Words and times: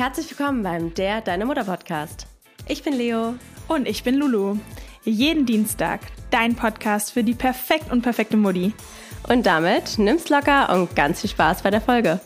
Herzlich 0.00 0.30
willkommen 0.30 0.62
beim 0.62 0.94
Der 0.94 1.20
Deine 1.20 1.44
Mutter 1.44 1.64
Podcast. 1.64 2.26
Ich 2.66 2.82
bin 2.82 2.94
Leo. 2.94 3.34
Und 3.68 3.86
ich 3.86 4.02
bin 4.02 4.14
Lulu. 4.14 4.56
Jeden 5.04 5.44
Dienstag 5.44 6.00
dein 6.30 6.56
Podcast 6.56 7.12
für 7.12 7.22
die 7.22 7.34
perfekt 7.34 7.92
und 7.92 8.00
perfekte 8.00 8.38
Mutti. 8.38 8.72
Und 9.28 9.44
damit 9.44 9.98
nimm's 9.98 10.30
locker 10.30 10.72
und 10.72 10.96
ganz 10.96 11.20
viel 11.20 11.28
Spaß 11.28 11.60
bei 11.60 11.70
der 11.70 11.82
Folge. 11.82 12.18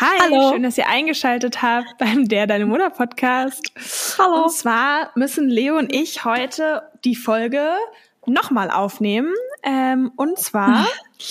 Hi, 0.00 0.18
Hallo. 0.22 0.50
schön, 0.50 0.62
dass 0.62 0.78
ihr 0.78 0.88
eingeschaltet 0.88 1.60
habt 1.60 1.98
beim 1.98 2.26
Der 2.26 2.46
Deine 2.46 2.64
Mutter 2.64 2.88
Podcast. 2.88 3.70
Hallo. 4.16 4.44
Und 4.44 4.52
zwar 4.52 5.10
müssen 5.14 5.50
Leo 5.50 5.76
und 5.76 5.94
ich 5.94 6.24
heute 6.24 6.88
die 7.04 7.16
Folge 7.16 7.68
nochmal 8.26 8.70
aufnehmen. 8.70 9.32
Ähm, 9.62 10.12
und 10.16 10.38
zwar, 10.38 10.86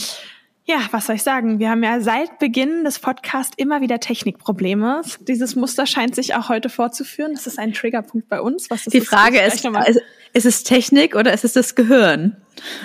ja, 0.66 0.78
was 0.92 1.08
soll 1.08 1.16
ich 1.16 1.24
sagen? 1.24 1.60
Wir 1.60 1.70
haben 1.70 1.84
ja 1.84 2.00
seit 2.02 2.40
Beginn 2.40 2.84
des 2.84 3.00
Podcasts 3.00 3.54
immer 3.58 3.82
wieder 3.82 4.00
Technikprobleme. 4.00 5.02
Dieses 5.22 5.56
Muster 5.56 5.86
scheint 5.86 6.16
sich 6.16 6.36
auch 6.36 6.50
heute 6.50 6.70
fortzuführen. 6.70 7.34
Das 7.34 7.48
ist 7.48 7.60
ein 7.60 7.74
Triggerpunkt 7.74 8.30
bei 8.30 8.42
uns. 8.42 8.70
Was 8.70 8.88
ist 8.88 8.94
die 8.94 9.02
Frage 9.02 9.40
ist, 9.42 9.64
ist, 9.66 10.02
ist 10.34 10.46
es 10.46 10.64
Technik 10.64 11.16
oder 11.16 11.34
ist 11.34 11.44
es 11.44 11.54
das 11.54 11.76
Gehirn? 11.76 12.38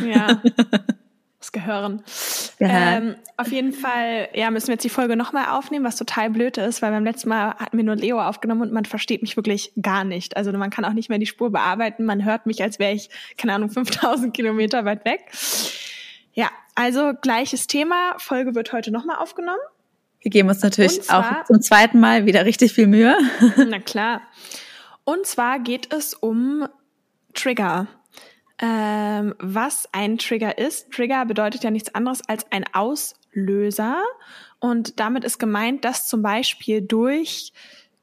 Ja. 0.04 0.42
das 1.48 1.52
Gehören. 1.52 2.02
Ähm, 2.60 3.16
auf 3.36 3.50
jeden 3.50 3.72
Fall, 3.72 4.28
ja, 4.34 4.50
müssen 4.50 4.68
wir 4.68 4.74
jetzt 4.74 4.84
die 4.84 4.90
Folge 4.90 5.16
nochmal 5.16 5.48
aufnehmen, 5.50 5.84
was 5.84 5.96
total 5.96 6.30
blöd 6.30 6.58
ist, 6.58 6.82
weil 6.82 6.90
beim 6.90 7.04
letzten 7.04 7.28
Mal 7.28 7.54
hatten 7.54 7.76
wir 7.76 7.84
nur 7.84 7.96
Leo 7.96 8.20
aufgenommen 8.20 8.62
und 8.62 8.72
man 8.72 8.84
versteht 8.84 9.22
mich 9.22 9.36
wirklich 9.36 9.72
gar 9.80 10.04
nicht. 10.04 10.36
Also 10.36 10.52
man 10.52 10.70
kann 10.70 10.84
auch 10.84 10.92
nicht 10.92 11.08
mehr 11.08 11.18
die 11.18 11.26
Spur 11.26 11.50
bearbeiten. 11.50 12.04
Man 12.04 12.24
hört 12.24 12.46
mich, 12.46 12.62
als 12.62 12.78
wäre 12.78 12.92
ich, 12.92 13.10
keine 13.36 13.54
Ahnung, 13.54 13.70
5000 13.70 14.34
Kilometer 14.34 14.84
weit 14.84 15.04
weg. 15.04 15.20
Ja, 16.34 16.50
also 16.74 17.12
gleiches 17.20 17.66
Thema. 17.66 18.14
Folge 18.18 18.54
wird 18.54 18.72
heute 18.72 18.90
nochmal 18.90 19.16
aufgenommen. 19.16 19.58
Wir 20.20 20.30
geben 20.30 20.48
uns 20.48 20.62
natürlich 20.62 21.02
zwar, 21.02 21.42
auch 21.42 21.44
zum 21.44 21.62
zweiten 21.62 22.00
Mal 22.00 22.26
wieder 22.26 22.44
richtig 22.44 22.72
viel 22.72 22.88
Mühe. 22.88 23.16
Na 23.56 23.78
klar. 23.78 24.22
Und 25.04 25.26
zwar 25.26 25.60
geht 25.60 25.94
es 25.94 26.12
um 26.12 26.68
Trigger 27.34 27.86
ähm, 28.60 29.34
was 29.38 29.88
ein 29.92 30.18
Trigger 30.18 30.58
ist. 30.58 30.90
Trigger 30.90 31.24
bedeutet 31.26 31.64
ja 31.64 31.70
nichts 31.70 31.94
anderes 31.94 32.22
als 32.28 32.50
ein 32.50 32.64
Auslöser. 32.72 34.02
Und 34.60 34.98
damit 34.98 35.24
ist 35.24 35.38
gemeint, 35.38 35.84
dass 35.84 36.08
zum 36.08 36.22
Beispiel 36.22 36.82
durch 36.82 37.52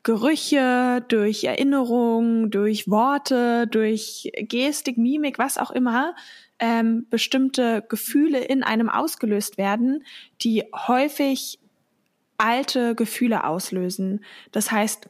Gerüche, 0.03 1.03
durch 1.07 1.43
Erinnerungen, 1.43 2.51
durch 2.51 2.89
Worte, 2.89 3.67
durch 3.67 4.31
Gestik, 4.37 4.97
Mimik, 4.97 5.39
was 5.39 5.57
auch 5.57 5.71
immer, 5.71 6.15
ähm, 6.59 7.07
bestimmte 7.09 7.83
Gefühle 7.89 8.39
in 8.39 8.63
einem 8.63 8.87
ausgelöst 8.87 9.57
werden, 9.57 10.05
die 10.41 10.63
häufig 10.87 11.59
alte 12.37 12.95
Gefühle 12.95 13.45
auslösen. 13.45 14.23
Das 14.51 14.71
heißt, 14.71 15.09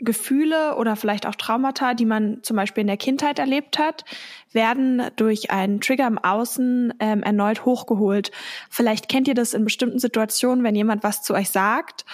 Gefühle 0.00 0.76
oder 0.76 0.96
vielleicht 0.96 1.26
auch 1.26 1.34
Traumata, 1.34 1.94
die 1.94 2.06
man 2.06 2.42
zum 2.42 2.56
Beispiel 2.56 2.82
in 2.82 2.86
der 2.86 2.96
Kindheit 2.96 3.38
erlebt 3.38 3.78
hat, 3.78 4.04
werden 4.52 5.02
durch 5.16 5.50
einen 5.50 5.80
Trigger 5.80 6.06
im 6.06 6.18
Außen 6.18 6.94
ähm, 6.98 7.22
erneut 7.22 7.64
hochgeholt. 7.64 8.30
Vielleicht 8.68 9.08
kennt 9.08 9.28
ihr 9.28 9.34
das 9.34 9.54
in 9.54 9.64
bestimmten 9.64 9.98
Situationen, 9.98 10.64
wenn 10.64 10.74
jemand 10.74 11.02
was 11.02 11.22
zu 11.22 11.34
euch 11.34 11.50
sagt 11.50 12.04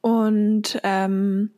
und 0.00 0.80
ähm, 0.82 1.50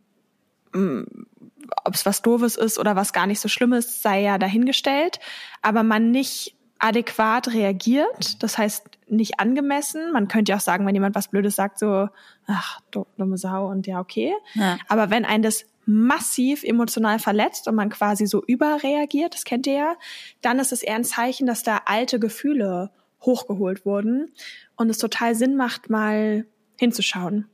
ob 1.84 1.94
es 1.94 2.06
was 2.06 2.22
Doofes 2.22 2.56
ist 2.56 2.78
oder 2.78 2.96
was 2.96 3.12
gar 3.12 3.26
nicht 3.26 3.40
so 3.40 3.48
Schlimmes, 3.48 4.02
sei 4.02 4.22
ja 4.22 4.38
dahingestellt, 4.38 5.18
aber 5.62 5.82
man 5.82 6.10
nicht 6.10 6.54
adäquat 6.78 7.48
reagiert, 7.48 8.42
das 8.42 8.56
heißt 8.56 8.98
nicht 9.08 9.40
angemessen. 9.40 10.12
Man 10.12 10.28
könnte 10.28 10.50
ja 10.52 10.56
auch 10.56 10.62
sagen, 10.62 10.86
wenn 10.86 10.94
jemand 10.94 11.14
was 11.14 11.28
Blödes 11.28 11.56
sagt, 11.56 11.78
so, 11.78 12.08
ach, 12.46 12.80
dumme 12.90 13.36
Sau 13.36 13.68
und 13.68 13.86
ja, 13.86 14.00
okay. 14.00 14.32
Ja. 14.54 14.78
Aber 14.88 15.10
wenn 15.10 15.24
ein 15.24 15.42
das 15.42 15.64
massiv 15.88 16.64
emotional 16.64 17.18
verletzt 17.18 17.66
und 17.66 17.74
man 17.74 17.88
quasi 17.88 18.26
so 18.26 18.44
überreagiert, 18.44 19.32
das 19.32 19.44
kennt 19.44 19.66
ihr 19.66 19.72
ja, 19.72 19.96
dann 20.42 20.58
ist 20.58 20.70
es 20.70 20.82
eher 20.82 20.96
ein 20.96 21.04
Zeichen, 21.04 21.46
dass 21.46 21.62
da 21.62 21.80
alte 21.86 22.20
Gefühle 22.20 22.90
hochgeholt 23.22 23.86
wurden 23.86 24.30
und 24.76 24.90
es 24.90 24.98
total 24.98 25.34
Sinn 25.34 25.56
macht, 25.56 25.88
mal 25.88 26.46
hinzuschauen. 26.78 27.48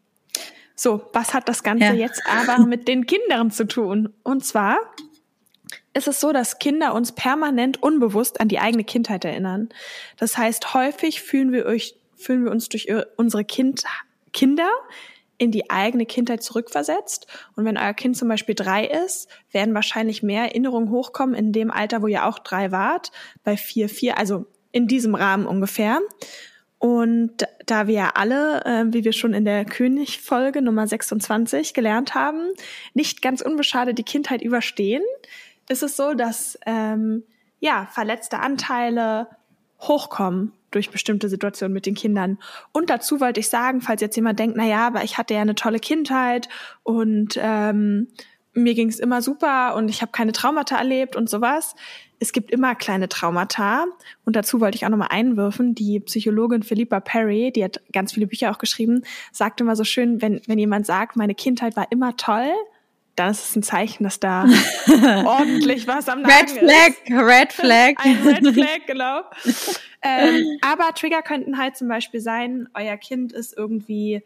So, 0.74 1.08
was 1.12 1.32
hat 1.32 1.48
das 1.48 1.62
Ganze 1.62 1.84
ja. 1.84 1.92
jetzt 1.92 2.22
aber 2.26 2.66
mit 2.66 2.88
den 2.88 3.06
Kindern 3.06 3.52
zu 3.52 3.68
tun? 3.68 4.12
Und 4.24 4.44
zwar 4.44 4.78
ist 5.94 6.08
es 6.08 6.18
so, 6.18 6.32
dass 6.32 6.58
Kinder 6.58 6.92
uns 6.92 7.12
permanent 7.12 7.80
unbewusst 7.84 8.40
an 8.40 8.48
die 8.48 8.58
eigene 8.58 8.82
Kindheit 8.82 9.24
erinnern. 9.24 9.68
Das 10.16 10.36
heißt, 10.36 10.74
häufig 10.74 11.22
fühlen 11.22 11.52
wir, 11.52 11.66
euch, 11.66 11.94
fühlen 12.16 12.44
wir 12.44 12.50
uns 12.50 12.68
durch 12.68 12.88
unsere 13.16 13.44
kind, 13.44 13.84
Kinder 14.32 14.70
in 15.44 15.50
die 15.50 15.70
eigene 15.70 16.06
Kindheit 16.06 16.42
zurückversetzt. 16.42 17.26
Und 17.54 17.64
wenn 17.64 17.76
euer 17.76 17.94
Kind 17.94 18.16
zum 18.16 18.28
Beispiel 18.28 18.54
drei 18.54 18.86
ist, 18.86 19.28
werden 19.52 19.74
wahrscheinlich 19.74 20.22
mehr 20.22 20.44
Erinnerungen 20.44 20.90
hochkommen 20.90 21.34
in 21.34 21.52
dem 21.52 21.70
Alter, 21.70 22.02
wo 22.02 22.06
ihr 22.06 22.26
auch 22.26 22.38
drei 22.38 22.72
wart, 22.72 23.12
bei 23.44 23.56
vier, 23.56 23.88
vier, 23.88 24.18
also 24.18 24.46
in 24.72 24.88
diesem 24.88 25.14
Rahmen 25.14 25.46
ungefähr. 25.46 26.00
Und 26.78 27.46
da 27.64 27.86
wir 27.86 27.94
ja 27.94 28.10
alle, 28.14 28.64
äh, 28.64 28.84
wie 28.92 29.04
wir 29.04 29.12
schon 29.12 29.32
in 29.32 29.44
der 29.44 29.64
König-Folge 29.64 30.60
Nummer 30.60 30.86
26 30.86 31.72
gelernt 31.72 32.14
haben, 32.14 32.48
nicht 32.92 33.22
ganz 33.22 33.40
unbeschadet 33.40 33.96
die 33.96 34.02
Kindheit 34.02 34.42
überstehen, 34.42 35.02
ist 35.68 35.82
es 35.82 35.96
so, 35.96 36.12
dass 36.12 36.58
ähm, 36.66 37.22
ja 37.60 37.88
verletzte 37.90 38.40
Anteile 38.40 39.28
hochkommen 39.80 40.52
durch 40.74 40.90
bestimmte 40.90 41.28
Situationen 41.28 41.72
mit 41.72 41.86
den 41.86 41.94
Kindern. 41.94 42.38
Und 42.72 42.90
dazu 42.90 43.20
wollte 43.20 43.40
ich 43.40 43.48
sagen, 43.48 43.80
falls 43.80 44.00
jetzt 44.00 44.16
jemand 44.16 44.38
denkt, 44.38 44.56
na 44.56 44.66
ja, 44.66 44.86
aber 44.86 45.04
ich 45.04 45.18
hatte 45.18 45.34
ja 45.34 45.40
eine 45.40 45.54
tolle 45.54 45.78
Kindheit 45.78 46.48
und 46.82 47.38
ähm, 47.40 48.08
mir 48.54 48.74
ging 48.74 48.88
es 48.88 49.00
immer 49.00 49.20
super 49.20 49.74
und 49.74 49.88
ich 49.88 50.00
habe 50.00 50.12
keine 50.12 50.32
Traumata 50.32 50.76
erlebt 50.76 51.16
und 51.16 51.28
sowas. 51.28 51.74
Es 52.20 52.32
gibt 52.32 52.50
immer 52.50 52.74
kleine 52.74 53.08
Traumata. 53.08 53.86
Und 54.24 54.36
dazu 54.36 54.60
wollte 54.60 54.76
ich 54.76 54.86
auch 54.86 54.90
nochmal 54.90 55.08
einwürfen. 55.10 55.74
Die 55.74 56.00
Psychologin 56.00 56.62
Philippa 56.62 57.00
Perry, 57.00 57.52
die 57.54 57.64
hat 57.64 57.82
ganz 57.92 58.12
viele 58.12 58.28
Bücher 58.28 58.50
auch 58.50 58.58
geschrieben, 58.58 59.02
sagt 59.32 59.60
immer 59.60 59.74
so 59.74 59.84
schön, 59.84 60.22
wenn, 60.22 60.40
wenn 60.46 60.58
jemand 60.58 60.86
sagt, 60.86 61.16
meine 61.16 61.34
Kindheit 61.34 61.76
war 61.76 61.90
immer 61.90 62.16
toll, 62.16 62.50
dann 63.16 63.30
ist 63.30 63.50
es 63.50 63.56
ein 63.56 63.62
Zeichen, 63.62 64.04
dass 64.04 64.18
da 64.18 64.44
ordentlich 65.24 65.86
was 65.86 66.08
am 66.08 66.22
Nagen 66.22 66.32
Red 66.32 66.50
Flag, 66.50 66.88
ist. 67.04 67.10
Red 67.10 67.52
Flag. 67.52 67.94
Ein 67.98 68.26
Red 68.26 68.54
Flag, 68.54 68.86
genau. 68.86 69.22
ähm, 70.02 70.58
aber 70.62 70.94
Trigger 70.94 71.22
könnten 71.22 71.58
halt 71.58 71.76
zum 71.76 71.88
Beispiel 71.88 72.20
sein, 72.20 72.68
euer 72.74 72.96
Kind 72.96 73.32
ist 73.32 73.56
irgendwie 73.56 74.22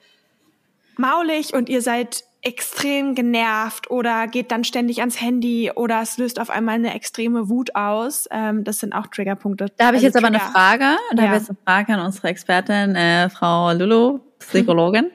maulig 0.96 1.54
und 1.54 1.68
ihr 1.68 1.82
seid 1.82 2.24
extrem 2.42 3.14
genervt 3.14 3.90
oder 3.90 4.28
geht 4.28 4.52
dann 4.52 4.62
ständig 4.62 5.00
ans 5.00 5.20
Handy 5.20 5.72
oder 5.74 6.02
es 6.02 6.18
löst 6.18 6.40
auf 6.40 6.50
einmal 6.50 6.76
eine 6.76 6.94
extreme 6.94 7.48
Wut 7.48 7.74
aus. 7.74 8.28
Ähm, 8.30 8.62
das 8.64 8.78
sind 8.78 8.92
auch 8.92 9.08
Triggerpunkte. 9.08 9.66
Da 9.76 9.86
habe 9.86 9.96
ich 9.96 10.04
also 10.04 10.18
jetzt 10.18 10.24
Trigger. 10.24 10.28
aber 10.28 10.44
eine 10.44 10.52
Frage. 10.52 11.00
Da 11.14 11.22
ja. 11.22 11.28
habe 11.28 11.36
ich 11.36 11.42
jetzt 11.42 11.50
eine 11.50 11.58
Frage 11.64 11.94
an 11.94 12.06
unsere 12.06 12.28
Expertin, 12.28 12.94
äh, 12.94 13.28
Frau 13.28 13.72
Lulu, 13.72 14.20
Psychologin. 14.38 15.10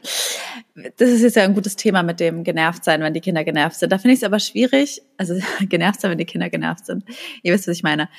Das 0.98 1.10
ist 1.10 1.22
jetzt 1.22 1.36
ja 1.36 1.44
ein 1.44 1.54
gutes 1.54 1.76
Thema 1.76 2.04
mit 2.04 2.20
dem 2.20 2.44
genervt 2.44 2.84
sein, 2.84 3.02
wenn 3.02 3.14
die 3.14 3.22
Kinder 3.22 3.44
genervt 3.44 3.78
sind. 3.78 3.92
Da 3.92 4.00
finde 4.00 4.14
ich 4.14 4.20
es 4.20 4.24
aber 4.24 4.40
schwierig, 4.40 5.02
also 5.18 5.36
genervt 5.62 6.02
sein, 6.02 6.12
wenn 6.12 6.18
die 6.18 6.26
Kinder 6.26 6.50
genervt 6.50 6.86
sind. 6.86 7.06
Ihr 7.42 7.54
wisst, 7.54 7.68
was 7.68 7.78
ich 7.78 7.84
meine. 7.84 8.10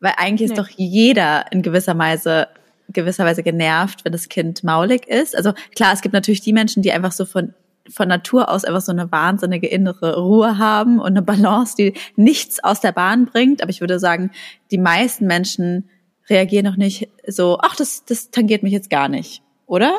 Weil 0.00 0.14
eigentlich 0.16 0.50
nee. 0.50 0.56
ist 0.56 0.58
doch 0.58 0.68
jeder 0.76 1.50
in 1.50 1.62
gewisser 1.62 1.96
Weise 1.96 2.48
gewisser 2.92 3.24
Weise 3.24 3.44
genervt, 3.44 4.04
wenn 4.04 4.10
das 4.10 4.28
Kind 4.28 4.64
maulig 4.64 5.06
ist. 5.06 5.36
Also 5.36 5.52
klar, 5.76 5.92
es 5.92 6.00
gibt 6.00 6.12
natürlich 6.12 6.40
die 6.40 6.52
Menschen, 6.52 6.82
die 6.82 6.90
einfach 6.90 7.12
so 7.12 7.24
von 7.24 7.54
von 7.92 8.08
Natur 8.08 8.48
aus 8.48 8.64
einfach 8.64 8.80
so 8.80 8.92
eine 8.92 9.10
wahnsinnige 9.10 9.66
innere 9.66 10.18
Ruhe 10.18 10.58
haben 10.58 10.98
und 10.98 11.08
eine 11.08 11.22
Balance, 11.22 11.74
die 11.76 11.94
nichts 12.16 12.62
aus 12.62 12.80
der 12.80 12.92
Bahn 12.92 13.26
bringt. 13.26 13.62
Aber 13.62 13.70
ich 13.70 13.80
würde 13.80 13.98
sagen, 13.98 14.30
die 14.70 14.78
meisten 14.78 15.26
Menschen 15.26 15.88
reagieren 16.28 16.64
noch 16.64 16.76
nicht 16.76 17.08
so, 17.26 17.58
ach, 17.60 17.76
das, 17.76 18.04
das 18.04 18.30
tangiert 18.30 18.62
mich 18.62 18.72
jetzt 18.72 18.90
gar 18.90 19.08
nicht, 19.08 19.42
oder? 19.66 19.94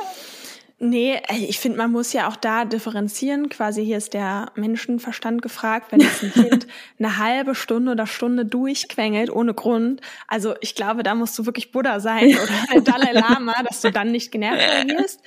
Nee, 0.83 1.21
äh, 1.27 1.37
ich 1.37 1.59
finde, 1.59 1.77
man 1.77 1.91
muss 1.91 2.11
ja 2.11 2.27
auch 2.27 2.35
da 2.35 2.65
differenzieren. 2.65 3.49
Quasi 3.49 3.85
hier 3.85 3.97
ist 3.97 4.15
der 4.15 4.51
Menschenverstand 4.55 5.43
gefragt, 5.43 5.91
wenn 5.91 5.99
jetzt 5.99 6.23
ein 6.23 6.33
Kind 6.33 6.67
eine 6.97 7.19
halbe 7.19 7.53
Stunde 7.53 7.91
oder 7.91 8.07
Stunde 8.07 8.47
durchquengelt 8.47 9.29
ohne 9.29 9.53
Grund. 9.53 10.01
Also 10.27 10.55
ich 10.59 10.73
glaube, 10.73 11.03
da 11.03 11.13
musst 11.13 11.37
du 11.37 11.45
wirklich 11.45 11.71
Buddha 11.71 11.99
sein 11.99 12.35
oder 12.73 12.81
Dalai 12.81 13.11
Lama, 13.11 13.61
dass 13.61 13.81
du 13.81 13.91
dann 13.91 14.11
nicht 14.11 14.31
genervt 14.31 14.87
wirst. 14.87 15.21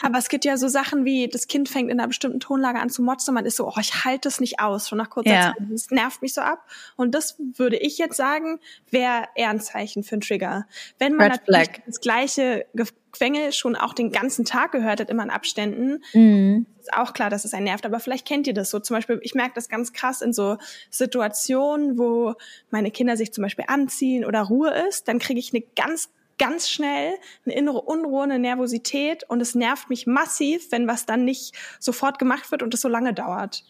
Aber 0.00 0.16
es 0.18 0.28
gibt 0.28 0.44
ja 0.44 0.56
so 0.56 0.68
Sachen 0.68 1.04
wie, 1.04 1.26
das 1.26 1.48
Kind 1.48 1.68
fängt 1.68 1.90
in 1.90 1.98
einer 1.98 2.06
bestimmten 2.06 2.38
Tonlage 2.38 2.78
an 2.78 2.88
zu 2.88 3.02
motzen. 3.02 3.34
Man 3.34 3.46
ist 3.46 3.56
so, 3.56 3.66
oh, 3.66 3.80
ich 3.80 4.04
halte 4.04 4.28
das 4.28 4.38
nicht 4.38 4.60
aus, 4.60 4.88
schon 4.88 4.98
nach 4.98 5.10
kurzer 5.10 5.32
ja. 5.32 5.54
Zeit. 5.58 5.66
Das 5.70 5.90
nervt 5.90 6.22
mich 6.22 6.34
so 6.34 6.40
ab. 6.40 6.64
Und 6.94 7.16
das 7.16 7.34
würde 7.56 7.78
ich 7.78 7.98
jetzt 7.98 8.16
sagen, 8.16 8.60
wäre 8.92 9.24
eher 9.34 9.50
ein 9.50 9.60
Zeichen 9.60 10.04
für 10.04 10.12
einen 10.12 10.20
Trigger. 10.20 10.68
Wenn 11.00 11.16
man 11.16 11.32
Red 11.32 11.40
natürlich 11.40 11.66
Flag. 11.66 11.82
das 11.86 12.00
gleiche 12.00 12.66
Quengel 13.12 13.52
schon 13.52 13.76
auch 13.76 13.94
den 13.94 14.12
ganzen 14.12 14.44
Tag 14.44 14.72
gehört 14.72 15.00
hat, 15.00 15.10
immer 15.10 15.22
in 15.22 15.30
Abständen, 15.30 16.02
mhm. 16.12 16.66
ist 16.78 16.92
auch 16.92 17.12
klar, 17.12 17.30
dass 17.30 17.44
es 17.44 17.54
einen 17.54 17.64
nervt. 17.64 17.86
Aber 17.86 18.00
vielleicht 18.00 18.26
kennt 18.26 18.46
ihr 18.46 18.54
das 18.54 18.70
so. 18.70 18.78
Zum 18.78 18.96
Beispiel, 18.96 19.20
ich 19.22 19.34
merke 19.34 19.52
das 19.54 19.68
ganz 19.68 19.92
krass 19.92 20.22
in 20.22 20.32
so 20.32 20.58
Situationen, 20.90 21.98
wo 21.98 22.34
meine 22.70 22.90
Kinder 22.90 23.16
sich 23.16 23.32
zum 23.32 23.42
Beispiel 23.42 23.64
anziehen 23.68 24.24
oder 24.24 24.42
Ruhe 24.42 24.72
ist, 24.88 25.08
dann 25.08 25.18
kriege 25.18 25.40
ich 25.40 25.52
eine 25.52 25.64
ganz 25.76 26.10
ganz 26.38 26.70
schnell 26.70 27.12
eine 27.44 27.54
innere 27.54 27.82
Unruhe, 27.82 28.22
eine 28.22 28.38
Nervosität 28.38 29.24
und 29.28 29.42
es 29.42 29.54
nervt 29.54 29.90
mich 29.90 30.06
massiv, 30.06 30.72
wenn 30.72 30.88
was 30.88 31.04
dann 31.04 31.26
nicht 31.26 31.54
sofort 31.78 32.18
gemacht 32.18 32.50
wird 32.50 32.62
und 32.62 32.72
es 32.72 32.80
so 32.80 32.88
lange 32.88 33.12
dauert. 33.12 33.62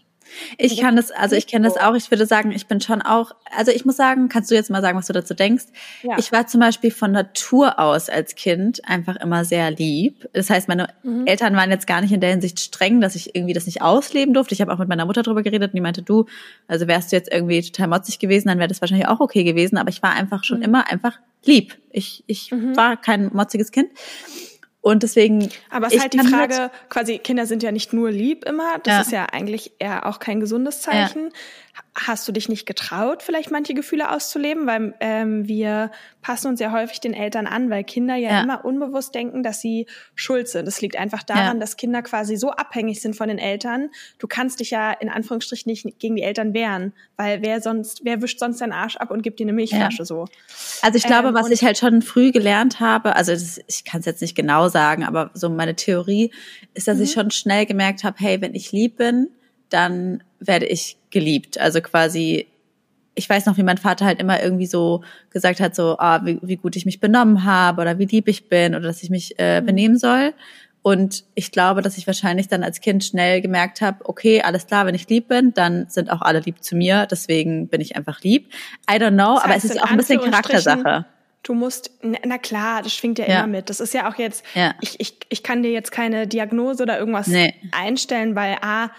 Ich 0.58 0.80
kann 0.80 0.96
das, 0.96 1.10
also 1.10 1.36
ich 1.36 1.46
kenne 1.46 1.66
das 1.66 1.76
auch. 1.76 1.94
Ich 1.94 2.10
würde 2.10 2.26
sagen, 2.26 2.52
ich 2.52 2.66
bin 2.66 2.80
schon 2.80 3.02
auch, 3.02 3.32
also 3.56 3.70
ich 3.72 3.84
muss 3.84 3.96
sagen, 3.96 4.28
kannst 4.28 4.50
du 4.50 4.54
jetzt 4.54 4.70
mal 4.70 4.82
sagen, 4.82 4.96
was 4.96 5.06
du 5.06 5.12
dazu 5.12 5.34
denkst? 5.34 5.64
Ja. 6.02 6.16
Ich 6.18 6.32
war 6.32 6.46
zum 6.46 6.60
Beispiel 6.60 6.90
von 6.90 7.12
Natur 7.12 7.78
aus 7.78 8.08
als 8.08 8.34
Kind 8.34 8.80
einfach 8.88 9.16
immer 9.16 9.44
sehr 9.44 9.70
lieb. 9.70 10.28
Das 10.32 10.50
heißt, 10.50 10.68
meine 10.68 10.88
mhm. 11.02 11.26
Eltern 11.26 11.54
waren 11.56 11.70
jetzt 11.70 11.86
gar 11.86 12.00
nicht 12.00 12.12
in 12.12 12.20
der 12.20 12.30
Hinsicht 12.30 12.60
streng, 12.60 13.00
dass 13.00 13.14
ich 13.14 13.34
irgendwie 13.34 13.54
das 13.54 13.66
nicht 13.66 13.82
ausleben 13.82 14.34
durfte. 14.34 14.54
Ich 14.54 14.60
habe 14.60 14.72
auch 14.72 14.78
mit 14.78 14.88
meiner 14.88 15.06
Mutter 15.06 15.22
darüber 15.22 15.42
geredet 15.42 15.70
und 15.70 15.76
die 15.76 15.82
meinte, 15.82 16.02
du, 16.02 16.26
also 16.68 16.86
wärst 16.86 17.12
du 17.12 17.16
jetzt 17.16 17.32
irgendwie 17.32 17.62
total 17.62 17.88
motzig 17.88 18.18
gewesen, 18.18 18.48
dann 18.48 18.58
wäre 18.58 18.68
das 18.68 18.80
wahrscheinlich 18.80 19.08
auch 19.08 19.20
okay 19.20 19.44
gewesen. 19.44 19.78
Aber 19.78 19.90
ich 19.90 20.02
war 20.02 20.12
einfach 20.12 20.44
schon 20.44 20.58
mhm. 20.58 20.64
immer 20.64 20.90
einfach 20.90 21.18
lieb. 21.44 21.76
Ich, 21.90 22.24
ich 22.26 22.50
mhm. 22.50 22.76
war 22.76 22.96
kein 22.96 23.30
motziges 23.32 23.72
Kind. 23.72 23.90
Und 24.82 25.02
deswegen. 25.02 25.50
Aber 25.68 25.88
es 25.88 25.94
ist 25.94 26.00
halt 26.00 26.14
die 26.14 26.18
Frage, 26.20 26.58
halt 26.58 26.72
quasi, 26.88 27.18
Kinder 27.18 27.46
sind 27.46 27.62
ja 27.62 27.70
nicht 27.70 27.92
nur 27.92 28.10
lieb 28.10 28.44
immer. 28.44 28.78
Das 28.82 28.94
ja. 28.94 29.00
ist 29.02 29.12
ja 29.12 29.26
eigentlich 29.26 29.72
eher 29.78 30.06
auch 30.06 30.18
kein 30.18 30.40
gesundes 30.40 30.80
Zeichen. 30.80 31.24
Ja 31.24 31.30
hast 32.06 32.26
du 32.26 32.32
dich 32.32 32.48
nicht 32.48 32.66
getraut, 32.66 33.22
vielleicht 33.22 33.50
manche 33.50 33.74
Gefühle 33.74 34.10
auszuleben? 34.10 34.66
Weil 34.66 34.94
ähm, 35.00 35.46
wir 35.46 35.90
passen 36.22 36.48
uns 36.48 36.60
ja 36.60 36.72
häufig 36.72 37.00
den 37.00 37.14
Eltern 37.14 37.46
an, 37.46 37.70
weil 37.70 37.84
Kinder 37.84 38.16
ja, 38.16 38.30
ja. 38.30 38.42
immer 38.42 38.64
unbewusst 38.64 39.14
denken, 39.14 39.42
dass 39.42 39.60
sie 39.60 39.86
schuld 40.14 40.48
sind. 40.48 40.66
Das 40.66 40.80
liegt 40.80 40.96
einfach 40.96 41.22
daran, 41.22 41.56
ja. 41.56 41.60
dass 41.60 41.76
Kinder 41.76 42.02
quasi 42.02 42.36
so 42.36 42.50
abhängig 42.50 43.00
sind 43.00 43.16
von 43.16 43.28
den 43.28 43.38
Eltern. 43.38 43.90
Du 44.18 44.26
kannst 44.26 44.60
dich 44.60 44.70
ja 44.70 44.92
in 44.92 45.08
Anführungsstrichen 45.08 45.70
nicht 45.70 45.98
gegen 45.98 46.16
die 46.16 46.22
Eltern 46.22 46.54
wehren, 46.54 46.92
weil 47.16 47.42
wer 47.42 47.60
sonst, 47.60 48.00
wer 48.04 48.22
wischt 48.22 48.38
sonst 48.38 48.60
deinen 48.60 48.72
Arsch 48.72 48.96
ab 48.96 49.10
und 49.10 49.22
gibt 49.22 49.38
dir 49.38 49.44
eine 49.44 49.52
Milchflasche 49.52 49.98
ja. 49.98 50.04
so? 50.04 50.26
Also 50.82 50.96
ich 50.96 51.04
glaube, 51.04 51.28
ähm, 51.28 51.34
was 51.34 51.50
ich 51.50 51.62
halt 51.62 51.78
schon 51.78 52.02
früh 52.02 52.32
gelernt 52.32 52.80
habe, 52.80 53.16
also 53.16 53.32
das, 53.32 53.60
ich 53.66 53.84
kann 53.84 54.00
es 54.00 54.06
jetzt 54.06 54.22
nicht 54.22 54.34
genau 54.34 54.68
sagen, 54.68 55.04
aber 55.04 55.30
so 55.34 55.50
meine 55.50 55.76
Theorie 55.76 56.32
ist, 56.74 56.88
dass 56.88 56.98
mhm. 56.98 57.04
ich 57.04 57.12
schon 57.12 57.30
schnell 57.30 57.66
gemerkt 57.66 58.04
habe, 58.04 58.16
hey, 58.18 58.40
wenn 58.40 58.54
ich 58.54 58.72
lieb 58.72 58.96
bin, 58.96 59.28
dann 59.68 60.22
werde 60.40 60.66
ich 60.66 60.96
geliebt. 61.10 61.58
Also 61.58 61.80
quasi, 61.80 62.46
ich 63.14 63.28
weiß 63.28 63.46
noch, 63.46 63.56
wie 63.56 63.62
mein 63.62 63.78
Vater 63.78 64.06
halt 64.06 64.20
immer 64.20 64.42
irgendwie 64.42 64.66
so 64.66 65.02
gesagt 65.30 65.60
hat, 65.60 65.74
so, 65.74 65.96
ah, 65.98 66.24
wie, 66.24 66.38
wie 66.42 66.56
gut 66.56 66.76
ich 66.76 66.86
mich 66.86 67.00
benommen 67.00 67.44
habe 67.44 67.82
oder 67.82 67.98
wie 67.98 68.06
lieb 68.06 68.28
ich 68.28 68.48
bin 68.48 68.74
oder 68.74 68.86
dass 68.88 69.02
ich 69.02 69.10
mich 69.10 69.38
äh, 69.38 69.60
mhm. 69.60 69.66
benehmen 69.66 69.98
soll. 69.98 70.32
Und 70.82 71.24
ich 71.34 71.52
glaube, 71.52 71.82
dass 71.82 71.98
ich 71.98 72.06
wahrscheinlich 72.06 72.48
dann 72.48 72.62
als 72.62 72.80
Kind 72.80 73.04
schnell 73.04 73.42
gemerkt 73.42 73.82
habe, 73.82 73.98
okay, 74.08 74.40
alles 74.40 74.66
klar, 74.66 74.86
wenn 74.86 74.94
ich 74.94 75.08
lieb 75.08 75.28
bin, 75.28 75.52
dann 75.52 75.86
sind 75.90 76.10
auch 76.10 76.22
alle 76.22 76.40
lieb 76.40 76.64
zu 76.64 76.74
mir. 76.74 77.06
Deswegen 77.10 77.68
bin 77.68 77.82
ich 77.82 77.96
einfach 77.96 78.22
lieb. 78.22 78.50
I 78.90 78.94
don't 78.94 79.10
know, 79.10 79.34
das 79.34 79.44
heißt, 79.44 79.44
aber 79.44 79.56
es 79.56 79.64
ist 79.64 79.82
auch 79.82 79.90
ein 79.90 79.96
bisschen 79.98 80.20
Charaktersache. 80.20 81.04
Du 81.42 81.54
musst, 81.54 81.90
na 82.02 82.38
klar, 82.38 82.82
das 82.82 82.94
schwingt 82.94 83.18
ja, 83.18 83.26
ja, 83.26 83.38
immer 83.38 83.46
mit. 83.46 83.70
Das 83.70 83.80
ist 83.80 83.94
ja 83.94 84.10
auch 84.10 84.16
jetzt, 84.16 84.44
ja. 84.54 84.74
ich, 84.80 85.00
ich, 85.00 85.16
ich 85.30 85.42
kann 85.42 85.62
dir 85.62 85.70
jetzt 85.70 85.90
keine 85.90 86.26
Diagnose 86.26 86.82
oder 86.82 86.98
irgendwas 86.98 87.28
nee. 87.28 87.54
einstellen, 87.72 88.34
weil 88.34 88.58
A, 88.60 88.90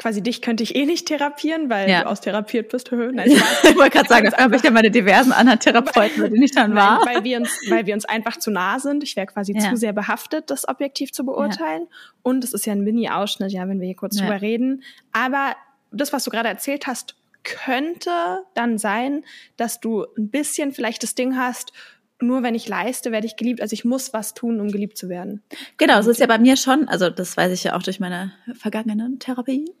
quasi 0.00 0.22
dich 0.22 0.40
könnte 0.40 0.62
ich 0.62 0.74
eh 0.74 0.86
nicht 0.86 1.06
therapieren, 1.06 1.68
weil 1.68 1.88
ja. 1.88 2.02
du 2.02 2.08
austherapiert 2.08 2.70
bist. 2.70 2.90
Nein, 2.92 3.30
ich 3.62 3.76
wollte 3.76 3.90
gerade 3.90 4.08
sagen, 4.08 4.24
das 4.24 4.36
habe 4.36 4.56
ich 4.56 4.62
ja 4.62 4.70
meine 4.70 4.90
diversen 4.90 5.30
anderen 5.30 5.60
Therapeuten, 5.60 6.24
denen 6.24 6.42
ich 6.42 6.52
dann 6.52 6.74
war. 6.74 7.04
Weil 7.04 7.22
wir 7.22 7.36
uns, 7.36 7.60
weil 7.68 7.84
wir 7.84 7.92
uns 7.92 8.06
einfach 8.06 8.38
zu 8.38 8.50
nah 8.50 8.78
sind. 8.78 9.02
Ich 9.02 9.14
wäre 9.14 9.26
quasi 9.26 9.52
ja. 9.52 9.68
zu 9.68 9.76
sehr 9.76 9.92
behaftet, 9.92 10.50
das 10.50 10.66
objektiv 10.66 11.12
zu 11.12 11.24
beurteilen. 11.26 11.82
Ja. 11.82 11.96
Und 12.22 12.44
es 12.44 12.54
ist 12.54 12.64
ja 12.64 12.72
ein 12.72 12.80
Mini-Ausschnitt, 12.80 13.52
ja, 13.52 13.68
wenn 13.68 13.78
wir 13.78 13.86
hier 13.86 13.96
kurz 13.96 14.16
drüber 14.16 14.40
reden. 14.40 14.82
Aber 15.12 15.54
das, 15.92 16.14
was 16.14 16.24
du 16.24 16.30
gerade 16.30 16.48
erzählt 16.48 16.86
hast, 16.86 17.16
könnte 17.44 18.10
dann 18.54 18.78
sein, 18.78 19.24
dass 19.58 19.80
du 19.80 20.06
ein 20.16 20.30
bisschen 20.30 20.72
vielleicht 20.72 21.02
das 21.02 21.14
Ding 21.14 21.36
hast, 21.36 21.72
nur 22.22 22.42
wenn 22.42 22.54
ich 22.54 22.68
leiste, 22.68 23.12
werde 23.12 23.26
ich 23.26 23.36
geliebt. 23.36 23.60
Also 23.60 23.74
ich 23.74 23.84
muss 23.84 24.12
was 24.12 24.34
tun, 24.34 24.60
um 24.60 24.70
geliebt 24.70 24.96
zu 24.96 25.08
werden. 25.08 25.42
Genau, 25.76 25.94
das 25.94 26.06
ist 26.06 26.20
ja 26.20 26.26
bei 26.26 26.38
mir 26.38 26.56
schon, 26.56 26.88
also 26.88 27.10
das 27.10 27.36
weiß 27.36 27.52
ich 27.52 27.64
ja 27.64 27.76
auch 27.76 27.82
durch 27.82 28.00
meine 28.00 28.32
vergangenen 28.54 29.18
Therapie. 29.18 29.64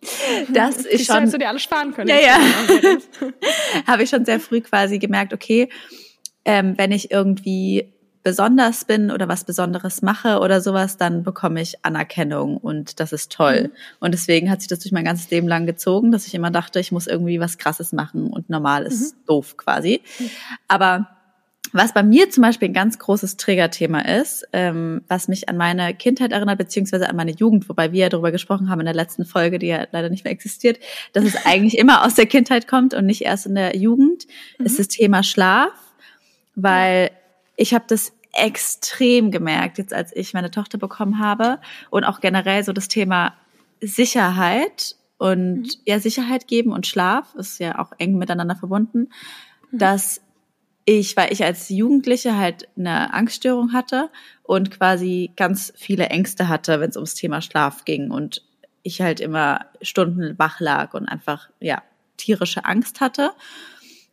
Das 0.52 0.84
ist 0.84 1.06
schon. 1.06 1.16
Hättest 1.16 1.34
du 1.34 1.38
dir 1.38 1.48
alles 1.48 1.62
sparen 1.62 1.92
können. 1.92 2.08
Ja, 2.08 2.16
ja. 2.16 2.38
Habe 3.86 4.02
ich 4.02 4.10
schon 4.10 4.24
sehr 4.24 4.40
früh 4.40 4.60
quasi 4.60 4.98
gemerkt, 4.98 5.32
okay, 5.32 5.68
ähm, 6.44 6.74
wenn 6.76 6.92
ich 6.92 7.10
irgendwie 7.10 7.92
besonders 8.22 8.84
bin 8.84 9.10
oder 9.10 9.28
was 9.28 9.44
Besonderes 9.44 10.02
mache 10.02 10.40
oder 10.40 10.60
sowas, 10.60 10.96
dann 10.96 11.22
bekomme 11.22 11.60
ich 11.62 11.84
Anerkennung 11.84 12.56
und 12.58 13.00
das 13.00 13.12
ist 13.12 13.32
toll. 13.32 13.64
Mhm. 13.64 13.76
Und 14.00 14.12
deswegen 14.12 14.50
hat 14.50 14.60
sich 14.60 14.68
das 14.68 14.80
durch 14.80 14.92
mein 14.92 15.04
ganzes 15.04 15.30
Leben 15.30 15.48
lang 15.48 15.66
gezogen, 15.66 16.12
dass 16.12 16.26
ich 16.26 16.34
immer 16.34 16.50
dachte, 16.50 16.80
ich 16.80 16.92
muss 16.92 17.06
irgendwie 17.06 17.40
was 17.40 17.58
Krasses 17.58 17.92
machen 17.92 18.30
und 18.30 18.50
normal 18.50 18.84
ist 18.84 19.14
mhm. 19.14 19.26
doof 19.26 19.56
quasi. 19.56 20.02
Mhm. 20.18 20.30
Aber 20.68 21.08
was 21.72 21.94
bei 21.94 22.02
mir 22.02 22.30
zum 22.30 22.42
Beispiel 22.42 22.68
ein 22.68 22.74
ganz 22.74 22.98
großes 22.98 23.36
Trägerthema 23.36 24.00
ist, 24.00 24.46
ähm, 24.52 25.02
was 25.08 25.28
mich 25.28 25.48
an 25.48 25.56
meine 25.56 25.94
Kindheit 25.94 26.32
erinnert, 26.32 26.58
beziehungsweise 26.58 27.08
an 27.08 27.16
meine 27.16 27.30
Jugend, 27.30 27.68
wobei 27.68 27.92
wir 27.92 28.00
ja 28.00 28.08
darüber 28.08 28.32
gesprochen 28.32 28.68
haben 28.68 28.80
in 28.80 28.86
der 28.86 28.94
letzten 28.94 29.24
Folge, 29.24 29.58
die 29.58 29.68
ja 29.68 29.86
leider 29.92 30.10
nicht 30.10 30.24
mehr 30.24 30.32
existiert, 30.32 30.78
dass 31.12 31.24
es 31.24 31.36
eigentlich 31.46 31.78
immer 31.78 32.04
aus 32.04 32.14
der 32.14 32.26
Kindheit 32.26 32.66
kommt 32.66 32.94
und 32.94 33.06
nicht 33.06 33.22
erst 33.22 33.46
in 33.46 33.54
der 33.54 33.76
Jugend, 33.76 34.26
mhm. 34.58 34.66
ist 34.66 34.78
das 34.78 34.88
Thema 34.88 35.22
Schlaf, 35.22 35.72
weil 36.54 37.10
ich 37.56 37.74
habe 37.74 37.84
das 37.86 38.12
extrem 38.32 39.30
gemerkt, 39.30 39.78
jetzt 39.78 39.92
als 39.92 40.14
ich 40.14 40.34
meine 40.34 40.50
Tochter 40.50 40.78
bekommen 40.78 41.18
habe 41.18 41.58
und 41.90 42.04
auch 42.04 42.20
generell 42.20 42.64
so 42.64 42.72
das 42.72 42.88
Thema 42.88 43.34
Sicherheit 43.80 44.96
und 45.18 45.62
mhm. 45.62 45.70
ja, 45.84 46.00
Sicherheit 46.00 46.48
geben 46.48 46.72
und 46.72 46.86
Schlaf 46.86 47.34
ist 47.34 47.58
ja 47.60 47.78
auch 47.78 47.92
eng 47.98 48.18
miteinander 48.18 48.56
verbunden, 48.56 49.10
mhm. 49.70 49.78
dass 49.78 50.20
ich, 50.98 51.16
weil 51.16 51.32
ich 51.32 51.44
als 51.44 51.68
Jugendliche 51.68 52.36
halt 52.36 52.68
eine 52.76 53.14
Angststörung 53.14 53.72
hatte 53.72 54.10
und 54.42 54.72
quasi 54.72 55.30
ganz 55.36 55.72
viele 55.76 56.06
Ängste 56.06 56.48
hatte, 56.48 56.80
wenn 56.80 56.90
es 56.90 56.96
ums 56.96 57.14
Thema 57.14 57.40
Schlaf 57.42 57.84
ging 57.84 58.10
und 58.10 58.42
ich 58.82 59.00
halt 59.00 59.20
immer 59.20 59.66
Stunden 59.82 60.36
wach 60.38 60.58
lag 60.58 60.94
und 60.94 61.08
einfach, 61.08 61.48
ja, 61.60 61.82
tierische 62.16 62.64
Angst 62.64 63.00
hatte. 63.00 63.30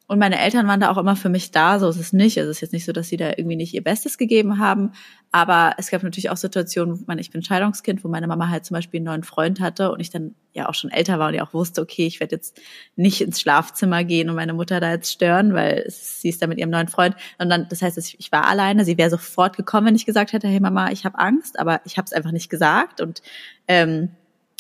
Und 0.10 0.20
meine 0.20 0.40
Eltern 0.40 0.68
waren 0.68 0.80
da 0.80 0.90
auch 0.90 0.98
immer 0.98 1.18
für 1.18 1.28
mich 1.28 1.52
da, 1.52 1.80
so 1.80 1.90
ist 1.90 2.00
es 2.00 2.14
nicht. 2.14 2.38
Es 2.38 2.48
ist 2.48 2.62
jetzt 2.62 2.72
nicht 2.72 2.86
so, 2.86 2.94
dass 2.94 3.10
sie 3.10 3.18
da 3.18 3.32
irgendwie 3.32 3.58
nicht 3.58 3.74
ihr 3.74 3.84
Bestes 3.84 4.18
gegeben 4.18 4.58
haben. 4.58 4.94
Aber 5.34 5.74
es 5.78 5.92
gab 5.92 6.02
natürlich 6.02 6.30
auch 6.30 6.38
Situationen, 6.38 6.98
wo 6.98 7.04
man, 7.08 7.20
ich 7.20 7.30
bin 7.30 7.44
Scheidungskind, 7.44 8.06
wo 8.06 8.08
meine 8.08 8.26
Mama 8.26 8.48
halt 8.48 8.64
zum 8.64 8.76
Beispiel 8.76 9.00
einen 9.00 9.06
neuen 9.06 9.24
Freund 9.24 9.60
hatte 9.60 9.92
und 9.92 10.00
ich 10.00 10.10
dann 10.10 10.34
ja 10.54 10.70
auch 10.70 10.76
schon 10.76 10.92
älter 10.92 11.20
war 11.20 11.28
und 11.28 11.34
ja 11.34 11.46
auch 11.46 11.54
wusste, 11.54 11.82
okay, 11.82 12.08
ich 12.08 12.22
werde 12.22 12.36
jetzt 12.36 12.58
nicht 12.96 13.20
ins 13.20 13.42
Schlafzimmer 13.42 14.06
gehen 14.06 14.30
und 14.30 14.38
meine 14.38 14.54
Mutter 14.54 14.80
da 14.80 14.92
jetzt 14.92 15.12
stören, 15.12 15.54
weil 15.54 15.84
sie 15.90 16.30
ist 16.30 16.42
da 16.42 16.48
mit 16.48 16.58
ihrem 16.58 16.70
neuen 16.70 16.88
Freund. 16.88 17.14
Und 17.38 17.50
dann, 17.50 17.68
das 17.68 17.82
heißt, 17.82 17.98
ich 17.98 18.32
war 18.32 18.48
alleine. 18.48 18.86
Sie 18.86 18.98
wäre 18.98 19.10
sofort 19.10 19.58
gekommen, 19.58 19.88
wenn 19.88 19.96
ich 19.96 20.06
gesagt 20.06 20.32
hätte, 20.32 20.48
hey 20.48 20.62
Mama, 20.62 20.90
ich 20.92 21.04
habe 21.04 21.20
Angst, 21.20 21.60
aber 21.60 21.82
ich 21.84 21.98
habe 21.98 22.06
es 22.06 22.14
einfach 22.14 22.32
nicht 22.32 22.50
gesagt 22.50 23.02
und 23.02 23.22
ähm, 23.68 24.12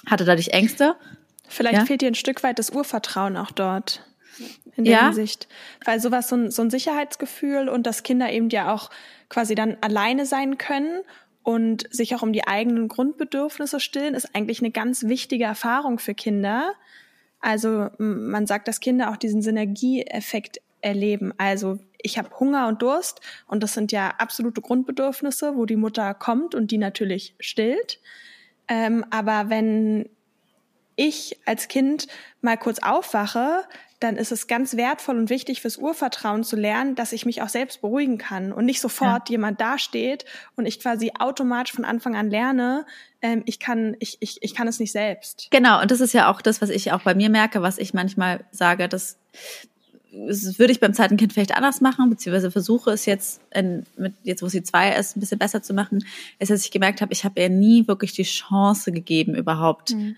hatte 0.06 0.26
dadurch 0.26 0.50
Ängste. 0.50 0.98
Vielleicht 1.48 1.78
ja? 1.78 1.86
fehlt 1.86 2.02
dir 2.02 2.08
ein 2.08 2.16
Stück 2.16 2.44
weit 2.44 2.60
das 2.60 2.72
Urvertrauen 2.72 3.38
auch 3.38 3.52
dort 3.52 4.07
in 4.78 4.86
der 4.86 4.94
ja. 4.94 5.06
Hinsicht. 5.08 5.48
Weil 5.84 6.00
sowas, 6.00 6.30
so 6.30 6.36
ein, 6.36 6.52
so 6.52 6.62
ein 6.62 6.70
Sicherheitsgefühl 6.70 7.68
und 7.68 7.86
dass 7.86 8.04
Kinder 8.04 8.32
eben 8.32 8.50
ja 8.50 8.74
auch 8.74 8.90
quasi 9.30 9.56
dann 9.56 9.78
alleine 9.82 10.26
sein 10.26 10.58
können 10.58 11.02
und 11.44 11.88
sich 11.94 12.16
auch 12.16 12.22
um 12.22 12.32
die 12.32 12.48
eigenen 12.48 12.88
Grundbedürfnisse 12.88 13.80
stillen, 13.80 14.14
ist 14.14 14.36
eigentlich 14.36 14.60
eine 14.62 14.72
ganz 14.72 15.04
wichtige 15.04 15.46
Erfahrung 15.46 16.00
für 16.00 16.14
Kinder. 16.14 16.74
Also 17.40 17.90
man 17.98 18.48
sagt, 18.48 18.68
dass 18.68 18.80
Kinder 18.80 19.12
auch 19.12 19.18
diesen 19.18 19.42
Synergieeffekt 19.42 20.62
erleben. 20.82 21.34
Also 21.38 21.80
ich 22.02 22.18
habe 22.18 22.40
Hunger 22.40 22.68
und 22.68 22.82
Durst 22.82 23.22
und 23.48 23.64
das 23.64 23.74
sind 23.74 23.92
ja 23.92 24.14
absolute 24.18 24.62
Grundbedürfnisse, 24.62 25.56
wo 25.56 25.66
die 25.66 25.76
Mutter 25.76 26.14
kommt 26.14 26.56
und 26.56 26.72
die 26.72 26.78
natürlich 26.78 27.36
stillt. 27.40 28.00
Ähm, 28.68 29.06
aber 29.10 29.50
wenn 29.50 30.10
ich 30.96 31.40
als 31.46 31.68
Kind 31.68 32.08
mal 32.42 32.58
kurz 32.58 32.80
aufwache, 32.80 33.64
dann 34.00 34.16
ist 34.16 34.32
es 34.32 34.48
ganz 34.48 34.78
wertvoll 34.78 35.18
und 35.18 35.30
wichtig 35.30 35.62
fürs 35.62 35.78
Urvertrauen 35.78 36.44
zu 36.44 36.56
lernen, 36.56 36.96
dass 36.96 37.14
ich 37.14 37.26
mich 37.26 37.42
auch 37.42 37.50
selbst 37.50 37.82
beruhigen 37.82 38.18
kann 38.18 38.52
und 38.52 38.66
nicht 38.66 38.80
sofort 38.80 39.30
ja. 39.30 39.34
jemand 39.34 39.60
dasteht 39.60 40.26
und 40.56 40.68
ich 40.68 40.80
quasi 40.80 41.12
automatisch 41.18 41.74
von 41.74 41.86
Anfang 41.86 42.16
an 42.16 42.30
lerne, 42.30 42.86
ähm, 43.22 43.42
ich 43.46 43.60
kann, 43.60 43.96
ich, 44.00 44.18
ich, 44.20 44.38
ich 44.42 44.54
kann 44.54 44.68
es 44.68 44.80
nicht 44.80 44.92
selbst. 44.92 45.48
Genau, 45.50 45.82
und 45.82 45.90
das 45.90 46.00
ist 46.00 46.14
ja 46.14 46.32
auch 46.32 46.42
das, 46.42 46.62
was 46.62 46.70
ich 46.70 46.92
auch 46.92 47.02
bei 47.02 47.16
mir 47.16 47.30
merke, 47.30 47.62
was 47.64 47.80
ich 47.80 47.94
manchmal 47.94 48.46
sage, 48.52 48.88
dass 48.88 49.18
das 50.12 50.58
würde 50.58 50.72
ich 50.72 50.80
beim 50.80 50.94
zweiten 50.94 51.18
Kind 51.18 51.34
vielleicht 51.34 51.56
anders 51.56 51.82
machen, 51.82 52.10
beziehungsweise 52.10 52.50
versuche 52.50 52.92
es 52.92 53.06
jetzt, 53.06 53.42
in, 53.54 53.86
mit, 53.98 54.14
jetzt 54.24 54.42
wo 54.42 54.48
sie 54.48 54.64
zwei 54.64 54.96
ist, 54.96 55.16
ein 55.16 55.20
bisschen 55.20 55.38
besser 55.38 55.62
zu 55.62 55.74
machen, 55.74 56.04
ist, 56.40 56.50
dass 56.50 56.64
ich 56.64 56.72
gemerkt 56.72 57.02
habe, 57.02 57.14
ich 57.14 57.24
habe 57.24 57.40
ihr 57.40 57.50
nie 57.50 57.88
wirklich 57.88 58.14
die 58.14 58.24
Chance 58.24 58.92
gegeben, 58.92 59.36
überhaupt 59.36 59.94
mhm 59.94 60.16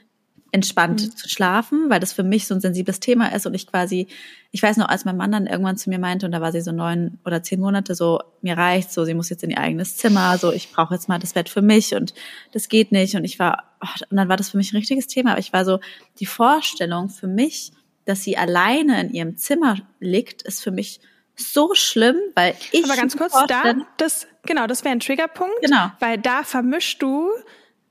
entspannt 0.52 1.02
mhm. 1.02 1.16
zu 1.16 1.30
schlafen, 1.30 1.90
weil 1.90 2.00
das 2.00 2.14
für 2.14 2.24
mich 2.24 2.48
so 2.48 2.56
ein 2.56 2.62
sensibles 2.62 3.00
Thema 3.00 3.34
ist 3.34 3.46
und 3.46 3.54
ich 3.54 3.68
quasi, 3.68 4.08
ich 4.52 4.62
weiß 4.62 4.78
noch, 4.78 4.90
als 4.90 5.06
mein 5.06 5.18
Mann 5.18 5.32
dann 5.32 5.48
irgendwann 5.48 5.78
zu 5.78 5.90
mir 5.90 6.00
meinte 6.00 6.26
und 6.26 6.32
da 6.32 6.42
war 6.42 6.52
sie 6.52 6.62
so 6.62 6.72
neun 6.72 7.20
oder 7.26 7.44
zehn 7.44 7.60
Monate 7.60 7.96
so, 7.96 8.20
mir 8.42 8.58
reicht 8.58 8.92
so, 8.92 9.06
sie 9.06 9.14
muss 9.14 9.30
jetzt 9.30 9.44
in 9.44 9.52
ihr 9.52 9.60
eigenes 9.60 9.98
Zimmer, 9.98 10.38
so 10.38 10.52
ich 10.52 10.72
brauche 10.72 10.94
jetzt 10.94 11.10
mal 11.10 11.20
das 11.20 11.34
Bett 11.34 11.50
für 11.50 11.62
mich 11.62 11.94
und 11.96 12.14
das 12.52 12.70
geht 12.70 12.92
nicht 12.92 13.16
und 13.16 13.24
ich 13.26 13.40
war, 13.40 13.64
oh, 13.82 14.04
und 14.10 14.18
dann 14.18 14.30
war 14.30 14.38
das 14.38 14.50
für 14.50 14.58
mich 14.58 14.74
ein 14.74 14.78
richtiges 14.78 15.08
Thema, 15.08 15.32
aber 15.32 15.40
ich 15.40 15.54
war 15.54 15.66
so, 15.66 15.80
die 16.20 16.26
Vorstellung 16.26 17.10
für 17.10 17.28
mich, 17.28 17.72
dass 18.06 18.24
sie 18.24 18.38
alleine 18.38 19.02
in 19.02 19.14
ihrem 19.14 19.38
Zimmer 19.38 19.78
liegt, 20.00 20.42
ist 20.42 20.64
für 20.64 20.72
mich 20.72 21.00
so 21.36 21.74
schlimm, 21.74 22.18
weil 22.36 22.54
ich. 22.72 22.84
Aber 22.84 22.98
ganz 22.98 23.16
kurz, 23.16 23.32
da, 23.48 23.76
das 23.96 24.28
Genau, 24.46 24.68
das 24.68 24.84
wäre 24.84 24.94
ein 24.94 25.00
Triggerpunkt. 25.00 25.62
Genau. 25.62 25.92
Weil 26.00 26.18
da 26.18 26.44
vermischst 26.44 27.02
du 27.02 27.30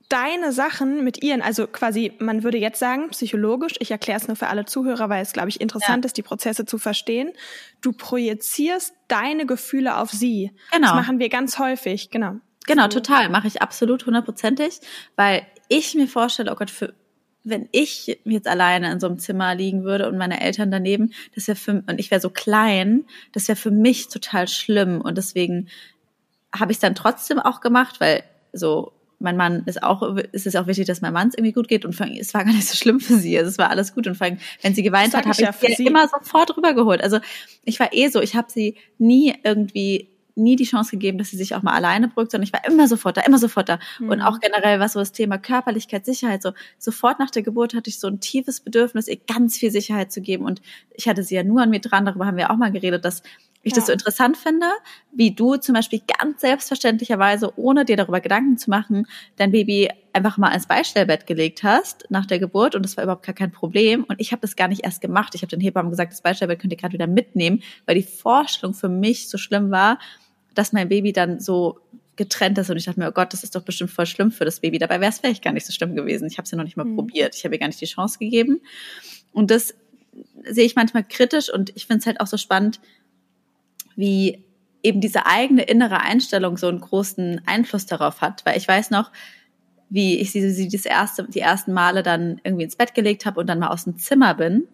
deine 0.09 0.51
Sachen 0.51 1.03
mit 1.03 1.23
ihren, 1.23 1.41
also 1.41 1.67
quasi, 1.67 2.13
man 2.19 2.43
würde 2.43 2.57
jetzt 2.57 2.79
sagen, 2.79 3.09
psychologisch, 3.09 3.75
ich 3.79 3.91
erkläre 3.91 4.19
es 4.19 4.27
nur 4.27 4.35
für 4.35 4.47
alle 4.47 4.65
Zuhörer, 4.65 5.07
weil 5.07 5.21
es, 5.21 5.33
glaube 5.33 5.49
ich, 5.49 5.61
interessant 5.61 6.03
ja. 6.03 6.07
ist, 6.07 6.17
die 6.17 6.23
Prozesse 6.23 6.65
zu 6.65 6.79
verstehen. 6.79 7.31
Du 7.81 7.91
projizierst 7.91 8.93
deine 9.07 9.45
Gefühle 9.45 9.97
auf 9.97 10.09
sie. 10.09 10.51
Genau. 10.71 10.87
Das 10.87 10.95
machen 10.95 11.19
wir 11.19 11.29
ganz 11.29 11.59
häufig, 11.59 12.09
genau. 12.09 12.35
Genau, 12.65 12.83
so. 12.83 12.99
total. 12.99 13.29
Mache 13.29 13.47
ich 13.47 13.61
absolut 13.61 14.05
hundertprozentig, 14.05 14.79
weil 15.15 15.45
ich 15.69 15.93
mir 15.93 16.07
vorstelle, 16.07 16.51
oh 16.51 16.55
Gott, 16.55 16.71
für, 16.71 16.93
wenn 17.43 17.69
ich 17.71 18.19
jetzt 18.25 18.47
alleine 18.47 18.91
in 18.91 18.99
so 18.99 19.07
einem 19.07 19.19
Zimmer 19.19 19.53
liegen 19.53 19.83
würde 19.83 20.07
und 20.07 20.17
meine 20.17 20.41
Eltern 20.41 20.71
daneben, 20.71 21.13
das 21.35 21.47
wäre 21.47 21.55
für 21.55 21.83
und 21.87 21.99
ich 21.99 22.09
wäre 22.09 22.21
so 22.21 22.31
klein, 22.31 23.05
das 23.31 23.47
wäre 23.47 23.55
für 23.55 23.71
mich 23.71 24.09
total 24.09 24.47
schlimm 24.47 25.01
und 25.01 25.17
deswegen 25.17 25.67
habe 26.53 26.71
ich 26.71 26.77
es 26.77 26.81
dann 26.81 26.95
trotzdem 26.95 27.37
auch 27.39 27.61
gemacht, 27.61 27.99
weil 27.99 28.23
so 28.53 28.91
mein 29.19 29.37
Mann 29.37 29.63
ist 29.65 29.83
auch, 29.83 30.01
ist 30.31 30.47
es 30.47 30.55
auch 30.55 30.67
wichtig, 30.67 30.87
dass 30.87 31.01
mein 31.01 31.13
Mann 31.13 31.27
es 31.27 31.35
irgendwie 31.35 31.51
gut 31.51 31.67
geht 31.67 31.85
und 31.85 31.99
es 31.99 32.33
war 32.33 32.43
gar 32.45 32.53
nicht 32.53 32.67
so 32.67 32.75
schlimm 32.75 32.99
für 32.99 33.15
sie. 33.15 33.37
Also 33.37 33.49
es 33.49 33.57
war 33.57 33.69
alles 33.69 33.93
gut 33.93 34.07
und 34.07 34.15
vor 34.15 34.25
allem, 34.25 34.37
wenn 34.61 34.73
sie 34.73 34.83
geweint 34.83 35.13
hat, 35.13 35.25
habe 35.25 35.35
ich, 35.39 35.47
hab 35.47 35.61
ich 35.61 35.77
sie 35.77 35.85
immer 35.85 36.07
sofort 36.07 36.55
rübergeholt. 36.55 37.03
Also 37.03 37.19
ich 37.65 37.79
war 37.79 37.93
eh 37.93 38.07
so, 38.07 38.21
ich 38.21 38.35
habe 38.35 38.49
sie 38.49 38.75
nie 38.97 39.33
irgendwie 39.43 40.09
nie 40.39 40.55
die 40.55 40.63
Chance 40.63 40.91
gegeben, 40.91 41.17
dass 41.17 41.29
sie 41.29 41.37
sich 41.37 41.53
auch 41.53 41.61
mal 41.61 41.73
alleine 41.73 42.07
beruhigt, 42.07 42.31
sondern 42.31 42.47
ich 42.47 42.53
war 42.53 42.65
immer 42.65 42.87
sofort 42.87 43.17
da, 43.17 43.21
immer 43.21 43.37
sofort 43.37 43.69
da. 43.69 43.79
Mhm. 43.99 44.09
Und 44.09 44.21
auch 44.21 44.39
generell, 44.39 44.79
was 44.79 44.93
so 44.93 44.99
das 44.99 45.11
Thema 45.11 45.37
Körperlichkeit, 45.37 46.05
Sicherheit, 46.05 46.41
so 46.41 46.53
sofort 46.77 47.19
nach 47.19 47.29
der 47.29 47.43
Geburt 47.43 47.73
hatte 47.75 47.89
ich 47.89 47.99
so 47.99 48.07
ein 48.07 48.19
tiefes 48.19 48.61
Bedürfnis, 48.61 49.07
ihr 49.07 49.17
ganz 49.17 49.57
viel 49.57 49.69
Sicherheit 49.69 50.11
zu 50.11 50.21
geben. 50.21 50.45
Und 50.45 50.61
ich 50.93 51.07
hatte 51.07 51.23
sie 51.23 51.35
ja 51.35 51.43
nur 51.43 51.61
an 51.61 51.69
mir 51.69 51.81
dran, 51.81 52.05
darüber 52.05 52.25
haben 52.25 52.37
wir 52.37 52.49
auch 52.49 52.57
mal 52.57 52.71
geredet, 52.71 53.05
dass 53.05 53.21
ich 53.61 53.73
ja. 53.73 53.77
das 53.77 53.87
so 53.87 53.91
interessant 53.91 54.37
finde, 54.37 54.67
wie 55.11 55.31
du 55.31 55.57
zum 55.57 55.75
Beispiel 55.75 56.01
ganz 56.19 56.41
selbstverständlicherweise, 56.41 57.51
ohne 57.57 57.83
dir 57.83 57.97
darüber 57.97 58.21
Gedanken 58.21 58.57
zu 58.57 58.69
machen, 58.69 59.05
dein 59.35 59.51
Baby 59.51 59.89
einfach 60.13 60.37
mal 60.37 60.53
ins 60.53 60.67
Beistellbett 60.67 61.27
gelegt 61.27 61.63
hast 61.63 62.05
nach 62.09 62.25
der 62.25 62.39
Geburt 62.39 62.75
und 62.75 62.83
das 62.83 62.95
war 62.95 63.03
überhaupt 63.03 63.25
gar 63.25 63.35
kein 63.35 63.51
Problem. 63.51 64.05
Und 64.05 64.19
ich 64.19 64.31
habe 64.31 64.41
das 64.41 64.55
gar 64.55 64.69
nicht 64.69 64.85
erst 64.85 65.01
gemacht. 65.01 65.35
Ich 65.35 65.41
habe 65.41 65.49
den 65.49 65.59
Hebammen 65.59 65.91
gesagt, 65.91 66.13
das 66.13 66.21
Beistellbett 66.21 66.59
könnt 66.59 66.73
ihr 66.73 66.77
gerade 66.77 66.93
wieder 66.93 67.07
mitnehmen, 67.07 67.61
weil 67.85 67.95
die 67.95 68.03
Vorstellung 68.03 68.73
für 68.73 68.89
mich 68.89 69.27
so 69.27 69.37
schlimm 69.37 69.71
war, 69.71 69.99
dass 70.55 70.73
mein 70.73 70.89
Baby 70.89 71.11
dann 71.11 71.39
so 71.39 71.79
getrennt 72.15 72.57
ist 72.57 72.69
und 72.69 72.77
ich 72.77 72.85
dachte 72.85 72.99
mir, 72.99 73.07
oh 73.07 73.13
Gott, 73.13 73.31
das 73.31 73.43
ist 73.43 73.55
doch 73.55 73.61
bestimmt 73.61 73.91
voll 73.91 74.05
schlimm 74.05 74.31
für 74.31 74.43
das 74.43 74.59
Baby. 74.59 74.77
Dabei 74.77 74.99
wäre 74.99 75.09
es 75.09 75.19
vielleicht 75.19 75.43
gar 75.43 75.53
nicht 75.53 75.65
so 75.65 75.71
schlimm 75.71 75.95
gewesen. 75.95 76.27
Ich 76.27 76.37
habe 76.37 76.43
es 76.43 76.51
ja 76.51 76.57
noch 76.57 76.65
nicht 76.65 76.75
mal 76.75 76.83
mhm. 76.83 76.95
probiert. 76.95 77.35
Ich 77.35 77.45
habe 77.45 77.55
ihr 77.55 77.59
gar 77.59 77.67
nicht 77.67 77.79
die 77.79 77.85
Chance 77.85 78.19
gegeben. 78.19 78.61
Und 79.31 79.51
das 79.51 79.73
sehe 80.43 80.65
ich 80.65 80.75
manchmal 80.75 81.05
kritisch 81.07 81.51
und 81.51 81.71
ich 81.75 81.87
finde 81.87 81.99
es 81.99 82.05
halt 82.05 82.19
auch 82.19 82.27
so 82.27 82.37
spannend, 82.37 82.81
wie 83.99 84.45
eben 84.81 85.01
diese 85.01 85.25
eigene 85.25 85.63
innere 85.63 86.01
Einstellung 86.01 86.57
so 86.57 86.67
einen 86.67 86.79
großen 86.79 87.41
Einfluss 87.45 87.85
darauf 87.85 88.21
hat. 88.21 88.45
Weil 88.45 88.57
ich 88.57 88.67
weiß 88.67 88.91
noch, 88.91 89.11
wie 89.89 90.19
ich 90.19 90.31
sie, 90.31 90.49
sie 90.49 90.69
das 90.69 90.85
erste, 90.85 91.25
die 91.27 91.41
ersten 91.41 91.73
Male 91.73 92.01
dann 92.01 92.39
irgendwie 92.43 92.63
ins 92.63 92.77
Bett 92.77 92.93
gelegt 92.93 93.25
habe 93.25 93.39
und 93.39 93.47
dann 93.47 93.59
mal 93.59 93.67
aus 93.67 93.83
dem 93.83 93.97
Zimmer 93.97 94.33
bin. 94.35 94.67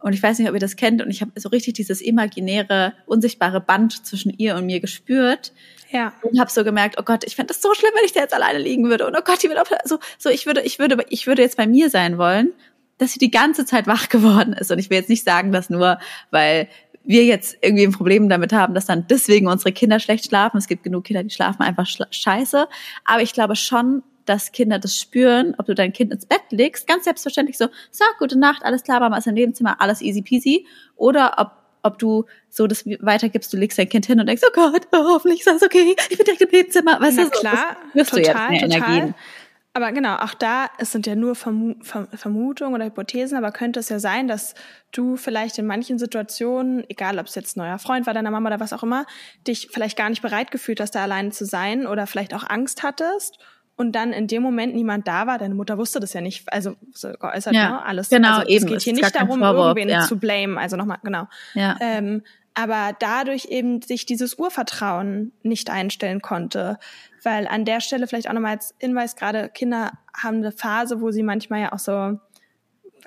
Und 0.00 0.12
ich 0.12 0.22
weiß 0.22 0.38
nicht, 0.38 0.48
ob 0.48 0.54
ihr 0.54 0.60
das 0.60 0.76
kennt. 0.76 1.02
Und 1.02 1.10
ich 1.10 1.22
habe 1.22 1.32
so 1.40 1.48
richtig 1.48 1.74
dieses 1.74 2.00
imaginäre, 2.00 2.92
unsichtbare 3.06 3.60
Band 3.60 4.06
zwischen 4.06 4.32
ihr 4.36 4.54
und 4.54 4.66
mir 4.66 4.80
gespürt. 4.80 5.52
Ja. 5.90 6.12
Und 6.22 6.38
habe 6.38 6.50
so 6.50 6.62
gemerkt, 6.62 6.96
oh 6.98 7.02
Gott, 7.02 7.24
ich 7.24 7.34
fände 7.34 7.54
das 7.54 7.62
so 7.62 7.72
schlimm, 7.74 7.92
wenn 7.96 8.04
ich 8.04 8.12
da 8.12 8.20
jetzt 8.20 8.34
alleine 8.34 8.58
liegen 8.58 8.84
würde. 8.90 9.06
Und 9.06 9.16
oh 9.16 9.22
Gott, 9.24 9.42
die 9.42 9.48
wird 9.48 9.58
auch 9.58 9.66
so, 9.84 9.98
so 10.18 10.28
ich 10.28 10.44
würde, 10.44 10.60
ich 10.60 10.78
würde, 10.78 11.04
ich 11.08 11.26
würde 11.26 11.42
jetzt 11.42 11.56
bei 11.56 11.66
mir 11.66 11.88
sein 11.88 12.18
wollen, 12.18 12.52
dass 12.98 13.12
sie 13.12 13.18
die 13.18 13.30
ganze 13.30 13.64
Zeit 13.64 13.86
wach 13.86 14.08
geworden 14.08 14.52
ist. 14.52 14.70
Und 14.70 14.78
ich 14.78 14.90
will 14.90 14.98
jetzt 14.98 15.08
nicht 15.08 15.24
sagen, 15.24 15.52
dass 15.52 15.70
nur, 15.70 15.98
weil 16.30 16.68
wir 17.08 17.24
jetzt 17.24 17.56
irgendwie 17.62 17.84
ein 17.84 17.92
Problem 17.92 18.28
damit 18.28 18.52
haben, 18.52 18.74
dass 18.74 18.84
dann 18.86 19.06
deswegen 19.08 19.48
unsere 19.48 19.72
Kinder 19.72 19.98
schlecht 19.98 20.26
schlafen. 20.26 20.58
Es 20.58 20.68
gibt 20.68 20.82
genug 20.82 21.04
Kinder, 21.04 21.22
die 21.22 21.30
schlafen 21.30 21.62
einfach 21.62 21.86
scheiße. 22.10 22.68
Aber 23.04 23.22
ich 23.22 23.32
glaube 23.32 23.56
schon, 23.56 24.02
dass 24.26 24.52
Kinder 24.52 24.78
das 24.78 24.98
spüren, 24.98 25.54
ob 25.56 25.64
du 25.64 25.74
dein 25.74 25.94
Kind 25.94 26.12
ins 26.12 26.26
Bett 26.26 26.42
legst, 26.50 26.86
ganz 26.86 27.04
selbstverständlich 27.04 27.56
so, 27.56 27.68
sag 27.90 28.18
gute 28.18 28.38
Nacht, 28.38 28.62
alles 28.62 28.82
klar, 28.82 29.00
Mama 29.00 29.16
ist 29.16 29.26
im 29.26 29.32
Nebenzimmer, 29.32 29.80
alles 29.80 30.02
easy 30.02 30.20
peasy. 30.20 30.66
Oder 30.96 31.34
ob 31.38 31.52
ob 31.84 31.98
du 31.98 32.24
so 32.50 32.66
das 32.66 32.84
weitergibst, 32.84 33.52
du 33.52 33.56
legst 33.56 33.78
dein 33.78 33.88
Kind 33.88 34.04
hin 34.04 34.18
und 34.20 34.26
denkst, 34.26 34.42
oh 34.46 34.52
Gott, 34.52 34.88
hoffentlich 34.92 35.40
ist 35.40 35.48
alles 35.48 35.62
okay, 35.62 35.94
ich 36.10 36.18
bin 36.18 36.24
direkt 36.24 36.42
im 36.42 36.50
Nebenzimmer. 36.50 37.00
Weißt 37.00 37.16
Na 37.16 37.24
du, 37.24 37.30
klar, 37.30 37.76
so, 37.94 37.98
das 37.98 38.08
total, 38.10 38.22
du 38.22 38.28
jetzt 38.28 38.50
mehr 38.50 38.78
total. 38.80 38.90
Energien. 38.90 39.14
Aber 39.78 39.92
genau, 39.92 40.16
auch 40.16 40.34
da, 40.34 40.66
es 40.78 40.90
sind 40.90 41.06
ja 41.06 41.14
nur 41.14 41.36
Vermu 41.36 41.76
Vermutungen 41.80 42.74
oder 42.74 42.86
Hypothesen, 42.86 43.38
aber 43.38 43.52
könnte 43.52 43.78
es 43.78 43.88
ja 43.88 44.00
sein, 44.00 44.26
dass 44.26 44.56
du 44.90 45.16
vielleicht 45.16 45.56
in 45.56 45.66
manchen 45.66 46.00
Situationen, 46.00 46.82
egal 46.90 47.20
ob 47.20 47.26
es 47.26 47.36
jetzt 47.36 47.56
ein 47.56 47.60
neuer 47.60 47.78
Freund 47.78 48.04
war, 48.04 48.12
deiner 48.12 48.32
Mama 48.32 48.48
oder 48.48 48.58
was 48.58 48.72
auch 48.72 48.82
immer, 48.82 49.06
dich 49.46 49.68
vielleicht 49.70 49.96
gar 49.96 50.10
nicht 50.10 50.20
bereit 50.20 50.50
gefühlt 50.50 50.80
hast, 50.80 50.96
da 50.96 51.04
alleine 51.04 51.30
zu 51.30 51.44
sein 51.44 51.86
oder 51.86 52.08
vielleicht 52.08 52.34
auch 52.34 52.42
Angst 52.50 52.82
hattest 52.82 53.38
und 53.76 53.92
dann 53.92 54.12
in 54.12 54.26
dem 54.26 54.42
Moment 54.42 54.74
niemand 54.74 55.06
da 55.06 55.28
war, 55.28 55.38
deine 55.38 55.54
Mutter 55.54 55.78
wusste 55.78 56.00
das 56.00 56.12
ja 56.12 56.22
nicht, 56.22 56.52
also 56.52 56.74
so 56.92 57.12
geäußert, 57.12 57.54
ja, 57.54 57.70
ne? 57.70 57.86
alles. 57.86 58.08
Genau, 58.08 58.38
also, 58.38 58.48
eben. 58.48 58.64
Es 58.64 58.70
geht 58.72 58.82
hier 58.82 58.94
nicht 58.94 59.14
darum, 59.14 59.38
Vorwurf, 59.38 59.76
irgendwen 59.76 59.90
ja. 59.90 60.00
zu 60.00 60.18
blame, 60.18 60.58
also 60.58 60.76
nochmal, 60.76 60.98
genau. 61.04 61.28
Ja. 61.54 61.76
Ähm, 61.80 62.22
aber 62.58 62.96
dadurch 62.98 63.44
eben 63.44 63.82
sich 63.82 64.04
dieses 64.04 64.34
Urvertrauen 64.34 65.30
nicht 65.44 65.70
einstellen 65.70 66.20
konnte. 66.20 66.80
Weil 67.22 67.46
an 67.46 67.64
der 67.64 67.80
Stelle 67.80 68.08
vielleicht 68.08 68.28
auch 68.28 68.32
nochmal 68.32 68.56
als 68.56 68.74
Hinweis, 68.80 69.14
gerade 69.14 69.48
Kinder 69.48 69.92
haben 70.12 70.38
eine 70.38 70.50
Phase, 70.50 71.00
wo 71.00 71.12
sie 71.12 71.22
manchmal 71.22 71.60
ja 71.60 71.72
auch 71.72 71.78
so 71.78 72.18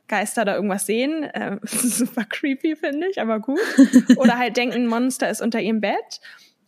Geister 0.08 0.46
da 0.46 0.56
irgendwas 0.56 0.86
sehen. 0.86 1.24
Äh, 1.24 1.58
super 1.66 2.24
creepy, 2.24 2.78
finde 2.78 3.08
ich, 3.10 3.20
aber 3.20 3.42
gut. 3.42 3.60
Oder 4.16 4.38
halt 4.38 4.56
denken, 4.56 4.76
ein 4.76 4.88
Monster 4.88 5.30
ist 5.30 5.42
unter 5.42 5.60
ihrem 5.60 5.82
Bett. 5.82 6.22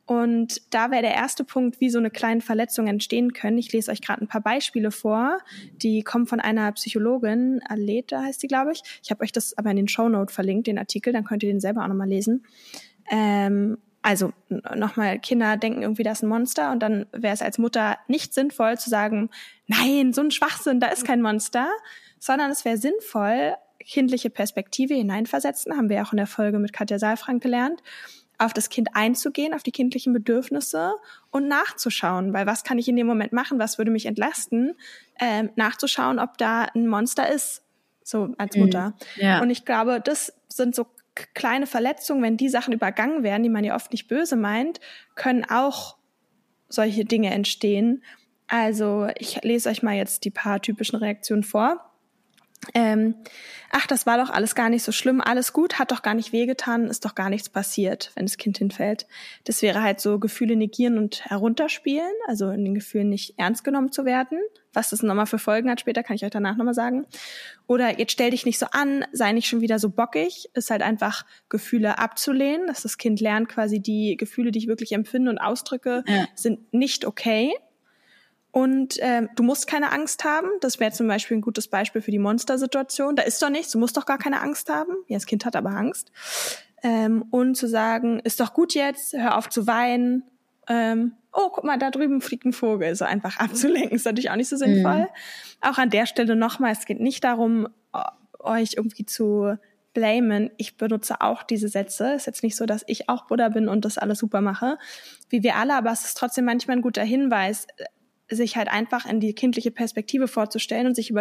Und 0.06 0.62
da 0.74 0.92
wäre 0.92 1.02
der 1.02 1.14
erste 1.14 1.46
Punkt, 1.46 1.80
wie 1.80 1.90
so 1.90 1.98
eine 1.98 2.10
kleine 2.10 2.42
Verletzung 2.42 2.88
entstehen 2.88 3.32
können. 3.32 3.58
Ich 3.58 3.72
lese 3.72 3.90
euch 3.90 4.02
gerade 4.02 4.22
ein 4.22 4.28
paar 4.28 4.42
Beispiele 4.42 4.92
vor. 4.92 5.38
Die 5.78 6.04
kommen 6.04 6.28
von 6.28 6.42
einer 6.42 6.72
Psychologin, 6.74 7.62
Aleta 7.68 8.22
heißt 8.22 8.42
sie, 8.42 8.48
glaube 8.48 8.74
ich. 8.74 8.84
Ich 9.02 9.12
habe 9.12 9.24
euch 9.24 9.32
das 9.32 9.58
aber 9.58 9.70
in 9.70 9.78
den 9.78 9.88
Show 9.88 10.10
Note 10.10 10.34
verlinkt, 10.34 10.68
den 10.68 10.78
Artikel, 10.78 11.14
dann 11.14 11.24
könnt 11.24 11.44
ihr 11.44 11.50
den 11.50 11.62
selber 11.62 11.84
auch 11.84 11.88
nochmal 11.88 12.10
lesen. 12.10 12.46
Ähm, 13.10 13.78
also 14.02 14.34
nochmal, 14.76 15.20
Kinder 15.20 15.56
denken 15.56 15.82
irgendwie, 15.82 16.04
das 16.04 16.20
ist 16.20 16.24
ein 16.24 16.30
Monster 16.30 16.74
und 16.74 16.80
dann 16.82 17.06
wäre 17.14 17.34
es 17.34 17.42
als 17.42 17.58
Mutter 17.58 17.98
nicht 18.10 18.34
sinnvoll 18.34 18.78
zu 18.78 18.90
sagen, 18.90 19.30
nein, 19.68 20.12
so 20.12 20.20
ein 20.20 20.32
Schwachsinn, 20.32 20.82
da 20.82 20.88
ist 20.88 21.06
kein 21.06 21.22
Monster, 21.22 21.70
sondern 22.20 22.52
es 22.52 22.66
wäre 22.66 22.76
sinnvoll, 22.76 23.56
kindliche 23.80 24.30
Perspektive 24.30 24.94
hineinversetzen, 24.94 25.78
haben 25.78 25.90
wir 25.90 26.04
auch 26.04 26.12
in 26.12 26.18
der 26.18 26.28
Folge 26.28 26.60
mit 26.60 26.74
Katja 26.74 27.00
Saalfrank 27.00 27.42
gelernt 27.42 27.82
auf 28.38 28.54
das 28.54 28.70
Kind 28.70 28.90
einzugehen, 28.94 29.54
auf 29.54 29.64
die 29.64 29.72
kindlichen 29.72 30.14
Bedürfnisse 30.14 30.94
und 31.32 31.48
nachzuschauen, 31.48 32.34
weil 32.34 32.46
was 32.46 32.64
kann 32.64 32.78
ich 32.78 32.88
in 32.88 32.96
dem 32.96 33.08
Moment 33.08 33.34
machen, 33.34 33.60
was 33.60 33.78
würde 33.78 33.92
mich 33.92 34.06
entlasten, 34.06 34.76
ähm, 35.20 35.50
nachzuschauen, 35.56 36.20
ob 36.20 36.38
da 36.38 36.64
ein 36.74 36.88
Monster 36.88 37.30
ist, 37.30 37.64
so 38.04 38.34
als 38.38 38.56
mhm. 38.56 38.64
Mutter. 38.64 38.94
Ja. 39.16 39.42
Und 39.42 39.50
ich 39.50 39.66
glaube, 39.66 40.02
das 40.04 40.34
sind 40.48 40.76
so 40.76 40.88
kleine 41.34 41.68
Verletzungen, 41.68 42.24
wenn 42.24 42.38
die 42.38 42.50
Sachen 42.50 42.74
übergangen 42.74 43.24
werden, 43.24 43.44
die 43.44 43.50
man 43.50 43.64
ja 43.64 43.76
oft 43.76 43.92
nicht 43.92 44.08
böse 44.08 44.36
meint, 44.36 44.80
können 45.16 45.46
auch 45.46 45.98
solche 46.70 47.06
Dinge 47.06 47.32
entstehen. 47.32 48.04
Also 48.48 49.08
ich 49.18 49.42
lese 49.44 49.70
euch 49.70 49.84
mal 49.84 49.96
jetzt 49.96 50.26
die 50.26 50.32
paar 50.32 50.62
typischen 50.62 50.98
Reaktionen 50.98 51.44
vor 51.44 51.93
ähm, 52.74 53.16
ach, 53.72 53.88
das 53.88 54.06
war 54.06 54.18
doch 54.18 54.30
alles 54.30 54.56
gar 54.56 54.70
nicht 54.70 54.84
so 54.84 54.92
schlimm, 54.92 55.22
alles 55.22 55.54
gut, 55.54 55.80
hat 55.80 55.92
doch 55.92 56.02
gar 56.02 56.14
nicht 56.14 56.32
wehgetan, 56.32 56.88
ist 56.88 57.06
doch 57.06 57.16
gar 57.16 57.30
nichts 57.30 57.50
passiert, 57.50 58.12
wenn 58.16 58.26
das 58.26 58.38
Kind 58.38 58.58
hinfällt. 58.58 59.08
Das 59.46 59.62
wäre 59.62 59.82
halt 59.82 60.00
so 60.00 60.20
Gefühle 60.20 60.56
negieren 60.56 60.98
und 60.98 61.26
herunterspielen, 61.26 62.12
also 62.28 62.50
in 62.50 62.64
den 62.64 62.76
Gefühlen 62.76 63.10
nicht 63.10 63.34
ernst 63.38 63.64
genommen 63.64 63.92
zu 63.92 64.06
werden. 64.06 64.40
Was 64.74 64.90
das 64.90 65.04
nochmal 65.04 65.28
für 65.28 65.38
Folgen 65.38 65.70
hat 65.70 65.80
später, 65.80 66.02
kann 66.02 66.16
ich 66.16 66.26
euch 66.26 66.32
danach 66.32 66.56
nochmal 66.56 66.74
sagen. 66.74 67.06
Oder 67.68 68.00
jetzt 68.00 68.12
stell 68.12 68.32
dich 68.32 68.46
nicht 68.46 68.58
so 68.58 68.66
an, 68.72 69.06
sei 69.12 69.32
nicht 69.32 69.48
schon 69.48 69.62
wieder 69.62 69.78
so 69.78 69.90
bockig, 69.90 70.50
ist 70.54 70.72
halt 70.72 70.82
einfach 70.82 71.26
Gefühle 71.50 72.00
abzulehnen, 72.00 72.68
dass 72.68 72.82
das 72.82 72.98
Kind 72.98 73.22
lernt 73.22 73.50
quasi 73.50 73.80
die 73.80 74.18
Gefühle, 74.18 74.52
die 74.52 74.60
ich 74.60 74.68
wirklich 74.68 74.94
empfinde 74.94 75.30
und 75.30 75.38
ausdrücke, 75.38 76.04
ja. 76.08 76.26
sind 76.36 76.74
nicht 76.74 77.06
okay 77.06 77.54
und 78.54 79.00
äh, 79.00 79.28
du 79.36 79.42
musst 79.42 79.66
keine 79.66 79.92
Angst 79.92 80.24
haben. 80.24 80.48
Das 80.62 80.80
wäre 80.80 80.92
zum 80.92 81.08
Beispiel 81.08 81.36
ein 81.36 81.42
gutes 81.42 81.68
Beispiel 81.68 82.04
für 82.04 82.12
die 82.12 82.20
Monstersituation. 82.20 83.16
Da 83.16 83.24
ist 83.24 83.42
doch 83.42 83.50
nichts, 83.50 83.72
du 83.72 83.80
musst 83.80 83.98
doch 83.98 84.06
gar 84.06 84.20
keine 84.20 84.42
Angst 84.42 84.70
haben. 84.70 84.94
Ja, 85.08 85.18
das 85.18 85.26
Kind 85.26 85.44
hat 85.44 85.56
aber 85.56 85.72
Angst. 85.72 86.12
Ähm, 86.84 87.26
und 87.32 87.56
zu 87.56 87.68
sagen, 87.68 88.20
ist 88.20 88.40
doch 88.40 88.54
gut 88.54 88.76
jetzt, 88.76 89.14
hör 89.14 89.40
auf 89.40 89.50
zu 89.50 89.66
weinen. 89.66 90.22
Ähm, 90.70 91.14
oh, 91.34 91.50
guck 91.52 91.64
mal, 91.64 91.80
da 91.80 91.90
drüben 91.90 92.22
fliegt 92.22 92.46
ein 92.46 92.54
Vogel. 92.54 92.94
So 92.94 93.06
einfach 93.06 93.38
abzulenken, 93.40 93.96
ist 93.96 94.06
natürlich 94.06 94.30
auch 94.30 94.36
nicht 94.36 94.50
so 94.50 94.56
sinnvoll. 94.56 95.00
Mhm. 95.00 95.08
Auch 95.62 95.80
an 95.80 95.90
der 95.90 96.06
Stelle 96.06 96.36
nochmal, 96.36 96.74
es 96.74 96.86
geht 96.86 97.00
nicht 97.00 97.24
darum, 97.24 97.68
euch 98.38 98.76
irgendwie 98.78 99.06
zu 99.08 99.58
blamen. 99.96 100.52
Ich 100.58 100.78
benutze 100.78 101.22
auch 101.22 101.42
diese 101.42 101.70
Sätze. 101.70 102.14
Ist 102.14 102.28
jetzt 102.28 102.44
nicht 102.44 102.56
so, 102.56 102.68
dass 102.68 102.84
ich 102.86 103.10
auch 103.10 103.26
Buddha 103.26 103.50
bin 103.50 103.68
und 103.68 103.84
das 103.84 103.98
alles 103.98 104.20
super 104.20 104.42
mache, 104.42 104.78
wie 105.30 105.42
wir 105.42 105.56
alle, 105.56 105.74
aber 105.74 105.92
es 105.92 106.06
ist 106.06 106.18
trotzdem 106.18 106.46
manchmal 106.46 106.78
ein 106.78 106.84
guter 106.84 107.04
Hinweis 107.04 107.66
sich 108.30 108.56
halt 108.56 108.70
einfach 108.70 109.06
in 109.06 109.20
die 109.20 109.34
kindliche 109.34 109.72
Perspektive 109.72 110.28
vorzustellen 110.28 110.88
und 110.88 110.96
sich 110.96 111.14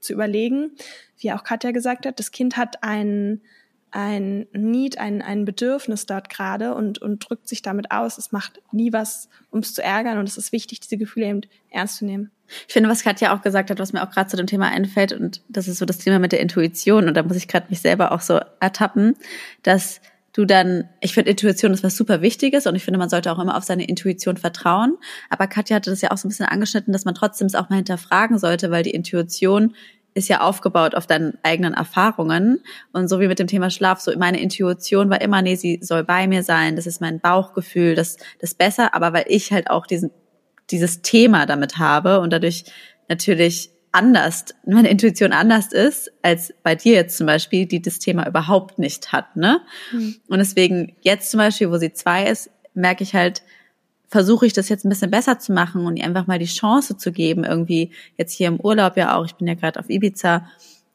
zu 0.00 0.12
überlegen, 0.12 0.72
wie 1.18 1.32
auch 1.32 1.44
Katja 1.44 1.70
gesagt 1.70 2.06
hat, 2.06 2.18
das 2.18 2.30
Kind 2.30 2.56
hat 2.56 2.82
einen 2.82 3.42
ein 3.92 4.46
Need, 4.52 4.98
ein, 4.98 5.22
ein 5.22 5.44
Bedürfnis 5.44 6.06
dort 6.06 6.28
gerade 6.28 6.74
und, 6.74 7.00
und 7.02 7.28
drückt 7.28 7.48
sich 7.48 7.62
damit 7.62 7.90
aus. 7.90 8.18
Es 8.18 8.32
macht 8.32 8.62
nie 8.72 8.92
was, 8.92 9.28
um 9.50 9.60
es 9.60 9.74
zu 9.74 9.82
ärgern 9.82 10.18
und 10.18 10.28
es 10.28 10.36
ist 10.36 10.52
wichtig, 10.52 10.80
diese 10.80 10.96
Gefühle 10.96 11.26
eben 11.26 11.40
ernst 11.70 11.96
zu 11.96 12.04
nehmen. 12.04 12.30
Ich 12.66 12.72
finde, 12.72 12.88
was 12.88 13.02
Katja 13.02 13.34
auch 13.34 13.42
gesagt 13.42 13.70
hat, 13.70 13.78
was 13.78 13.92
mir 13.92 14.02
auch 14.02 14.10
gerade 14.10 14.28
zu 14.28 14.36
dem 14.36 14.46
Thema 14.46 14.68
einfällt, 14.68 15.12
und 15.12 15.42
das 15.48 15.68
ist 15.68 15.78
so 15.78 15.86
das 15.86 15.98
Thema 15.98 16.18
mit 16.18 16.32
der 16.32 16.40
Intuition, 16.40 17.06
und 17.08 17.14
da 17.14 17.22
muss 17.22 17.36
ich 17.36 17.48
gerade 17.48 17.66
mich 17.70 17.80
selber 17.80 18.12
auch 18.12 18.20
so 18.20 18.40
ertappen, 18.58 19.14
dass 19.62 20.00
du 20.40 20.46
dann, 20.46 20.88
ich 21.00 21.12
finde 21.12 21.30
Intuition 21.30 21.72
ist 21.72 21.84
was 21.84 21.96
super 21.96 22.22
Wichtiges 22.22 22.66
und 22.66 22.74
ich 22.74 22.82
finde, 22.82 22.98
man 22.98 23.10
sollte 23.10 23.30
auch 23.30 23.38
immer 23.38 23.56
auf 23.56 23.64
seine 23.64 23.86
Intuition 23.86 24.38
vertrauen. 24.38 24.96
Aber 25.28 25.46
Katja 25.46 25.76
hatte 25.76 25.90
das 25.90 26.00
ja 26.00 26.10
auch 26.10 26.16
so 26.16 26.26
ein 26.26 26.30
bisschen 26.30 26.46
angeschnitten, 26.46 26.92
dass 26.92 27.04
man 27.04 27.14
trotzdem 27.14 27.46
es 27.46 27.54
auch 27.54 27.68
mal 27.68 27.76
hinterfragen 27.76 28.38
sollte, 28.38 28.70
weil 28.70 28.82
die 28.82 28.90
Intuition 28.90 29.74
ist 30.14 30.28
ja 30.28 30.40
aufgebaut 30.40 30.94
auf 30.94 31.06
deinen 31.06 31.38
eigenen 31.42 31.74
Erfahrungen. 31.74 32.60
Und 32.92 33.08
so 33.08 33.20
wie 33.20 33.28
mit 33.28 33.38
dem 33.38 33.46
Thema 33.46 33.70
Schlaf, 33.70 34.00
so 34.00 34.16
meine 34.18 34.40
Intuition 34.40 35.10
war 35.10 35.20
immer, 35.20 35.42
nee, 35.42 35.54
sie 35.54 35.78
soll 35.82 36.02
bei 36.02 36.26
mir 36.26 36.42
sein, 36.42 36.74
das 36.74 36.86
ist 36.86 37.00
mein 37.00 37.20
Bauchgefühl, 37.20 37.94
das, 37.94 38.16
das 38.40 38.54
besser, 38.54 38.94
aber 38.94 39.12
weil 39.12 39.26
ich 39.28 39.52
halt 39.52 39.70
auch 39.70 39.86
diesen, 39.86 40.10
dieses 40.70 41.02
Thema 41.02 41.46
damit 41.46 41.78
habe 41.78 42.20
und 42.20 42.32
dadurch 42.32 42.64
natürlich 43.08 43.70
anders, 43.92 44.46
meine 44.64 44.88
Intuition 44.88 45.32
anders 45.32 45.72
ist, 45.72 46.12
als 46.22 46.54
bei 46.62 46.74
dir 46.74 46.94
jetzt 46.94 47.16
zum 47.16 47.26
Beispiel, 47.26 47.66
die 47.66 47.82
das 47.82 47.98
Thema 47.98 48.26
überhaupt 48.26 48.78
nicht 48.78 49.12
hat, 49.12 49.36
ne? 49.36 49.60
Mhm. 49.92 50.16
Und 50.28 50.38
deswegen 50.38 50.94
jetzt 51.00 51.30
zum 51.30 51.38
Beispiel, 51.38 51.70
wo 51.70 51.78
sie 51.78 51.92
zwei 51.92 52.26
ist, 52.26 52.50
merke 52.74 53.02
ich 53.02 53.14
halt, 53.14 53.42
versuche 54.06 54.46
ich 54.46 54.52
das 54.52 54.68
jetzt 54.68 54.84
ein 54.84 54.88
bisschen 54.88 55.10
besser 55.10 55.38
zu 55.38 55.52
machen 55.52 55.86
und 55.86 55.96
ihr 55.96 56.04
einfach 56.04 56.26
mal 56.26 56.38
die 56.38 56.46
Chance 56.46 56.96
zu 56.96 57.12
geben, 57.12 57.44
irgendwie 57.44 57.92
jetzt 58.16 58.32
hier 58.32 58.48
im 58.48 58.60
Urlaub 58.60 58.96
ja 58.96 59.16
auch, 59.16 59.24
ich 59.24 59.34
bin 59.36 59.46
ja 59.46 59.54
gerade 59.54 59.78
auf 59.78 59.88
Ibiza, 59.88 60.46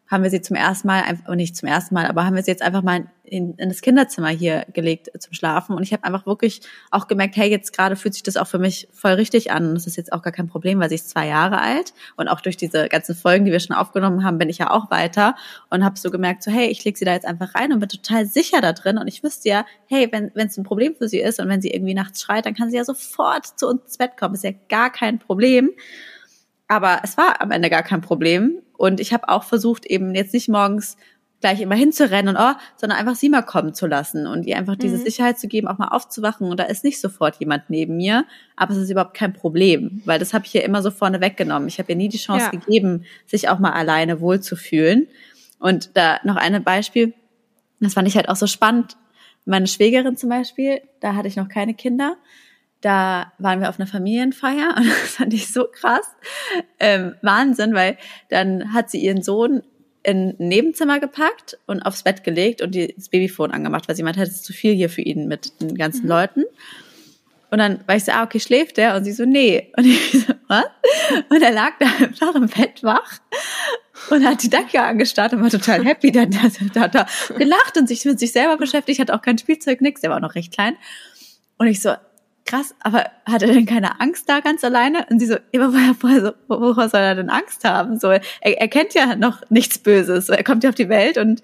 haben 0.08 0.24
wir 0.24 0.30
sie 0.30 0.42
zum 0.42 0.56
ersten 0.56 0.88
Mal, 0.88 1.04
und 1.28 1.38
nicht 1.38 1.56
zum 1.56 1.68
ersten 1.68 1.96
Mal, 1.96 2.06
aber 2.06 2.26
haben 2.26 2.36
wir 2.36 2.44
sie 2.44 2.52
jetzt 2.52 2.62
einfach 2.62 2.84
mal 2.84 3.06
in, 3.24 3.56
in 3.56 3.70
das 3.70 3.82
Kinderzimmer 3.82 4.30
hier 4.30 4.66
gelegt 4.72 5.10
zum 5.20 5.34
Schlafen. 5.34 5.76
Und 5.76 5.84
ich 5.84 5.94
habe 5.94 6.04
einfach 6.04 6.26
wirklich 6.26 6.62
auch 6.92 7.08
gemerkt, 7.08 7.36
hey, 7.36 7.50
jetzt 7.50 7.74
gerade 7.74 7.96
fühlt 7.96 8.14
sich 8.14 8.24
das 8.24 8.38
auch 8.38 8.48
für 8.48 8.60
mich 8.60 8.88
voll 8.94 9.14
richtig 9.14 9.52
an. 9.52 9.70
Und 9.70 9.76
das 9.76 9.88
ist 9.88 9.98
jetzt 9.98 10.14
auch 10.14 10.22
gar 10.22 10.32
kein 10.32 10.48
Problem, 10.48 10.80
weil 10.80 10.90
sie 10.90 10.96
ist 10.96 11.10
zwei 11.10 11.28
Jahre 11.28 11.60
alt. 11.60 11.94
Und 12.18 12.28
auch 12.28 12.42
durch 12.42 12.56
diese 12.58 12.88
ganzen 12.88 13.16
Folgen, 13.16 13.46
die 13.46 13.52
wir 13.52 13.60
schon 13.60 13.76
aufgenommen 13.76 14.24
haben, 14.24 14.38
bin 14.38 14.50
ich 14.50 14.60
ja 14.60 14.70
auch 14.70 14.92
weiter. 14.92 15.36
Und 15.70 15.84
habe 15.84 15.98
so 15.98 16.12
gemerkt, 16.12 16.44
so 16.44 16.52
hey, 16.52 16.68
ich 16.68 16.84
lege 16.84 16.98
sie 16.98 17.06
da 17.06 17.14
jetzt 17.14 17.26
einfach 17.26 17.56
rein 17.56 17.74
und 17.74 17.80
bin 17.80 17.90
total 17.90 18.26
sicher 18.26 18.62
da 18.62 18.74
drin. 18.74 18.98
Und 18.98 19.08
ich 19.08 19.24
wüsste 19.24 19.50
ja, 19.50 19.66
hey, 19.88 20.08
wenn 20.12 20.32
es 20.36 20.58
ein 20.58 20.64
Problem 20.64 20.96
für 20.96 21.08
sie 21.08 21.20
ist 21.20 21.40
und 21.40 21.50
wenn 21.50 21.62
sie 21.62 21.72
irgendwie 21.72 21.96
nachts 21.96 22.22
schreit, 22.22 22.46
dann 22.46 22.54
kann 22.54 22.70
sie 22.70 22.78
ja 22.78 22.86
sofort 22.86 23.46
zu 23.60 23.68
uns 23.68 23.82
ins 23.86 23.98
Bett 23.98 24.18
kommen. 24.18 24.36
Ist 24.36 24.44
ja 24.44 24.52
gar 24.70 24.92
kein 24.92 25.18
Problem. 25.18 25.72
Aber 26.68 27.02
es 27.04 27.18
war 27.18 27.42
am 27.42 27.52
Ende 27.52 27.70
gar 27.70 27.84
kein 27.84 28.02
Problem. 28.02 28.62
Und 28.78 29.00
ich 29.00 29.14
habe 29.14 29.30
auch 29.30 29.44
versucht, 29.44 29.86
eben 29.86 30.16
jetzt 30.16 30.34
nicht 30.34 30.50
morgens 30.50 30.98
gleich 31.42 31.62
immer 31.62 31.76
hinzurennen 31.76 32.36
und 32.36 32.42
oh, 32.42 32.54
sondern 32.76 32.98
einfach 32.98 33.16
sie 33.16 33.30
mal 33.30 33.44
kommen 33.44 33.74
zu 33.74 33.86
lassen 33.86 34.26
und 34.26 34.48
ihr 34.48 34.58
einfach 34.58 34.76
diese 34.76 34.98
mhm. 34.98 35.04
Sicherheit 35.04 35.38
zu 35.38 35.48
geben, 35.48 35.68
auch 35.68 35.78
mal 35.78 35.90
aufzuwachen 35.90 36.50
und 36.50 36.60
da 36.60 36.64
ist 36.64 36.84
nicht 36.84 37.00
sofort 37.00 37.36
jemand 37.40 37.70
neben 37.70 37.98
mir, 37.98 38.26
aber 38.56 38.72
es 38.72 38.80
ist 38.80 38.90
überhaupt 38.90 39.14
kein 39.14 39.34
Problem, 39.34 40.02
weil 40.06 40.18
das 40.18 40.34
habe 40.34 40.46
ich 40.46 40.56
ihr 40.56 40.64
immer 40.64 40.82
so 40.82 40.90
vorne 40.90 41.22
weggenommen. 41.22 41.68
Ich 41.68 41.78
habe 41.78 41.92
ihr 41.92 41.98
nie 41.98 42.10
die 42.10 42.18
Chance 42.18 42.50
ja. 42.52 42.60
gegeben, 42.60 43.04
sich 43.28 43.48
auch 43.50 43.60
mal 43.60 43.74
alleine 43.74 44.22
wohlzufühlen. 44.22 45.08
Und 45.60 45.96
da 45.96 46.20
noch 46.24 46.36
ein 46.36 46.64
Beispiel, 46.64 47.14
das 47.80 47.94
fand 47.94 48.08
ich 48.08 48.16
halt 48.16 48.30
auch 48.30 48.36
so 48.36 48.48
spannend. 48.48 48.98
Meine 49.46 49.68
Schwägerin 49.68 50.18
zum 50.18 50.30
Beispiel, 50.30 50.82
da 51.00 51.16
hatte 51.16 51.28
ich 51.28 51.36
noch 51.36 51.50
keine 51.50 51.76
Kinder 51.76 52.18
da 52.86 53.34
waren 53.40 53.62
wir 53.62 53.70
auf 53.70 53.80
einer 53.80 53.88
Familienfeier 53.88 54.76
und 54.78 54.86
das 54.88 55.16
fand 55.16 55.34
ich 55.34 55.52
so 55.52 55.66
krass. 55.66 56.06
Ähm, 56.80 57.16
Wahnsinn, 57.24 57.74
weil 57.74 57.98
dann 58.30 58.74
hat 58.74 58.92
sie 58.92 59.00
ihren 59.00 59.24
Sohn 59.24 59.64
in 60.04 60.36
ein 60.40 60.48
Nebenzimmer 60.48 61.00
gepackt 61.00 61.58
und 61.66 61.82
aufs 61.82 62.04
Bett 62.04 62.24
gelegt 62.24 62.62
und 62.62 62.76
das 62.76 63.10
Babyphone 63.10 63.52
angemacht, 63.52 63.88
weil 63.88 63.96
sie 63.96 64.04
meinte, 64.04 64.20
das 64.20 64.30
ist 64.30 64.46
zu 64.46 64.54
viel 64.54 64.76
hier 64.76 64.92
für 64.92 65.02
ihn 65.02 65.28
mit 65.28 65.60
den 65.62 65.76
ganzen 65.76 66.04
mhm. 66.04 66.10
Leuten. 66.10 66.44
Und 67.50 67.58
dann 67.58 67.80
war 67.88 67.96
ich 67.96 68.04
so, 68.04 68.12
ah, 68.12 68.24
okay, 68.24 68.40
schläft 68.40 68.78
der? 68.78 68.96
Und 68.96 69.04
sie 69.04 69.14
so, 69.14 69.26
nee. 69.26 69.72
Und 69.78 69.86
ich 69.86 70.12
so, 70.12 70.34
was? 70.48 70.66
Und 71.30 71.42
er 71.42 71.52
lag 71.52 71.72
da 71.80 71.88
einfach 71.88 72.36
im 72.36 72.48
Bett 72.48 72.84
wach 72.84 73.20
und 74.12 74.26
hat 74.28 74.44
die 74.44 74.50
Decke 74.50 74.80
angestarrt 74.80 75.34
und 75.34 75.42
war 75.42 75.50
total 75.50 75.84
happy. 75.84 76.12
Dann 76.12 76.36
hat 76.40 76.94
er 76.96 77.08
gelacht 77.36 77.78
und 77.78 77.88
sich 77.88 78.06
mit 78.06 78.20
sich 78.20 78.32
selber 78.32 78.58
beschäftigt, 78.58 79.00
hat 79.00 79.10
auch 79.10 79.24
kein 79.24 79.40
Spielzeug, 79.40 79.82
nix, 79.82 80.02
der 80.02 80.12
war 80.12 80.18
auch 80.18 80.22
noch 80.22 80.36
recht 80.36 80.54
klein. 80.54 80.76
Und 81.58 81.68
ich 81.68 81.82
so, 81.82 81.96
krass, 82.46 82.76
aber 82.80 83.06
hat 83.26 83.42
er 83.42 83.52
denn 83.52 83.66
keine 83.66 84.00
Angst 84.00 84.30
da 84.30 84.40
ganz 84.40 84.64
alleine? 84.64 85.06
Und 85.10 85.20
sie 85.20 85.26
so, 85.26 85.38
immer 85.52 85.74
woher, 85.74 86.22
so, 86.22 86.32
woher 86.48 86.90
soll 86.90 87.02
er 87.02 87.16
denn 87.16 87.30
Angst 87.30 87.64
haben? 87.64 88.00
So, 88.00 88.10
er, 88.10 88.22
er 88.42 88.68
kennt 88.68 88.94
ja 88.94 89.16
noch 89.16 89.42
nichts 89.50 89.80
Böses. 89.80 90.30
Er 90.30 90.44
kommt 90.44 90.64
ja 90.64 90.70
auf 90.70 90.76
die 90.76 90.90
Welt 90.90 91.18
und 91.18 91.42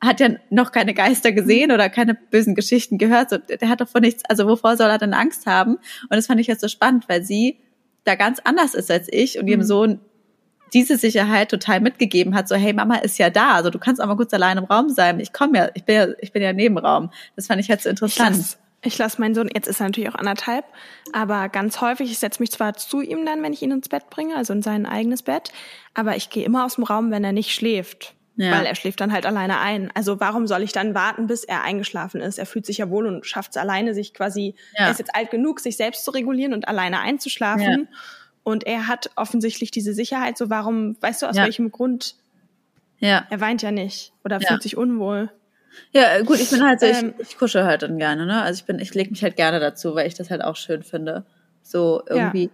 hat 0.00 0.20
ja 0.20 0.28
noch 0.50 0.72
keine 0.72 0.94
Geister 0.94 1.32
gesehen 1.32 1.72
oder 1.72 1.88
keine 1.88 2.14
bösen 2.14 2.54
Geschichten 2.54 2.98
gehört. 2.98 3.30
So, 3.30 3.38
der 3.38 3.68
hat 3.68 3.80
doch 3.80 3.88
von 3.88 4.02
nichts, 4.02 4.24
also 4.28 4.46
wovor 4.46 4.76
soll 4.76 4.88
er 4.88 4.98
denn 4.98 5.14
Angst 5.14 5.46
haben? 5.46 5.76
Und 5.76 6.10
das 6.10 6.26
fand 6.26 6.40
ich 6.40 6.46
jetzt 6.46 6.60
so 6.60 6.68
spannend, 6.68 7.08
weil 7.08 7.22
sie 7.22 7.58
da 8.04 8.14
ganz 8.14 8.40
anders 8.44 8.74
ist 8.74 8.90
als 8.90 9.08
ich 9.10 9.38
und 9.38 9.48
ihrem 9.48 9.60
mhm. 9.60 9.64
Sohn 9.64 10.00
diese 10.72 10.96
Sicherheit 10.96 11.50
total 11.50 11.80
mitgegeben 11.80 12.34
hat, 12.34 12.48
so 12.48 12.54
hey, 12.54 12.72
Mama 12.72 12.96
ist 12.96 13.18
ja 13.18 13.30
da, 13.30 13.54
also 13.54 13.70
du 13.70 13.78
kannst 13.78 14.02
auch 14.02 14.06
mal 14.06 14.16
kurz 14.16 14.34
allein 14.34 14.58
im 14.58 14.64
Raum 14.64 14.88
sein. 14.90 15.20
Ich 15.20 15.32
komme 15.32 15.58
ja, 15.58 15.68
ich 15.74 15.84
bin 15.84 15.94
ja, 15.94 16.08
ich 16.20 16.32
bin 16.32 16.42
ja 16.42 16.50
im 16.50 16.56
Nebenraum. 16.56 17.10
Das 17.36 17.46
fand 17.46 17.60
ich 17.60 17.70
halt 17.70 17.82
so 17.82 17.88
interessant. 17.88 18.58
Ich 18.82 18.98
lasse 18.98 19.20
meinen 19.20 19.34
Sohn, 19.34 19.48
jetzt 19.52 19.66
ist 19.66 19.80
er 19.80 19.86
natürlich 19.86 20.10
auch 20.10 20.14
anderthalb, 20.14 20.64
aber 21.12 21.48
ganz 21.48 21.80
häufig, 21.80 22.10
ich 22.10 22.18
setze 22.18 22.40
mich 22.40 22.52
zwar 22.52 22.74
zu 22.74 23.00
ihm 23.00 23.26
dann, 23.26 23.42
wenn 23.42 23.52
ich 23.52 23.62
ihn 23.62 23.72
ins 23.72 23.88
Bett 23.88 24.10
bringe, 24.10 24.36
also 24.36 24.52
in 24.52 24.62
sein 24.62 24.86
eigenes 24.86 25.22
Bett, 25.22 25.52
aber 25.94 26.16
ich 26.16 26.30
gehe 26.30 26.44
immer 26.44 26.64
aus 26.64 26.76
dem 26.76 26.84
Raum, 26.84 27.10
wenn 27.10 27.24
er 27.24 27.32
nicht 27.32 27.52
schläft. 27.52 28.14
Ja. 28.36 28.52
Weil 28.52 28.66
er 28.66 28.74
schläft 28.74 29.00
dann 29.00 29.12
halt 29.12 29.24
alleine 29.24 29.60
ein. 29.60 29.90
Also 29.94 30.20
warum 30.20 30.46
soll 30.46 30.62
ich 30.62 30.72
dann 30.72 30.94
warten, 30.94 31.26
bis 31.26 31.42
er 31.42 31.62
eingeschlafen 31.62 32.20
ist? 32.20 32.38
Er 32.38 32.44
fühlt 32.44 32.66
sich 32.66 32.78
ja 32.78 32.90
wohl 32.90 33.06
und 33.06 33.24
schafft 33.24 33.52
es 33.52 33.56
alleine, 33.56 33.94
sich 33.94 34.12
quasi, 34.12 34.54
ja. 34.76 34.84
er 34.84 34.90
ist 34.90 34.98
jetzt 34.98 35.16
alt 35.16 35.30
genug, 35.30 35.60
sich 35.60 35.78
selbst 35.78 36.04
zu 36.04 36.10
regulieren 36.10 36.52
und 36.52 36.68
alleine 36.68 37.00
einzuschlafen. 37.00 37.88
Ja. 37.90 37.98
Und 38.42 38.64
er 38.66 38.88
hat 38.88 39.10
offensichtlich 39.16 39.70
diese 39.70 39.94
Sicherheit. 39.94 40.36
So 40.36 40.50
warum, 40.50 40.96
weißt 41.00 41.22
du, 41.22 41.26
aus 41.26 41.36
welchem 41.36 41.72
Grund? 41.72 42.16
Ja. 42.98 43.26
Er 43.30 43.40
weint 43.40 43.62
ja 43.62 43.70
nicht 43.70 44.12
oder 44.22 44.40
fühlt 44.40 44.62
sich 44.62 44.76
unwohl. 44.76 45.30
Ja, 45.92 46.20
gut, 46.22 46.40
ich 46.40 46.50
bin 46.50 46.62
halt 46.62 46.80
so, 46.80 46.86
ähm, 46.86 47.14
ich, 47.18 47.30
ich 47.30 47.38
kusche 47.38 47.64
halt 47.64 47.82
dann 47.82 47.98
gerne, 47.98 48.26
ne? 48.26 48.42
Also 48.42 48.60
ich 48.60 48.64
bin, 48.64 48.78
ich 48.78 48.94
lege 48.94 49.10
mich 49.10 49.22
halt 49.22 49.36
gerne 49.36 49.60
dazu, 49.60 49.94
weil 49.94 50.06
ich 50.06 50.14
das 50.14 50.30
halt 50.30 50.42
auch 50.42 50.56
schön 50.56 50.82
finde. 50.82 51.24
So 51.62 52.02
irgendwie. 52.08 52.50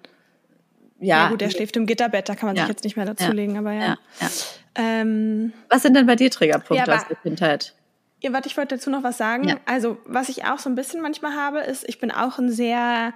Ja, 1.01 1.17
ja, 1.17 1.25
ja 1.25 1.29
gut, 1.29 1.43
er 1.43 1.51
schläft 1.51 1.77
im 1.77 1.87
Gitterbett, 1.87 2.29
da 2.29 2.35
kann 2.35 2.49
man 2.49 2.57
ja. 2.57 2.63
sich 2.63 2.71
jetzt 2.71 2.85
nicht 2.85 2.97
mehr 2.97 3.07
dazulegen, 3.07 3.59
aber 3.59 3.73
ja. 3.73 3.99
ja, 4.21 4.31
Ähm, 4.77 5.53
was 5.69 5.83
sind 5.83 5.95
denn 5.95 6.07
bei 6.07 6.17
dir 6.17 6.31
Triggerpunkte 6.31 6.91
ja, 6.91 6.97
aus 6.97 7.07
der 7.09 7.17
Kindheit? 7.17 7.75
Ja, 8.21 8.33
warte, 8.33 8.49
ich 8.49 8.57
wollte 8.57 8.77
dazu 8.77 8.89
noch 8.89 9.03
was 9.03 9.19
sagen. 9.19 9.59
Also, 9.67 9.99
was 10.05 10.29
ich 10.29 10.45
auch 10.45 10.61
so 10.61 10.71
ein 10.71 10.77
bisschen 10.77 11.03
manchmal 11.03 11.35
habe, 11.35 11.59
ist, 11.59 11.89
ich 11.89 11.99
bin 11.99 12.13
auch 12.13 12.39
ein 12.39 12.51
sehr 12.51 13.13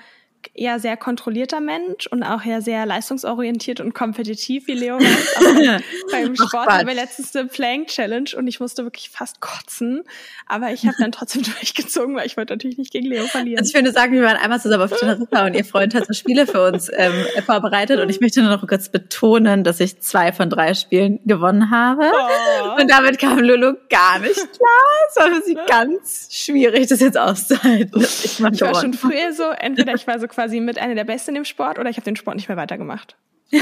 eher 0.55 0.79
sehr 0.81 0.97
kontrollierter 0.97 1.61
Mensch 1.61 2.07
und 2.07 2.23
auch 2.23 2.43
ja 2.45 2.61
sehr 2.61 2.87
leistungsorientiert 2.87 3.81
und 3.81 3.95
kompetitiv, 3.95 4.67
wie 4.67 4.75
Leo 4.75 4.99
weiß. 4.99 5.83
beim 6.11 6.37
Sport 6.37 6.69
haben 6.69 6.87
wir 6.87 6.95
letztens 6.95 7.35
eine 7.35 7.49
Plank 7.49 7.89
Challenge 7.89 8.31
und 8.37 8.47
ich 8.47 8.61
musste 8.61 8.85
wirklich 8.85 9.11
fast 9.11 9.41
kotzen. 9.41 10.03
Aber 10.47 10.73
ich 10.73 10.87
habe 10.87 10.97
dann 10.99 11.13
trotzdem 11.13 11.43
durchgezogen, 11.61 12.15
weil 12.17 12.27
ich 12.27 12.37
wollte 12.37 12.53
natürlich 12.53 12.79
nicht 12.79 12.93
gegen 12.93 13.07
Leo 13.07 13.25
verlieren. 13.27 13.59
Also 13.59 13.71
ich 13.71 13.75
würde 13.75 13.93
sagen, 13.93 14.13
wir 14.13 14.23
waren 14.23 14.37
einmal 14.37 14.61
zusammen 14.61 14.85
auf 14.85 14.99
Teneriffa 14.99 15.47
und 15.47 15.55
ihr 15.55 15.65
Freund 15.65 15.95
hat 15.95 16.07
so 16.07 16.13
Spiele 16.13 16.47
für 16.47 16.67
uns 16.67 16.91
ähm, 16.93 17.13
vorbereitet 17.45 18.01
und 18.01 18.09
ich 18.09 18.21
möchte 18.21 18.41
nur 18.43 18.51
noch 18.51 18.67
kurz 18.67 18.89
betonen, 18.89 19.65
dass 19.65 19.81
ich 19.81 20.01
zwei 20.01 20.33
von 20.33 20.51
drei 20.51 20.75
Spielen 20.75 21.21
gewonnen 21.25 21.71
habe. 21.71 22.05
Oh. 22.13 22.81
Und 22.81 22.91
damit 22.91 23.19
kam 23.19 23.39
Lulu 23.39 23.75
gar 23.89 24.19
nicht 24.19 24.35
klar. 24.35 24.87
Es 25.09 25.17
war 25.17 25.31
für 25.31 25.43
sie 25.43 25.57
ganz 25.67 26.29
schwierig, 26.31 26.87
das 26.89 27.01
jetzt 27.01 27.19
auszuhalten. 27.19 28.01
Ich, 28.01 28.25
ich 28.25 28.41
war 28.41 28.75
schon 28.75 28.95
früher 28.95 29.33
so, 29.33 29.45
entweder 29.45 29.95
ich 29.95 30.07
war 30.07 30.19
so 30.19 30.29
quasi 30.37 30.61
mit 30.61 30.79
einer 30.79 30.95
der 30.95 31.05
Besten 31.05 31.35
im 31.35 31.45
Sport 31.45 31.79
oder 31.79 31.91
ich 31.91 31.97
habe 31.97 32.05
den 32.05 32.15
Sport 32.15 32.37
nicht 32.37 32.49
mehr 32.49 32.59
weitergemacht. 32.59 33.17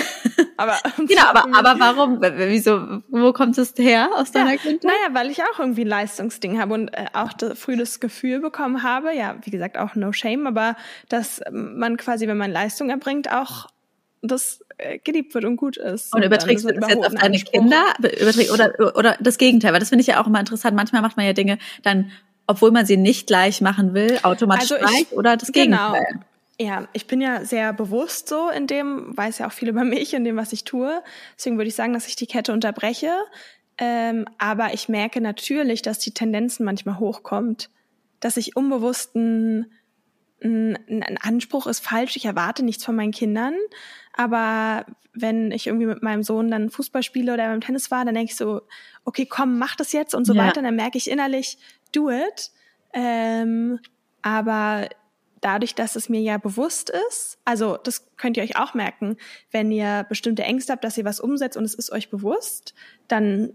aber 0.57 0.77
genau, 1.07 1.23
aber, 1.27 1.45
aber 1.57 1.79
warum? 1.79 2.21
Wieso? 2.21 3.03
Wo 3.09 3.33
kommt 3.33 3.57
es 3.59 3.75
her 3.79 4.09
aus 4.17 4.33
deiner 4.33 4.53
ja, 4.53 4.57
Kindheit? 4.57 4.85
Naja, 4.85 5.15
weil 5.15 5.31
ich 5.31 5.43
auch 5.43 5.59
irgendwie 5.61 5.85
ein 5.85 5.89
Leistungsding 5.89 6.61
habe 6.61 6.75
und 6.75 6.89
äh, 6.89 7.07
auch 7.13 7.33
das, 7.33 7.59
früh 7.59 7.77
das 7.77 8.01
Gefühl 8.01 8.41
bekommen 8.41 8.83
habe, 8.83 9.15
ja, 9.15 9.37
wie 9.43 9.51
gesagt, 9.51 9.79
auch 9.79 9.95
no 9.95 10.13
shame, 10.13 10.47
aber 10.47 10.77
dass 11.09 11.41
man 11.53 11.97
quasi, 11.97 12.27
wenn 12.27 12.39
man 12.39 12.51
Leistung 12.51 12.91
erbringt, 12.91 13.31
auch 13.31 13.69
das 14.23 14.65
äh, 14.79 14.99
geliebt 14.99 15.35
wird 15.35 15.45
und 15.45 15.57
gut 15.57 15.77
ist. 15.77 16.13
Und 16.13 16.23
überträgst 16.23 16.65
du 16.65 16.73
das 16.73 16.89
jetzt 16.89 17.07
auf 17.07 17.15
deine 17.15 17.39
Kinder? 17.39 17.85
Überträg, 17.99 18.51
oder, 18.53 18.97
oder 18.97 19.17
das 19.21 19.39
Gegenteil, 19.39 19.73
weil 19.73 19.81
das 19.81 19.91
finde 19.91 20.01
ich 20.01 20.09
ja 20.09 20.21
auch 20.23 20.27
immer 20.27 20.41
interessant. 20.41 20.75
Manchmal 20.75 21.03
macht 21.03 21.17
man 21.17 21.27
ja 21.27 21.35
Dinge 21.35 21.59
dann, 21.83 22.11
obwohl 22.47 22.71
man 22.71 22.87
sie 22.87 22.97
nicht 22.97 23.27
gleich 23.27 23.61
machen 23.61 23.95
will, 23.95 24.19
automatisch 24.23 24.73
also 24.73 24.77
ich, 24.77 24.91
gleich 24.91 25.13
oder 25.13 25.37
das 25.37 25.53
genau. 25.53 25.95
Ja, 26.61 26.88
ich 26.93 27.07
bin 27.07 27.21
ja 27.21 27.45
sehr 27.45 27.73
bewusst 27.73 28.29
so 28.29 28.49
in 28.49 28.67
dem, 28.67 29.17
weiß 29.17 29.38
ja 29.38 29.49
auch 29.49 29.53
viel 29.53 29.69
über 29.71 29.85
mich, 29.85 30.14
in 30.14 30.25
dem, 30.25 30.37
was 30.37 30.53
ich 30.53 30.64
tue. 30.64 31.03
Deswegen 31.37 31.57
würde 31.57 31.69
ich 31.69 31.75
sagen, 31.75 31.93
dass 31.93 32.09
ich 32.09 32.17
die 32.17 32.27
Kette 32.27 32.53
unterbreche. 32.53 33.12
Ähm, 33.77 34.27
aber 34.38 34.73
ich 34.73 34.88
merke 34.88 35.21
natürlich, 35.21 35.83
dass 35.83 35.99
die 35.99 36.14
Tendenzen 36.14 36.64
manchmal 36.64 36.99
hochkommt, 37.01 37.71
dass 38.21 38.37
ich 38.37 38.57
unbewussten 38.57 39.73
ein, 40.43 40.77
ein 40.88 41.19
Anspruch 41.21 41.67
ist 41.67 41.81
falsch, 41.81 42.17
ich 42.17 42.27
erwarte 42.27 42.64
nichts 42.64 42.85
von 42.85 42.95
meinen 42.95 43.12
Kindern, 43.12 43.55
aber 44.12 44.87
wenn 45.14 45.53
ich 45.53 45.67
irgendwie 45.67 45.87
mit 45.87 46.03
meinem 46.03 46.23
Sohn 46.23 46.51
dann 46.51 46.71
Fußball 46.71 47.03
spiele 47.03 47.35
oder 47.35 47.49
beim 47.49 47.61
Tennis 47.61 47.90
war, 47.90 48.05
dann 48.05 48.14
denke 48.14 48.33
ich 48.33 48.37
so, 48.37 48.62
okay, 49.05 49.27
komm, 49.27 49.59
mach 49.59 49.77
das 49.77 49.93
jetzt 49.93 50.14
und 50.14 50.25
so 50.25 50.35
ja. 50.35 50.45
weiter. 50.47 50.61
Dann 50.61 50.75
merke 50.75 50.99
ich 50.99 51.09
innerlich, 51.09 51.57
do 51.93 52.11
it. 52.11 52.51
Ähm, 52.93 53.79
aber 54.23 54.88
dadurch, 55.44 55.74
dass 55.74 55.94
es 55.94 56.09
mir 56.09 56.20
ja 56.20 56.38
bewusst 56.38 56.90
ist, 57.09 57.38
also 57.44 57.76
das 57.76 58.16
könnt 58.16 58.37
ihr 58.37 58.42
euch 58.42 58.57
auch 58.57 58.72
merken, 58.72 59.18
wenn 59.50 59.70
ihr 59.70 60.07
bestimmte 60.09 60.42
Ängste 60.42 60.72
habt, 60.72 60.85
dass 60.85 60.96
ihr 60.96 61.04
was 61.04 61.20
umsetzt 61.20 61.57
und 61.57 61.64
es 61.64 61.74
ist 61.74 61.92
euch 61.92 62.09
bewusst, 62.09 62.74
dann 63.09 63.52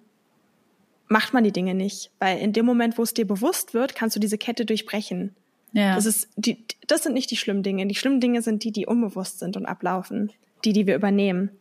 macht 1.08 1.34
man 1.34 1.44
die 1.44 1.52
Dinge 1.52 1.74
nicht. 1.74 2.12
Weil 2.20 2.38
in 2.40 2.54
dem 2.54 2.66
Moment, 2.66 2.98
wo 2.98 3.04
es 3.04 3.16
dir 3.16 3.26
bewusst 3.26 3.74
wird, 3.74 3.96
kannst 3.96 4.16
du 4.16 4.20
diese 4.20 4.38
Kette 4.38 4.66
durchbrechen. 4.66 5.36
Ja. 5.74 5.96
Das 5.96 6.06
ist 6.06 6.30
die, 6.36 6.64
das 6.88 7.04
sind 7.04 7.14
nicht 7.14 7.32
die 7.32 7.38
schlimmen 7.38 7.64
Dinge. 7.64 7.88
Die 7.88 7.96
schlimmen 7.96 8.22
Dinge 8.22 8.42
sind 8.44 8.64
die, 8.64 8.72
die 8.72 8.86
unbewusst 8.86 9.40
sind 9.40 9.58
und 9.58 9.66
ablaufen. 9.66 10.32
Die, 10.66 10.74
die 10.74 10.86
wir 10.86 10.96
übernehmen. 10.96 11.52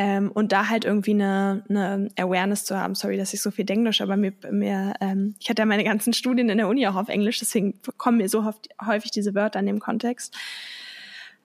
Ähm, 0.00 0.30
und 0.30 0.52
da 0.52 0.68
halt 0.68 0.84
irgendwie 0.84 1.10
eine, 1.10 1.64
eine 1.68 2.08
Awareness 2.16 2.64
zu 2.64 2.78
haben. 2.78 2.94
Sorry, 2.94 3.16
dass 3.16 3.34
ich 3.34 3.42
so 3.42 3.50
viel 3.50 3.68
Englisch, 3.68 4.00
aber 4.00 4.16
mir, 4.16 4.32
mir 4.48 4.94
ähm, 5.00 5.34
ich 5.40 5.50
hatte 5.50 5.62
ja 5.62 5.66
meine 5.66 5.82
ganzen 5.82 6.12
Studien 6.12 6.48
in 6.48 6.58
der 6.58 6.68
Uni 6.68 6.86
auch 6.86 6.94
auf 6.94 7.08
Englisch, 7.08 7.40
deswegen 7.40 7.80
kommen 7.96 8.18
mir 8.18 8.28
so 8.28 8.48
häufig 8.86 9.10
diese 9.10 9.34
Wörter 9.34 9.58
in 9.58 9.66
dem 9.66 9.80
Kontext. 9.80 10.36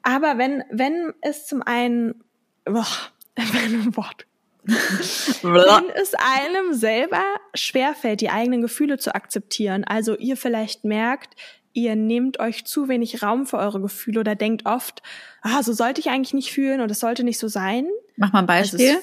Aber 0.04 0.38
wenn, 0.38 0.64
wenn 0.70 1.14
es 1.22 1.48
zum 1.48 1.64
einen, 1.64 2.24
boah, 2.64 2.86
ein 3.36 3.96
Wort 3.96 4.28
wenn 4.66 5.90
es 6.02 6.14
einem 6.14 6.74
selber 6.74 7.24
schwerfällt, 7.54 8.22
die 8.22 8.30
eigenen 8.30 8.62
Gefühle 8.62 8.98
zu 8.98 9.14
akzeptieren, 9.14 9.84
also 9.84 10.16
ihr 10.16 10.38
vielleicht 10.38 10.86
merkt, 10.86 11.36
ihr 11.74 11.96
nehmt 11.96 12.40
euch 12.40 12.66
zu 12.66 12.88
wenig 12.88 13.22
Raum 13.22 13.46
für 13.46 13.58
eure 13.58 13.82
Gefühle 13.82 14.20
oder 14.20 14.36
denkt 14.36 14.66
oft, 14.66 15.02
ah, 15.42 15.64
so 15.64 15.74
sollte 15.74 16.00
ich 16.00 16.10
eigentlich 16.10 16.34
nicht 16.34 16.52
fühlen 16.52 16.82
und 16.82 16.90
es 16.92 17.00
sollte 17.00 17.24
nicht 17.24 17.40
so 17.40 17.48
sein. 17.48 17.88
Mach 18.16 18.32
mal 18.32 18.40
ein 18.40 18.46
Beispiel. 18.46 18.90
Also 18.90 19.02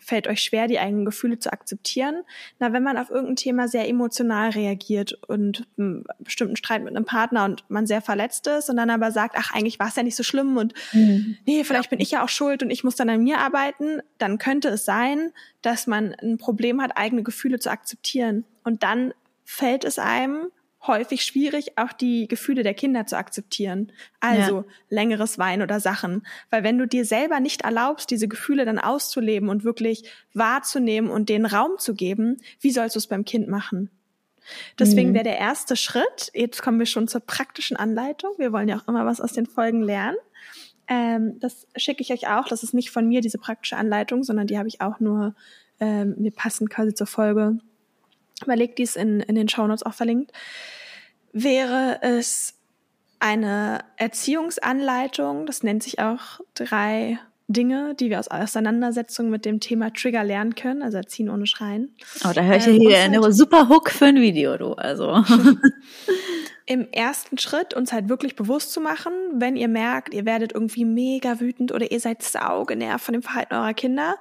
fällt 0.00 0.26
euch 0.26 0.42
schwer, 0.42 0.66
die 0.66 0.80
eigenen 0.80 1.04
Gefühle 1.04 1.38
zu 1.38 1.52
akzeptieren. 1.52 2.22
Na, 2.58 2.72
wenn 2.72 2.82
man 2.82 2.98
auf 2.98 3.10
irgendein 3.10 3.36
Thema 3.36 3.68
sehr 3.68 3.88
emotional 3.88 4.50
reagiert 4.50 5.12
und 5.28 5.68
einen 5.78 6.04
bestimmten 6.18 6.56
Streit 6.56 6.82
mit 6.82 6.96
einem 6.96 7.04
Partner 7.04 7.44
und 7.44 7.64
man 7.68 7.86
sehr 7.86 8.02
verletzt 8.02 8.48
ist 8.48 8.68
und 8.70 8.76
dann 8.76 8.90
aber 8.90 9.12
sagt, 9.12 9.36
ach, 9.38 9.52
eigentlich 9.52 9.78
war 9.78 9.86
es 9.88 9.96
ja 9.96 10.02
nicht 10.02 10.16
so 10.16 10.24
schlimm 10.24 10.56
und 10.56 10.74
mhm. 10.92 11.36
nee, 11.46 11.62
vielleicht 11.62 11.86
ja. 11.86 11.90
bin 11.90 12.00
ich 12.00 12.10
ja 12.10 12.24
auch 12.24 12.28
schuld 12.28 12.62
und 12.64 12.70
ich 12.70 12.82
muss 12.82 12.96
dann 12.96 13.08
an 13.08 13.22
mir 13.22 13.38
arbeiten, 13.38 14.00
dann 14.18 14.38
könnte 14.38 14.68
es 14.68 14.84
sein, 14.84 15.30
dass 15.62 15.86
man 15.86 16.14
ein 16.14 16.38
Problem 16.38 16.82
hat, 16.82 16.96
eigene 16.96 17.22
Gefühle 17.22 17.60
zu 17.60 17.70
akzeptieren. 17.70 18.44
Und 18.64 18.82
dann 18.82 19.14
fällt 19.44 19.84
es 19.84 19.98
einem 19.98 20.48
häufig 20.86 21.22
schwierig, 21.22 21.76
auch 21.76 21.92
die 21.92 22.26
Gefühle 22.26 22.62
der 22.62 22.74
Kinder 22.74 23.06
zu 23.06 23.16
akzeptieren. 23.16 23.92
Also 24.20 24.58
ja. 24.58 24.64
längeres 24.88 25.38
Wein 25.38 25.62
oder 25.62 25.78
Sachen. 25.80 26.26
Weil 26.48 26.64
wenn 26.64 26.78
du 26.78 26.86
dir 26.86 27.04
selber 27.04 27.40
nicht 27.40 27.62
erlaubst, 27.62 28.10
diese 28.10 28.28
Gefühle 28.28 28.64
dann 28.64 28.78
auszuleben 28.78 29.48
und 29.48 29.64
wirklich 29.64 30.04
wahrzunehmen 30.32 31.10
und 31.10 31.28
den 31.28 31.44
Raum 31.44 31.72
zu 31.78 31.94
geben, 31.94 32.38
wie 32.60 32.70
sollst 32.70 32.96
du 32.96 32.98
es 32.98 33.06
beim 33.06 33.24
Kind 33.24 33.48
machen? 33.48 33.90
Deswegen 34.78 35.10
mhm. 35.10 35.14
wäre 35.14 35.24
der 35.24 35.38
erste 35.38 35.76
Schritt, 35.76 36.30
jetzt 36.34 36.62
kommen 36.62 36.78
wir 36.78 36.86
schon 36.86 37.08
zur 37.08 37.20
praktischen 37.20 37.76
Anleitung. 37.76 38.32
Wir 38.38 38.52
wollen 38.52 38.68
ja 38.68 38.78
auch 38.78 38.88
immer 38.88 39.06
was 39.06 39.20
aus 39.20 39.32
den 39.32 39.46
Folgen 39.46 39.82
lernen. 39.82 40.16
Ähm, 40.88 41.38
das 41.40 41.68
schicke 41.76 42.02
ich 42.02 42.12
euch 42.12 42.28
auch. 42.28 42.48
Das 42.48 42.62
ist 42.62 42.74
nicht 42.74 42.90
von 42.90 43.06
mir, 43.06 43.20
diese 43.20 43.38
praktische 43.38 43.76
Anleitung, 43.76 44.24
sondern 44.24 44.46
die 44.46 44.58
habe 44.58 44.68
ich 44.68 44.80
auch 44.80 44.98
nur 44.98 45.34
ähm, 45.78 46.14
mir 46.18 46.32
passend 46.32 46.70
quasi 46.70 46.94
zur 46.94 47.06
Folge 47.06 47.58
überlegt, 48.42 48.78
die 48.78 48.82
ist 48.82 48.96
in, 48.96 49.20
in 49.20 49.34
den 49.34 49.48
Shownotes 49.48 49.84
auch 49.84 49.94
verlinkt, 49.94 50.32
wäre 51.32 51.98
es 52.02 52.54
eine 53.18 53.80
Erziehungsanleitung, 53.96 55.46
das 55.46 55.62
nennt 55.62 55.82
sich 55.82 55.98
auch 55.98 56.40
drei 56.54 57.18
Dinge, 57.48 57.96
die 57.96 58.10
wir 58.10 58.20
aus 58.20 58.28
Auseinandersetzung 58.28 59.28
mit 59.28 59.44
dem 59.44 59.58
Thema 59.58 59.92
Trigger 59.92 60.22
lernen 60.22 60.54
können, 60.54 60.82
also 60.82 60.98
Erziehen 60.98 61.28
ohne 61.28 61.46
Schreien. 61.46 61.94
Oh, 62.24 62.32
da 62.32 62.42
höre 62.42 62.56
ich 62.56 62.66
ähm, 62.66 62.80
hier 62.80 62.98
eine 62.98 63.20
halt 63.20 63.34
super 63.34 63.68
Hook 63.68 63.90
für 63.90 64.06
ein 64.06 64.20
Video, 64.20 64.56
du, 64.56 64.72
also. 64.74 65.24
Im 66.66 66.88
ersten 66.92 67.38
Schritt 67.38 67.74
uns 67.74 67.92
halt 67.92 68.08
wirklich 68.08 68.36
bewusst 68.36 68.72
zu 68.72 68.80
machen, 68.80 69.12
wenn 69.34 69.56
ihr 69.56 69.66
merkt, 69.66 70.14
ihr 70.14 70.24
werdet 70.24 70.52
irgendwie 70.52 70.84
mega 70.84 71.40
wütend 71.40 71.72
oder 71.72 71.90
ihr 71.90 71.98
seid 71.98 72.22
saugenervt 72.22 73.04
von 73.04 73.14
dem 73.14 73.22
Verhalten 73.22 73.54
eurer 73.54 73.74
Kinder, 73.74 74.16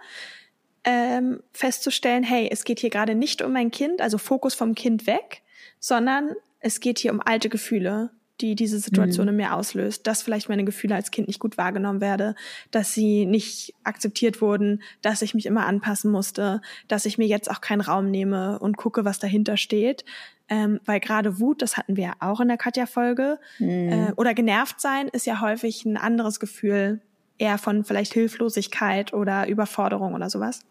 ähm, 0.83 1.41
festzustellen, 1.51 2.23
hey, 2.23 2.49
es 2.51 2.63
geht 2.63 2.79
hier 2.79 2.89
gerade 2.89 3.15
nicht 3.15 3.41
um 3.41 3.53
mein 3.53 3.71
Kind, 3.71 4.01
also 4.01 4.17
Fokus 4.17 4.55
vom 4.55 4.75
Kind 4.75 5.07
weg, 5.07 5.41
sondern 5.79 6.31
es 6.59 6.79
geht 6.79 6.99
hier 6.99 7.11
um 7.11 7.21
alte 7.23 7.49
Gefühle, 7.49 8.11
die 8.41 8.55
diese 8.55 8.79
Situation 8.79 9.25
mhm. 9.25 9.29
in 9.31 9.35
mir 9.37 9.53
auslöst, 9.53 10.07
dass 10.07 10.21
vielleicht 10.21 10.49
meine 10.49 10.63
Gefühle 10.63 10.95
als 10.95 11.11
Kind 11.11 11.27
nicht 11.27 11.39
gut 11.39 11.57
wahrgenommen 11.57 12.01
werde, 12.01 12.35
dass 12.71 12.93
sie 12.93 13.25
nicht 13.25 13.73
akzeptiert 13.83 14.41
wurden, 14.41 14.81
dass 15.01 15.21
ich 15.21 15.33
mich 15.33 15.45
immer 15.45 15.65
anpassen 15.65 16.11
musste, 16.11 16.61
dass 16.87 17.05
ich 17.05 17.17
mir 17.17 17.27
jetzt 17.27 17.51
auch 17.51 17.61
keinen 17.61 17.81
Raum 17.81 18.09
nehme 18.09 18.59
und 18.59 18.77
gucke, 18.77 19.03
was 19.03 19.19
dahinter 19.19 19.57
steht. 19.57 20.05
Ähm, 20.51 20.79
weil 20.85 20.99
gerade 20.99 21.39
Wut, 21.39 21.61
das 21.61 21.77
hatten 21.77 21.95
wir 21.95 22.03
ja 22.05 22.13
auch 22.21 22.39
in 22.39 22.47
der 22.47 22.57
Katja-Folge, 22.57 23.39
mhm. 23.59 23.89
äh, 23.89 24.11
oder 24.15 24.33
genervt 24.33 24.81
sein 24.81 25.07
ist 25.09 25.27
ja 25.27 25.41
häufig 25.41 25.85
ein 25.85 25.95
anderes 25.95 26.39
Gefühl 26.39 27.01
eher 27.39 27.57
von 27.57 27.83
vielleicht 27.83 28.13
Hilflosigkeit 28.13 29.13
oder 29.13 29.47
Überforderung 29.47 30.13
oder 30.13 30.29
sowas. 30.29 30.61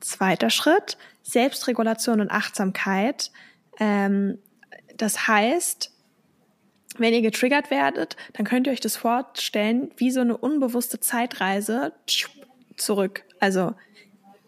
Zweiter 0.00 0.50
Schritt, 0.50 0.98
Selbstregulation 1.22 2.20
und 2.20 2.30
Achtsamkeit. 2.30 3.30
Ähm, 3.78 4.38
das 4.96 5.28
heißt, 5.28 5.92
wenn 6.98 7.12
ihr 7.12 7.22
getriggert 7.22 7.70
werdet, 7.70 8.16
dann 8.32 8.46
könnt 8.46 8.66
ihr 8.66 8.72
euch 8.72 8.80
das 8.80 8.96
vorstellen 8.96 9.90
wie 9.96 10.10
so 10.10 10.20
eine 10.20 10.36
unbewusste 10.36 10.98
Zeitreise 10.98 11.92
zurück. 12.76 13.24
Also 13.38 13.74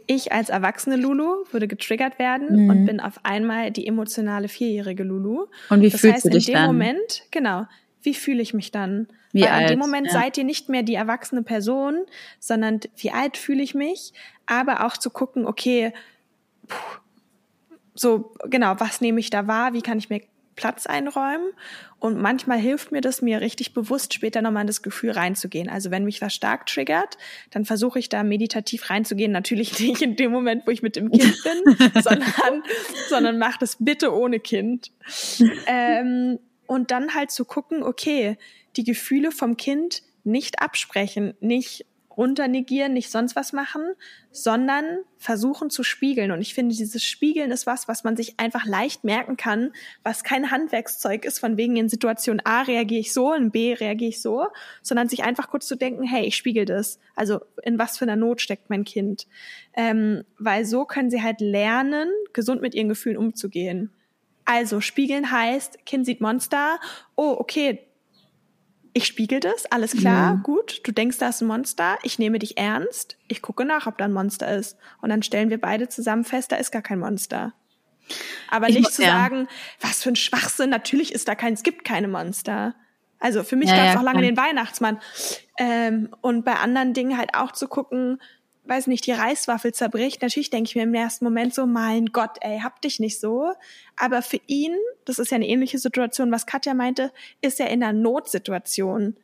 ich 0.07 0.33
als 0.33 0.49
erwachsene 0.49 0.97
Lulu 0.97 1.45
würde 1.51 1.69
getriggert 1.69 2.19
werden 2.19 2.65
mhm. 2.65 2.71
und 2.71 2.87
bin 2.87 3.01
auf 3.01 3.21
einmal 3.25 3.71
die 3.71 3.87
emotionale 3.87 4.49
vierjährige 4.49 5.03
Lulu. 5.03 5.47
Und 5.69 5.83
wie 5.83 5.91
das 5.91 6.01
fühlst 6.01 6.17
heißt, 6.17 6.25
du 6.25 6.31
dich 6.31 6.49
in 6.49 6.55
dem 6.55 6.61
dann? 6.61 6.67
Moment, 6.67 7.23
genau, 7.31 7.67
wie 8.09 8.15
fühle 8.15 8.41
ich 8.41 8.55
mich 8.55 8.71
dann? 8.71 9.07
Wie 9.33 9.43
Weil 9.43 9.51
alt? 9.51 9.63
in 9.65 9.69
dem 9.69 9.79
Moment 9.79 10.07
ja. 10.07 10.15
seid 10.15 10.39
ihr 10.39 10.45
nicht 10.45 10.71
mehr 10.71 10.83
die 10.83 10.95
erwachsene 10.95 11.43
Person, 11.43 12.07
sondern 12.41 12.81
wie 12.97 13.11
alt 13.11 13.37
fühle 13.37 13.63
ich 13.63 13.75
mich? 13.75 14.15
Aber 14.47 14.87
auch 14.87 14.97
zu 14.97 15.11
gucken, 15.11 15.45
okay, 15.45 15.93
puh, 16.67 17.01
so 17.95 18.33
genau, 18.47 18.77
was 18.79 19.03
nehme 19.03 19.21
ich 19.21 19.29
da 19.29 19.47
wahr? 19.47 19.75
Wie 19.75 19.83
kann 19.83 19.99
ich 19.99 20.09
mir 20.09 20.23
Platz 20.57 20.87
einräumen? 20.87 21.51
Und 21.99 22.19
manchmal 22.19 22.59
hilft 22.59 22.93
mir 22.93 23.03
das, 23.03 23.21
mir 23.21 23.43
richtig 23.43 23.75
bewusst 23.75 24.15
später 24.15 24.41
nochmal 24.41 24.63
in 24.63 24.69
das 24.69 24.81
Gefühl 24.81 25.11
reinzugehen. 25.11 25.69
Also 25.69 25.91
wenn 25.91 26.07
mich 26.07 26.23
was 26.23 26.33
stark 26.33 26.65
triggert, 26.65 27.19
dann 27.51 27.67
versuche 27.67 27.99
ich 27.99 28.09
da 28.09 28.23
meditativ 28.23 28.89
reinzugehen. 28.89 29.33
Natürlich 29.33 29.79
nicht 29.87 30.01
in 30.01 30.17
dem 30.17 30.33
Moment, 30.33 30.67
wo 30.67 30.71
ich 30.71 30.81
mit 30.81 30.97
dem 30.97 31.11
Kind 31.11 31.37
bin, 31.43 31.93
sondern, 32.03 32.63
sondern 33.11 33.39
mach 33.39 33.59
das 33.59 33.77
bitte 33.79 34.15
ohne 34.15 34.41
Kind. 34.41 34.93
Ähm, 35.67 36.39
und 36.69 36.93
dann 36.93 37.15
halt 37.15 37.33
zu 37.33 37.45
gucken, 37.45 37.83
okay, 37.83 38.39
die 38.77 38.85
Gefühle 38.85 39.33
vom 39.33 39.57
Kind 39.57 40.03
nicht 40.23 40.63
absprechen, 40.63 41.35
nicht 41.41 41.87
runternegieren, 42.19 42.93
nicht 42.93 43.11
sonst 43.11 43.37
was 43.37 43.53
machen, 43.53 43.83
sondern 44.33 44.99
versuchen 45.19 45.71
zu 45.71 45.85
spiegeln. 45.85 46.33
Und 46.33 46.41
ich 46.41 46.53
finde, 46.53 46.75
dieses 46.75 47.05
Spiegeln 47.05 47.53
ist 47.53 47.65
was, 47.65 47.87
was 47.87 48.03
man 48.03 48.17
sich 48.17 48.41
einfach 48.41 48.67
leicht 48.67 49.05
merken 49.05 49.37
kann, 49.37 49.71
was 50.03 50.25
kein 50.25 50.51
Handwerkszeug 50.51 51.25
ist, 51.25 51.39
von 51.39 51.57
wegen 51.57 51.77
in 51.77 51.89
Situation 51.89 52.43
A 52.45 52.63
reagiere 52.63 53.01
ich 53.01 53.13
so, 53.15 53.33
in 53.33 53.53
B 53.53 53.73
reagiere 53.73 54.09
ich 54.09 54.21
so, 54.21 54.49
sondern 54.83 55.09
sich 55.09 55.23
einfach 55.23 55.49
kurz 55.49 55.69
zu 55.69 55.77
denken, 55.77 56.03
hey, 56.03 56.27
ich 56.27 56.37
spiegel 56.37 56.65
das. 56.65 56.99
Also 57.15 57.41
in 57.63 57.79
was 57.79 57.97
für 57.97 58.05
einer 58.05 58.17
Not 58.17 58.41
steckt 58.41 58.69
mein 58.69 58.85
Kind. 58.85 59.29
Ähm, 59.75 60.25
weil 60.39 60.65
so 60.65 60.85
können 60.85 61.11
sie 61.11 61.23
halt 61.23 61.41
lernen, 61.41 62.11
gesund 62.33 62.61
mit 62.61 62.75
ihren 62.75 62.89
Gefühlen 62.89 63.17
umzugehen. 63.17 63.93
Also 64.51 64.81
spiegeln 64.81 65.31
heißt, 65.31 65.85
Kind 65.85 66.07
sieht 66.07 66.23
Monster. 66.23 66.81
Oh, 67.17 67.37
okay. 67.39 67.87
Ich 68.95 69.05
spiegel 69.05 69.41
das, 69.41 69.67
alles 69.67 69.93
klar, 69.93 70.37
ja. 70.37 70.41
gut. 70.43 70.81
Du 70.85 70.91
denkst, 70.91 71.19
da 71.19 71.29
ist 71.29 71.43
ein 71.43 71.49
Monster. 71.49 71.99
Ich 72.03 72.19
nehme 72.19 72.39
dich 72.39 72.57
ernst. 72.57 73.19
Ich 73.29 73.43
gucke 73.43 73.67
nach, 73.67 73.87
ob 73.87 73.99
da 73.99 74.07
ein 74.07 74.13
Monster 74.15 74.57
ist. 74.57 74.79
Und 75.03 75.11
dann 75.11 75.23
stellen 75.23 75.51
wir 75.51 75.61
beide 75.61 75.91
zusammen 75.91 76.25
fest, 76.25 76.51
da 76.51 76.57
ist 76.57 76.71
gar 76.71 76.81
kein 76.81 76.99
Monster. 76.99 77.53
Aber 78.51 78.71
ich 78.71 78.79
nicht 78.79 78.91
zu 78.91 79.03
ja. 79.03 79.11
sagen, 79.11 79.49
was 79.83 80.03
für 80.03 80.09
ein 80.09 80.17
Schwachsinn, 80.17 80.71
natürlich 80.71 81.13
ist 81.13 81.29
da 81.29 81.35
kein, 81.35 81.53
es 81.53 81.63
gibt 81.63 81.85
keine 81.85 82.09
Monster. 82.09 82.75
Also 83.21 83.45
für 83.45 83.57
mich 83.57 83.69
ja, 83.69 83.77
gab 83.77 83.87
es 83.91 83.97
auch 83.97 84.03
lange 84.03 84.23
den 84.23 84.39
Weihnachtsmann. 84.39 84.99
Ähm, 85.59 86.09
und 86.23 86.47
bei 86.47 86.55
anderen 86.55 86.95
Dingen 86.95 87.19
halt 87.19 87.35
auch 87.35 87.53
zu 87.53 87.69
gucken, 87.69 88.19
weiß 88.69 88.87
nicht, 88.87 89.07
die 89.07 89.13
Reiswaffel 89.13 89.73
zerbricht, 89.73 90.23
natürlich 90.23 90.51
denke 90.51 90.69
ich 90.69 90.77
mir 90.77 90.83
im 90.83 90.95
ersten 90.95 91.25
Moment 91.25 91.55
so, 91.55 91.67
mein 91.67 92.07
Gott, 92.07 92.37
ey, 92.41 92.61
hab 92.63 92.81
dich 92.83 93.01
nicht 93.01 93.21
so. 93.21 93.53
Aber 93.97 94.23
für 94.23 94.41
ihn, 94.47 94.77
das 95.05 95.19
ist 95.19 95.31
ja 95.31 95.37
eine 95.37 95.49
ähnliche 95.49 95.79
Situation, 95.79 96.31
was 96.31 96.47
Katja 96.47 96.75
meinte, 96.75 97.13
ist 97.41 97.61
er 97.61 97.71
in 97.71 97.83
einer 97.83 97.93
Notsituation. 97.93 99.17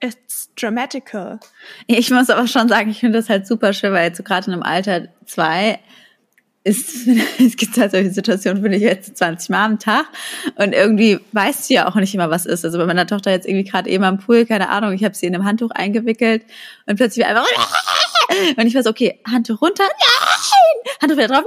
It's 0.00 0.50
dramatical. 0.56 1.38
Ich 1.86 2.10
muss 2.10 2.28
aber 2.28 2.48
schon 2.48 2.68
sagen, 2.68 2.90
ich 2.90 3.00
finde 3.00 3.18
das 3.18 3.28
halt 3.28 3.46
super 3.46 3.72
schwer, 3.72 3.92
weil 3.92 4.08
jetzt 4.08 4.18
so 4.18 4.24
gerade 4.24 4.48
in 4.48 4.52
einem 4.52 4.62
Alter 4.62 5.08
zwei, 5.26 5.78
ist, 6.64 7.06
es 7.38 7.56
gibt 7.56 7.76
halt 7.76 7.90
solche 7.90 8.10
Situationen, 8.10 8.62
finde 8.62 8.76
ich 8.76 8.82
jetzt 8.82 9.16
20 9.16 9.50
Mal 9.50 9.64
am 9.64 9.78
Tag 9.78 10.06
und 10.56 10.72
irgendwie 10.72 11.18
weißt 11.32 11.68
du 11.68 11.74
ja 11.74 11.88
auch 11.88 11.94
nicht 11.96 12.14
immer, 12.14 12.30
was 12.30 12.46
ist. 12.46 12.64
Also 12.64 12.78
bei 12.78 12.86
meiner 12.86 13.06
Tochter 13.06 13.30
jetzt 13.30 13.46
irgendwie 13.46 13.68
gerade 13.68 13.90
eben 13.90 14.04
am 14.04 14.18
Pool, 14.18 14.46
keine 14.46 14.68
Ahnung, 14.68 14.92
ich 14.92 15.04
habe 15.04 15.14
sie 15.14 15.26
in 15.26 15.34
einem 15.34 15.44
Handtuch 15.44 15.70
eingewickelt 15.70 16.44
und 16.86 16.96
plötzlich 16.96 17.26
einfach 17.26 17.46
und 18.56 18.66
ich 18.66 18.74
war 18.74 18.82
so, 18.82 18.90
okay, 18.90 19.20
Handtuch 19.30 19.60
runter, 19.60 19.84
nein, 19.84 20.94
Handtuch 21.00 21.16
wieder 21.16 21.28
drauf, 21.28 21.44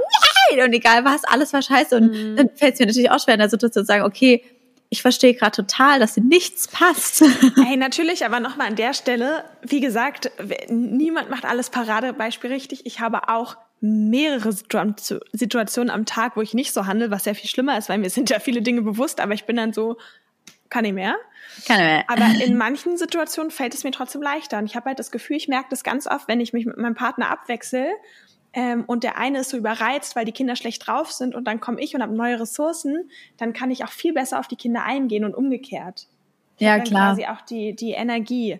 nein 0.50 0.64
und 0.64 0.72
egal 0.72 1.04
was, 1.04 1.24
alles 1.24 1.52
war 1.52 1.62
scheiße 1.62 1.96
und 1.96 2.12
mhm. 2.12 2.36
dann 2.36 2.50
fällt 2.54 2.74
es 2.74 2.80
mir 2.80 2.86
natürlich 2.86 3.10
auch 3.10 3.20
schwer 3.20 3.34
in 3.34 3.40
der 3.40 3.48
Situation 3.48 3.84
zu 3.84 3.86
sagen, 3.86 4.04
okay, 4.04 4.42
ich 4.88 5.02
verstehe 5.02 5.34
gerade 5.34 5.56
total, 5.56 5.98
dass 5.98 6.16
nichts 6.16 6.68
passt. 6.68 7.24
Hey, 7.56 7.76
natürlich, 7.76 8.24
aber 8.24 8.40
nochmal 8.40 8.68
an 8.68 8.76
der 8.76 8.94
Stelle, 8.94 9.44
wie 9.62 9.80
gesagt, 9.80 10.30
niemand 10.68 11.30
macht 11.30 11.44
alles 11.44 11.70
Paradebeispiel 11.70 12.52
richtig. 12.52 12.86
Ich 12.86 13.00
habe 13.00 13.28
auch 13.28 13.56
mehrere 13.80 14.52
Situationen 14.52 15.90
am 15.90 16.06
Tag, 16.06 16.36
wo 16.36 16.42
ich 16.42 16.54
nicht 16.54 16.72
so 16.72 16.86
handle, 16.86 17.10
was 17.10 17.24
sehr 17.24 17.34
viel 17.34 17.50
schlimmer 17.50 17.76
ist, 17.76 17.88
weil 17.88 17.98
mir 17.98 18.10
sind 18.10 18.30
ja 18.30 18.38
viele 18.38 18.62
Dinge 18.62 18.82
bewusst, 18.82 19.20
aber 19.20 19.34
ich 19.34 19.44
bin 19.44 19.56
dann 19.56 19.72
so, 19.72 19.96
kann 20.70 20.84
ich 20.84 20.92
mehr. 20.92 21.16
Kann 21.66 21.80
ich 21.80 21.86
mehr. 21.86 22.04
Aber 22.08 22.44
in 22.44 22.56
manchen 22.58 22.96
Situationen 22.96 23.50
fällt 23.50 23.74
es 23.74 23.84
mir 23.84 23.90
trotzdem 23.92 24.22
leichter. 24.22 24.58
Und 24.58 24.66
ich 24.66 24.76
habe 24.76 24.86
halt 24.86 24.98
das 24.98 25.10
Gefühl, 25.10 25.36
ich 25.36 25.48
merke 25.48 25.68
das 25.70 25.84
ganz 25.84 26.06
oft, 26.06 26.28
wenn 26.28 26.40
ich 26.40 26.52
mich 26.52 26.66
mit 26.66 26.76
meinem 26.76 26.94
Partner 26.94 27.30
abwechsel 27.30 27.86
ähm, 28.52 28.84
und 28.86 29.04
der 29.04 29.18
eine 29.18 29.40
ist 29.40 29.50
so 29.50 29.56
überreizt, 29.56 30.16
weil 30.16 30.24
die 30.24 30.32
Kinder 30.32 30.56
schlecht 30.56 30.86
drauf 30.86 31.12
sind 31.12 31.34
und 31.34 31.44
dann 31.44 31.60
komme 31.60 31.80
ich 31.80 31.94
und 31.94 32.02
habe 32.02 32.14
neue 32.14 32.40
Ressourcen, 32.40 33.10
dann 33.36 33.52
kann 33.52 33.70
ich 33.70 33.84
auch 33.84 33.90
viel 33.90 34.14
besser 34.14 34.40
auf 34.40 34.48
die 34.48 34.56
Kinder 34.56 34.82
eingehen 34.82 35.24
und 35.24 35.34
umgekehrt. 35.34 36.08
Ich 36.56 36.66
ja, 36.66 36.78
klar. 36.78 37.10
quasi 37.10 37.26
auch 37.26 37.42
die, 37.42 37.76
die 37.76 37.92
Energie. 37.92 38.58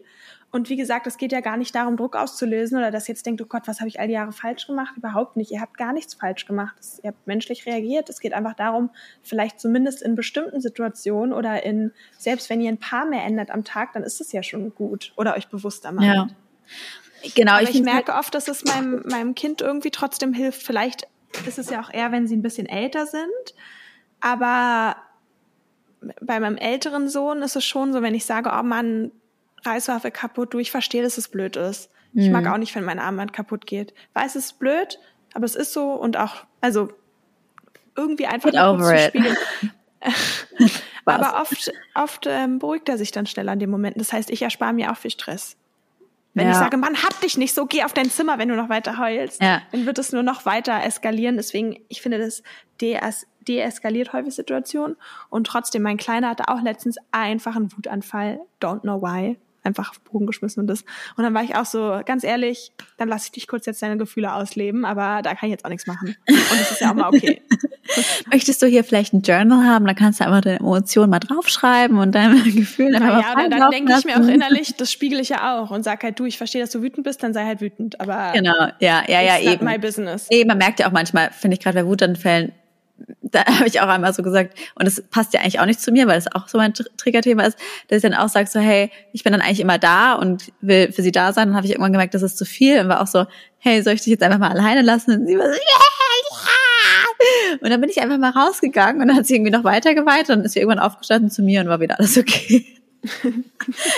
Und 0.53 0.71
wie 0.71 0.77
gesagt, 0.77 1.07
es 1.07 1.19
geht 1.19 1.33
ja 1.33 1.41
gar 1.41 1.57
nicht 1.57 1.75
darum, 1.75 1.97
Druck 1.97 2.17
auszulösen 2.17 2.79
oder 2.79 2.91
dass 2.91 3.09
jetzt 3.09 3.27
denkt, 3.27 3.43
oh 3.43 3.47
Gott, 3.47 3.65
was 3.67 3.81
habe 3.81 3.89
ich 3.89 4.01
all 4.01 4.07
die 4.07 4.15
Jahre 4.15 4.33
falsch 4.33 4.67
gemacht? 4.67 4.97
Überhaupt 4.97 5.37
nicht. 5.37 5.51
Ihr 5.51 5.61
habt 5.61 5.77
gar 5.77 5.93
nichts 5.93 6.15
falsch 6.15 6.47
gemacht. 6.47 6.77
Ihr 7.03 7.09
habt 7.09 7.27
menschlich 7.27 7.67
reagiert. 7.67 8.09
Es 8.09 8.21
geht 8.21 8.33
einfach 8.33 8.55
darum, 8.55 8.91
vielleicht 9.23 9.61
zumindest 9.61 10.03
in 10.03 10.15
bestimmten 10.15 10.61
Situationen 10.61 11.35
oder 11.35 11.65
in, 11.65 11.93
selbst 12.17 12.49
wenn 12.49 12.61
ihr 12.61 12.71
ein 12.71 12.79
paar 12.79 13.05
mehr 13.07 13.25
ändert 13.25 13.51
am 13.51 13.65
Tag, 13.65 13.93
dann 13.93 14.03
ist 14.03 14.21
es 14.21 14.33
ja 14.33 14.43
schon 14.43 14.75
gut 14.75 15.13
oder 15.17 15.35
euch 15.35 15.49
bewusster 15.49 15.93
macht. 15.93 16.07
Ja. 16.07 16.29
Genau. 17.35 17.53
Aber 17.53 17.63
ich, 17.63 17.75
ich 17.75 17.83
merke 17.83 18.15
oft, 18.15 18.35
dass 18.35 18.49
es 18.49 18.65
meinem, 18.65 19.03
meinem 19.07 19.35
Kind 19.35 19.61
irgendwie 19.61 19.91
trotzdem 19.91 20.33
hilft. 20.33 20.63
Vielleicht 20.63 21.09
ist 21.47 21.59
es 21.59 21.71
ja 21.71 21.81
auch 21.81 21.93
eher, 21.93 22.13
wenn 22.13 22.27
sie 22.27 22.37
ein 22.37 22.43
bisschen 22.43 22.67
älter 22.67 23.07
sind. 23.07 23.27
Aber 24.21 24.97
bei 26.21 26.41
meinem 26.41 26.57
älteren 26.57 27.09
Sohn 27.09 27.43
ist 27.43 27.57
es 27.57 27.65
schon 27.65 27.93
so, 27.93 28.03
wenn 28.03 28.15
ich 28.15 28.25
sage, 28.25 28.51
oh 28.57 28.63
Mann, 28.63 29.11
Reißwaffe 29.67 30.11
kaputt, 30.11 30.55
du, 30.55 30.59
ich 30.59 30.71
verstehe, 30.71 31.03
dass 31.03 31.19
es 31.19 31.29
blöd 31.29 31.57
ist. 31.57 31.91
Mhm. 32.13 32.23
Ich 32.23 32.31
mag 32.31 32.45
mhm. 32.45 32.53
auch 32.53 32.59
nicht, 32.59 32.75
wenn 32.75 32.85
mein 32.85 32.99
Armband 32.99 33.33
kaputt 33.33 33.67
geht. 33.67 33.95
Weiß, 34.15 34.35
es 34.37 34.47
ist 34.47 34.59
blöd, 34.59 34.99
aber 35.35 35.45
es 35.45 35.55
ist 35.55 35.73
so 35.73 35.93
und 35.93 36.17
auch, 36.17 36.45
also 36.61 36.89
irgendwie 37.95 38.27
einfach 38.27 38.51
zu 38.51 38.99
spiegeln. 39.09 39.37
aber 41.05 41.41
oft, 41.41 41.73
oft 41.95 42.27
ähm, 42.27 42.59
beruhigt 42.59 42.89
er 42.89 42.99
sich 42.99 43.11
dann 43.11 43.27
schnell 43.27 43.49
an 43.49 43.59
dem 43.59 43.71
Moment. 43.71 43.99
Das 43.99 44.13
heißt, 44.13 44.31
ich 44.31 44.43
erspare 44.43 44.73
mir 44.73 44.93
auch 44.93 44.97
viel 44.97 45.11
Stress. 45.11 45.57
Wenn 46.35 46.47
ja. 46.47 46.53
ich 46.53 46.59
sage, 46.59 46.77
Mann, 46.77 47.03
hab 47.03 47.19
dich 47.23 47.39
nicht 47.39 47.55
so, 47.55 47.65
geh 47.65 47.83
auf 47.85 47.95
dein 47.95 48.11
Zimmer, 48.11 48.39
wenn 48.39 48.51
du 48.51 48.57
noch 48.57 48.69
weiter 48.69 48.99
heulst, 48.99 49.41
ja. 49.41 49.63
dann 49.73 49.87
wird 49.87 49.99
es 49.99 50.13
nur 50.13 50.23
noch 50.23 50.45
weiter 50.45 50.83
eskalieren. 50.85 51.37
Deswegen, 51.37 51.79
ich 51.89 52.03
finde, 52.03 52.19
das 52.19 52.43
dees 52.81 53.27
deeskaliert 53.41 54.13
häufig 54.13 54.35
Situationen. 54.35 54.97
Und 55.31 55.47
trotzdem, 55.47 55.83
mein 55.83 55.97
Kleiner 55.97 56.31
hatte 56.31 56.49
auch 56.49 56.61
letztens 56.61 56.97
einfach 57.13 57.57
einen 57.57 57.73
Wutanfall. 57.73 58.41
Don't 58.61 58.81
know 58.81 59.01
why 59.01 59.39
einfach 59.67 59.91
auf 59.91 59.99
den 59.99 60.05
Boden 60.11 60.27
geschmissen 60.27 60.61
und 60.61 60.67
das. 60.67 60.83
Und 61.17 61.25
dann 61.25 61.35
war 61.35 61.43
ich 61.43 61.55
auch 61.55 61.67
so, 61.67 62.01
ganz 62.05 62.25
ehrlich, 62.25 62.73
dann 62.97 63.09
lasse 63.09 63.27
ich 63.27 63.33
dich 63.33 63.49
kurz 63.49 63.67
jetzt 63.67 63.83
deine 63.83 63.97
Gefühle 63.97 64.33
ausleben, 64.33 64.85
aber 64.85 65.23
da 65.23 65.35
kann 65.35 65.49
ich 65.49 65.51
jetzt 65.51 65.65
auch 65.65 65.69
nichts 65.69 65.87
machen. 65.87 66.17
Und 66.29 66.61
das 66.61 66.71
ist 66.73 66.81
ja 66.81 66.91
auch 66.91 66.95
mal 66.95 67.09
okay. 67.09 67.43
Möchtest 68.33 68.63
du 68.63 68.67
hier 68.67 68.85
vielleicht 68.85 69.13
ein 69.13 69.23
Journal 69.23 69.65
haben? 69.65 69.87
Da 69.87 69.95
kannst 69.95 70.21
du 70.21 70.25
einfach 70.25 70.41
deine 70.41 70.61
Emotionen 70.61 71.11
mal 71.11 71.19
draufschreiben 71.19 71.99
und 71.99 72.15
deine 72.15 72.41
Gefühle 72.45 72.97
einfach 72.97 73.23
Ja, 73.23 73.35
dann, 73.35 73.51
dann 73.51 73.71
denke 73.71 73.95
ich 73.99 74.05
mir 74.05 74.17
auch 74.17 74.29
innerlich, 74.29 74.75
das 74.77 74.91
spiegel 74.91 75.21
ich 75.21 75.29
ja 75.29 75.61
auch 75.61 75.71
und 75.71 75.83
sag 75.83 76.03
halt, 76.03 76.19
du, 76.19 76.25
ich 76.25 76.39
verstehe, 76.39 76.61
dass 76.61 76.71
du 76.71 76.83
wütend 76.83 77.05
bist, 77.05 77.23
dann 77.23 77.35
sei 77.35 77.45
halt 77.45 77.61
wütend. 77.61 78.01
Aber 78.01 78.33
genau, 78.33 78.69
ja, 78.81 79.03
ja, 79.07 79.21
ja, 79.21 79.39
eben. 79.39 79.65
my 79.65 79.79
business. 79.79 80.27
Eben, 80.31 80.49
man 80.49 80.59
merkt 80.59 80.81
ja 80.81 80.89
auch 80.89 80.93
manchmal, 80.93 81.31
finde 81.33 81.57
ich 81.57 81.61
gerade 81.61 81.83
bei 81.83 81.87
Wutanfällen, 81.87 82.53
da 83.23 83.45
habe 83.59 83.67
ich 83.67 83.81
auch 83.81 83.89
einmal 83.89 84.13
so 84.15 84.23
gesagt, 84.23 84.59
und 84.75 84.87
das 84.87 85.03
passt 85.11 85.35
ja 85.35 85.41
eigentlich 85.41 85.61
auch 85.61 85.67
nicht 85.67 85.81
zu 85.81 85.93
mir, 85.93 86.07
weil 86.07 86.19
es 86.19 86.33
auch 86.33 86.49
so 86.49 86.59
mein 86.59 86.75
Triggerthema 86.75 87.45
ist, 87.45 87.59
dass 87.89 87.99
ich 87.99 88.03
dann 88.03 88.15
auch 88.15 88.29
sage 88.29 88.49
so, 88.49 88.61
hey, 88.61 88.91
ich 89.13 89.25
bin 89.25 89.33
dann 89.33 89.43
eigentlich 89.43 89.61
immer 89.61 89.79
da 89.79 90.15
und 90.15 90.53
will 90.61 90.93
für 90.93 91.03
sie 91.03 91.13
da 91.13 91.33
sein. 91.33 91.49
Dann 91.49 91.57
habe 91.57 91.67
ich 91.67 91.73
irgendwann 91.73 91.93
gemerkt, 91.93 92.15
das 92.15 92.23
ist 92.23 92.39
zu 92.39 92.45
viel 92.45 92.81
und 92.81 92.89
war 92.89 93.01
auch 93.03 93.07
so, 93.07 93.27
hey, 93.59 93.83
soll 93.83 93.95
ich 93.95 94.03
dich 94.03 94.11
jetzt 94.11 94.23
einfach 94.23 94.39
mal 94.39 94.51
alleine 94.51 94.83
lassen? 94.83 95.13
Und 95.13 95.27
sie 95.27 95.37
war 95.37 95.47
so, 95.47 95.53
yeah, 95.53 95.59
yeah. 95.59 95.97
Und 97.61 97.71
dann 97.71 97.81
bin 97.81 97.91
ich 97.91 98.01
einfach 98.01 98.19
mal 98.19 98.31
rausgegangen 98.31 99.01
und 99.01 99.09
dann 99.09 99.17
hat 99.17 99.27
sie 99.27 99.35
irgendwie 99.35 99.51
noch 99.51 99.65
weiter 99.65 99.95
geweint 99.95 100.31
und 100.31 100.45
ist 100.45 100.53
sie 100.53 100.61
irgendwann 100.61 100.79
aufgestanden 100.79 101.31
zu 101.31 101.43
mir 101.43 101.61
und 101.61 101.69
war 101.69 101.81
wieder 101.81 101.99
alles 101.99 102.19
okay. 102.19 102.67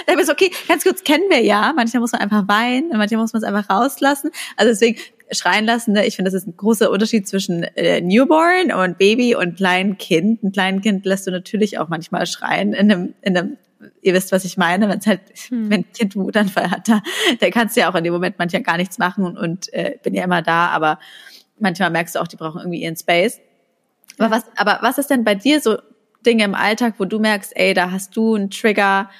dann 0.07 0.19
ist 0.19 0.31
okay, 0.31 0.51
ganz 0.67 0.85
kurz 0.85 1.03
kennen 1.03 1.25
wir 1.31 1.41
ja. 1.41 1.73
Manchmal 1.75 2.01
muss 2.01 2.13
man 2.13 2.21
einfach 2.21 2.47
weinen, 2.47 2.91
manchmal 2.91 3.21
muss 3.21 3.33
man 3.33 3.43
es 3.43 3.49
einfach 3.49 3.69
rauslassen. 3.71 4.31
Also 4.57 4.71
deswegen, 4.71 4.99
schreien 5.31 5.65
lassen. 5.65 5.93
Ne? 5.93 6.07
Ich 6.07 6.17
finde, 6.17 6.31
das 6.31 6.43
ist 6.43 6.49
ein 6.49 6.57
großer 6.57 6.91
Unterschied 6.91 7.29
zwischen 7.29 7.63
äh, 7.63 8.01
Newborn 8.01 8.73
und 8.73 8.99
Baby 8.99 9.35
und 9.35 9.57
kleinen 9.57 9.99
Kind. 9.99 10.43
Ein 10.43 10.53
kleines 10.53 10.83
Kind 10.83 11.05
lässt 11.05 11.27
du 11.27 11.31
natürlich 11.31 11.79
auch 11.79 11.89
manchmal 11.89 12.27
schreien 12.27 12.73
in 12.73 12.91
einem, 12.91 13.15
in 13.23 13.37
einem 13.37 13.57
ihr 14.03 14.15
wisst, 14.15 14.33
was 14.33 14.45
ich 14.45 14.57
meine, 14.57 14.89
wenn 14.89 14.99
es 14.99 15.07
halt, 15.07 15.21
hm. 15.49 15.71
wenn 15.71 15.81
ein 15.81 15.93
Kind 15.93 16.17
einen 16.17 16.25
Wutanfall 16.25 16.71
hat, 16.71 16.89
da, 16.89 17.01
da 17.41 17.51
kannst 17.51 17.77
du 17.77 17.81
ja 17.81 17.91
auch 17.91 17.95
in 17.95 18.05
dem 18.05 18.13
Moment 18.13 18.37
manchmal 18.39 18.63
gar 18.63 18.77
nichts 18.77 18.99
machen 18.99 19.25
und, 19.25 19.39
und 19.39 19.73
äh, 19.73 19.99
bin 20.03 20.15
ja 20.15 20.25
immer 20.25 20.43
da, 20.43 20.69
aber 20.69 20.99
manchmal 21.59 21.91
merkst 21.91 22.15
du 22.15 22.21
auch, 22.21 22.29
die 22.29 22.37
brauchen 22.37 22.61
irgendwie 22.61 22.83
ihren 22.83 22.97
Space. 22.97 23.41
Aber 24.19 24.31
was, 24.31 24.45
aber 24.57 24.79
was 24.83 24.99
ist 24.99 25.11
denn 25.11 25.25
bei 25.25 25.35
dir 25.35 25.61
so 25.61 25.79
Dinge 26.27 26.45
im 26.45 26.55
Alltag, 26.55 26.95
wo 26.99 27.05
du 27.05 27.19
merkst, 27.19 27.53
ey, 27.55 27.75
da 27.75 27.91
hast 27.91 28.17
du 28.17 28.35
einen 28.35 28.51
Trigger, 28.51 29.11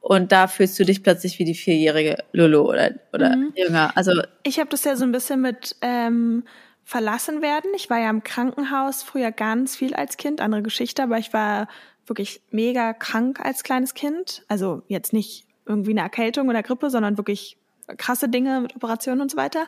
und 0.00 0.32
da 0.32 0.46
fühlst 0.46 0.78
du 0.78 0.84
dich 0.84 1.02
plötzlich 1.02 1.38
wie 1.38 1.44
die 1.44 1.54
vierjährige 1.54 2.24
Lulu 2.32 2.60
oder, 2.60 2.92
oder 3.12 3.36
mhm. 3.36 3.52
jünger. 3.56 3.96
Also 3.96 4.12
ich 4.42 4.58
habe 4.58 4.70
das 4.70 4.84
ja 4.84 4.96
so 4.96 5.04
ein 5.04 5.12
bisschen 5.12 5.40
mit 5.40 5.76
ähm, 5.82 6.44
verlassen 6.84 7.42
werden. 7.42 7.70
Ich 7.76 7.90
war 7.90 7.98
ja 7.98 8.08
im 8.08 8.22
Krankenhaus 8.22 9.02
früher 9.02 9.32
ganz 9.32 9.76
viel 9.76 9.94
als 9.94 10.16
Kind, 10.16 10.40
andere 10.40 10.62
Geschichte, 10.62 11.02
aber 11.02 11.18
ich 11.18 11.32
war 11.32 11.68
wirklich 12.06 12.40
mega 12.50 12.94
krank 12.94 13.40
als 13.40 13.62
kleines 13.62 13.94
Kind. 13.94 14.44
Also 14.48 14.82
jetzt 14.88 15.12
nicht 15.12 15.46
irgendwie 15.66 15.90
eine 15.90 16.00
Erkältung 16.00 16.48
oder 16.48 16.62
Grippe, 16.62 16.88
sondern 16.88 17.18
wirklich 17.18 17.58
krasse 17.96 18.28
Dinge 18.28 18.60
mit 18.60 18.76
Operationen 18.76 19.20
und 19.20 19.30
so 19.30 19.36
weiter. 19.36 19.66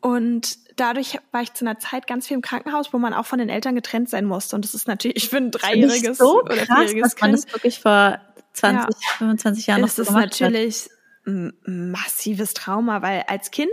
Und 0.00 0.58
dadurch 0.76 1.18
war 1.32 1.42
ich 1.42 1.52
zu 1.54 1.64
einer 1.64 1.78
Zeit 1.78 2.06
ganz 2.06 2.26
viel 2.26 2.36
im 2.36 2.42
Krankenhaus, 2.42 2.92
wo 2.92 2.98
man 2.98 3.14
auch 3.14 3.26
von 3.26 3.38
den 3.38 3.48
Eltern 3.48 3.74
getrennt 3.74 4.08
sein 4.08 4.24
musste. 4.24 4.56
Und 4.56 4.64
das 4.64 4.74
ist 4.74 4.88
natürlich 4.88 5.28
für 5.28 5.38
ein 5.38 5.50
dreijähriges 5.50 6.18
so 6.18 6.42
oder 6.42 6.56
vierjähriges 6.56 7.14
dass 7.14 7.20
man 7.20 7.30
Kind. 7.30 7.44
Das 7.44 7.52
wirklich 7.52 7.80
vor 7.80 8.20
20, 8.56 9.02
ja. 9.02 9.08
25 9.18 9.66
Jahren 9.66 9.80
noch 9.80 9.88
so 9.88 10.04
gemacht 10.04 10.32
ist 10.32 10.40
natürlich 10.40 10.90
ein 11.26 11.52
massives 11.66 12.54
Trauma, 12.54 13.02
weil 13.02 13.24
als 13.26 13.50
Kind 13.50 13.68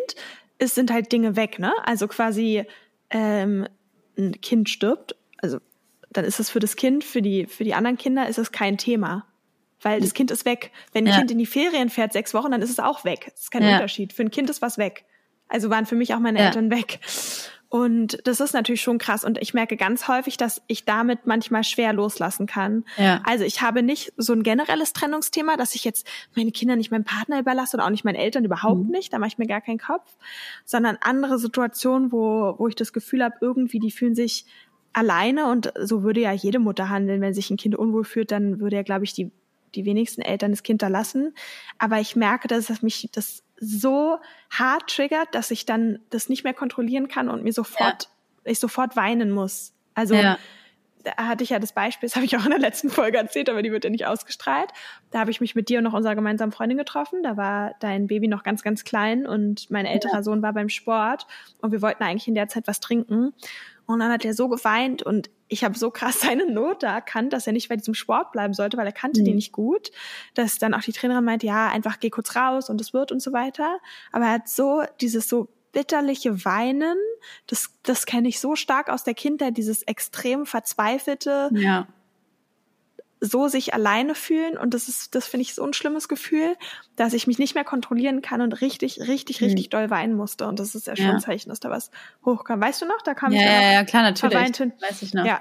ist, 0.57 0.75
sind 0.75 0.91
halt 0.91 1.11
Dinge 1.11 1.35
weg, 1.35 1.59
ne? 1.59 1.73
Also 1.83 2.07
quasi 2.07 2.65
ähm, 3.09 3.67
ein 4.17 4.41
Kind 4.41 4.69
stirbt, 4.69 5.15
also 5.37 5.59
dann 6.11 6.25
ist 6.25 6.39
es 6.39 6.49
für 6.49 6.59
das 6.59 6.75
Kind, 6.75 7.03
für 7.03 7.21
die, 7.21 7.45
für 7.45 7.63
die 7.63 7.73
anderen 7.73 7.97
Kinder 7.97 8.27
ist 8.27 8.37
es 8.37 8.51
kein 8.51 8.77
Thema. 8.77 9.25
Weil 9.81 9.99
das 9.99 10.13
Kind 10.13 10.31
ist 10.31 10.45
weg. 10.45 10.71
Wenn 10.93 11.05
ein 11.05 11.11
ja. 11.11 11.17
Kind 11.17 11.31
in 11.31 11.37
die 11.37 11.45
Ferien 11.45 11.89
fährt, 11.89 12.13
sechs 12.13 12.33
Wochen, 12.33 12.51
dann 12.51 12.61
ist 12.61 12.69
es 12.69 12.79
auch 12.79 13.03
weg. 13.03 13.31
Das 13.31 13.41
ist 13.41 13.51
kein 13.51 13.63
ja. 13.63 13.73
Unterschied. 13.73 14.13
Für 14.13 14.23
ein 14.23 14.31
Kind 14.31 14.49
ist 14.49 14.61
was 14.61 14.77
weg. 14.77 15.03
Also 15.49 15.69
waren 15.69 15.85
für 15.85 15.95
mich 15.95 16.13
auch 16.13 16.19
meine. 16.19 16.39
Eltern 16.39 16.71
weg. 16.71 16.99
Und 17.73 18.19
das 18.25 18.39
ist 18.39 18.53
natürlich 18.53 18.83
schon 18.83 18.99
krass. 18.99 19.23
Und 19.25 19.41
ich 19.41 19.55
merke 19.55 19.77
ganz 19.77 20.07
häufig, 20.07 20.37
dass 20.37 20.61
ich 20.67 20.85
damit 20.85 21.25
manchmal 21.25 21.63
schwer 21.63 21.91
loslassen 21.91 22.45
kann. 22.45 22.85
Ja. 22.97 23.19
Also 23.25 23.45
ich 23.45 23.63
habe 23.63 23.81
nicht 23.81 24.13
so 24.15 24.33
ein 24.33 24.43
generelles 24.43 24.93
Trennungsthema, 24.93 25.57
dass 25.57 25.73
ich 25.73 25.83
jetzt 25.83 26.05
meine 26.35 26.51
Kinder 26.51 26.75
nicht 26.75 26.91
meinem 26.91 27.03
Partner 27.03 27.39
überlasse 27.39 27.75
oder 27.75 27.87
auch 27.87 27.89
nicht 27.89 28.05
meinen 28.05 28.13
Eltern 28.13 28.45
überhaupt 28.45 28.83
mhm. 28.83 28.91
nicht. 28.91 29.11
Da 29.11 29.17
mache 29.17 29.29
ich 29.29 29.37
mir 29.39 29.47
gar 29.47 29.59
keinen 29.59 29.79
Kopf. 29.79 30.05
Sondern 30.65 30.99
andere 31.01 31.39
Situationen, 31.39 32.11
wo, 32.11 32.53
wo 32.59 32.67
ich 32.67 32.75
das 32.75 32.93
Gefühl 32.93 33.23
habe, 33.23 33.37
irgendwie, 33.41 33.79
die 33.79 33.89
fühlen 33.89 34.13
sich 34.13 34.45
alleine. 34.93 35.49
Und 35.49 35.73
so 35.81 36.03
würde 36.03 36.21
ja 36.21 36.31
jede 36.31 36.59
Mutter 36.59 36.89
handeln. 36.89 37.21
Wenn 37.21 37.33
sich 37.33 37.49
ein 37.49 37.57
Kind 37.57 37.75
unwohl 37.75 38.03
fühlt, 38.03 38.31
dann 38.31 38.59
würde 38.59 38.75
ja, 38.75 38.83
glaube 38.83 39.05
ich, 39.05 39.13
die, 39.13 39.31
die 39.73 39.85
wenigsten 39.85 40.21
Eltern 40.21 40.51
das 40.51 40.61
Kind 40.61 40.83
da 40.83 40.89
lassen. 40.89 41.33
Aber 41.79 41.99
ich 41.99 42.15
merke, 42.15 42.47
dass 42.47 42.69
es 42.69 42.83
mich 42.83 43.09
das 43.11 43.41
so 43.63 44.19
hart 44.49 44.89
triggert, 44.89 45.33
dass 45.33 45.51
ich 45.51 45.65
dann 45.65 45.99
das 46.09 46.29
nicht 46.29 46.43
mehr 46.43 46.53
kontrollieren 46.53 47.07
kann 47.07 47.29
und 47.29 47.43
mir 47.43 47.53
sofort, 47.53 48.09
ja. 48.45 48.51
ich 48.51 48.59
sofort 48.59 48.95
weinen 48.95 49.31
muss. 49.31 49.73
Also 49.93 50.15
ja. 50.15 50.37
da 51.03 51.15
hatte 51.17 51.43
ich 51.43 51.51
ja 51.51 51.59
das 51.59 51.73
Beispiel, 51.73 52.07
das 52.07 52.15
habe 52.15 52.25
ich 52.25 52.35
auch 52.37 52.45
in 52.45 52.51
der 52.51 52.59
letzten 52.59 52.89
Folge 52.89 53.17
erzählt, 53.17 53.49
aber 53.49 53.61
die 53.61 53.71
wird 53.71 53.83
ja 53.83 53.89
nicht 53.89 54.05
ausgestrahlt. 54.05 54.69
Da 55.11 55.19
habe 55.19 55.31
ich 55.31 55.41
mich 55.41 55.55
mit 55.55 55.69
dir 55.69 55.79
und 55.79 55.85
noch 55.85 55.93
unserer 55.93 56.15
gemeinsamen 56.15 56.51
Freundin 56.51 56.77
getroffen. 56.77 57.23
Da 57.23 57.37
war 57.37 57.73
dein 57.79 58.07
Baby 58.07 58.27
noch 58.27 58.43
ganz, 58.43 58.63
ganz 58.63 58.83
klein 58.83 59.25
und 59.25 59.69
mein 59.69 59.85
älterer 59.85 60.17
ja. 60.17 60.23
Sohn 60.23 60.41
war 60.41 60.53
beim 60.53 60.69
Sport 60.69 61.27
und 61.61 61.71
wir 61.71 61.81
wollten 61.81 62.03
eigentlich 62.03 62.27
in 62.27 62.35
der 62.35 62.47
Zeit 62.47 62.67
was 62.67 62.79
trinken. 62.79 63.33
Und 63.85 63.99
dann 63.99 64.11
hat 64.11 64.25
er 64.25 64.33
so 64.33 64.47
geweint 64.47 65.03
und 65.03 65.29
ich 65.47 65.63
habe 65.63 65.77
so 65.77 65.91
krass 65.91 66.19
seine 66.21 66.51
Not 66.51 66.83
da 66.83 66.93
erkannt, 66.95 67.33
dass 67.33 67.47
er 67.47 67.53
nicht 67.53 67.69
bei 67.69 67.75
diesem 67.75 67.93
Sport 67.93 68.31
bleiben 68.31 68.53
sollte, 68.53 68.77
weil 68.77 68.85
er 68.85 68.91
kannte 68.91 69.21
mhm. 69.21 69.25
die 69.25 69.33
nicht 69.33 69.51
gut. 69.51 69.91
Dass 70.33 70.57
dann 70.57 70.73
auch 70.73 70.81
die 70.81 70.93
Trainerin 70.93 71.25
meinte, 71.25 71.45
ja, 71.45 71.69
einfach 71.69 71.99
geh 71.99 72.09
kurz 72.09 72.35
raus 72.35 72.69
und 72.69 72.79
es 72.81 72.93
wird 72.93 73.11
und 73.11 73.21
so 73.21 73.33
weiter. 73.33 73.79
Aber 74.11 74.25
er 74.25 74.31
hat 74.33 74.47
so 74.47 74.83
dieses 75.01 75.27
so 75.27 75.49
bitterliche 75.71 76.45
Weinen, 76.45 76.97
das, 77.47 77.71
das 77.83 78.05
kenne 78.05 78.29
ich 78.29 78.39
so 78.39 78.55
stark 78.55 78.89
aus 78.89 79.03
der 79.03 79.15
Kindheit, 79.15 79.57
dieses 79.57 79.83
extrem 79.83 80.45
verzweifelte, 80.45 81.49
Ja. 81.53 81.87
So 83.25 83.47
sich 83.47 83.73
alleine 83.73 84.15
fühlen. 84.15 84.57
Und 84.57 84.73
das 84.73 84.89
ist, 84.89 85.15
das 85.15 85.25
finde 85.27 85.43
ich 85.43 85.55
so 85.55 85.63
ein 85.63 85.71
schlimmes 85.73 86.09
Gefühl, 86.09 86.55
dass 86.97 87.13
ich 87.13 87.25
mich 87.25 87.39
nicht 87.39 87.55
mehr 87.55 87.63
kontrollieren 87.63 88.21
kann 88.21 88.41
und 88.41 88.59
richtig, 88.59 88.99
richtig, 88.99 89.39
Hm. 89.39 89.45
richtig 89.45 89.69
doll 89.69 89.89
weinen 89.89 90.15
musste. 90.15 90.45
Und 90.45 90.59
das 90.59 90.75
ist 90.75 90.87
ja 90.87 90.95
schon 90.97 91.05
Ja. 91.05 91.13
ein 91.13 91.19
Zeichen, 91.21 91.47
dass 91.49 91.61
da 91.61 91.69
was 91.69 91.89
hochkam. 92.25 92.59
Weißt 92.59 92.81
du 92.81 92.85
noch? 92.85 93.01
Da 93.01 93.13
kam 93.13 93.31
Ja, 93.31 93.39
ich 93.39 93.45
ja, 93.45 93.71
ja, 93.71 93.83
klar, 93.85 94.03
natürlich. 94.03 94.19
verweint. 94.33 94.59
Weiß 94.81 95.01
ich 95.01 95.13
noch. 95.13 95.25
Ja. 95.25 95.39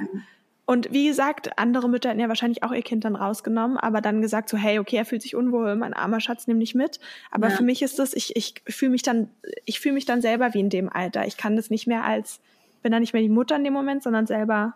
Und 0.65 0.93
wie 0.93 1.09
gesagt, 1.09 1.59
andere 1.59 1.89
Mütter 1.89 2.11
hätten 2.11 2.21
ja 2.21 2.29
wahrscheinlich 2.29 2.63
auch 2.63 2.71
ihr 2.71 2.83
Kind 2.83 3.05
dann 3.05 3.17
rausgenommen, 3.17 3.77
aber 3.79 4.01
dann 4.01 4.23
gesagt 4.23 4.49
so, 4.49 4.57
hey, 4.57 4.79
okay, 4.79 4.95
er 4.97 5.05
fühlt 5.05 5.21
sich 5.23 5.35
unwohl, 5.35 5.75
mein 5.75 5.93
armer 5.93 6.21
Schatz, 6.21 6.47
nimm 6.47 6.61
dich 6.61 6.77
mit. 6.77 7.01
Aber 7.33 7.49
Ja. 7.49 7.57
für 7.57 7.65
mich 7.65 7.83
ist 7.83 7.99
das, 7.99 8.15
ich, 8.15 8.37
ich 8.37 8.55
fühle 8.69 8.93
mich 8.93 9.03
dann, 9.03 9.29
ich 9.65 9.81
fühle 9.81 9.95
mich 9.95 10.05
dann 10.05 10.23
selber 10.23 10.55
wie 10.55 10.61
in 10.61 10.71
dem 10.71 10.89
Alter. 10.89 11.27
Ich 11.27 11.37
kann 11.37 11.57
das 11.57 11.69
nicht 11.69 11.89
mehr 11.89 12.05
als, 12.05 12.39
bin 12.81 12.93
dann 12.93 13.01
nicht 13.01 13.13
mehr 13.13 13.23
die 13.23 13.29
Mutter 13.29 13.57
in 13.57 13.65
dem 13.65 13.73
Moment, 13.73 14.05
sondern 14.05 14.29
selber 14.29 14.75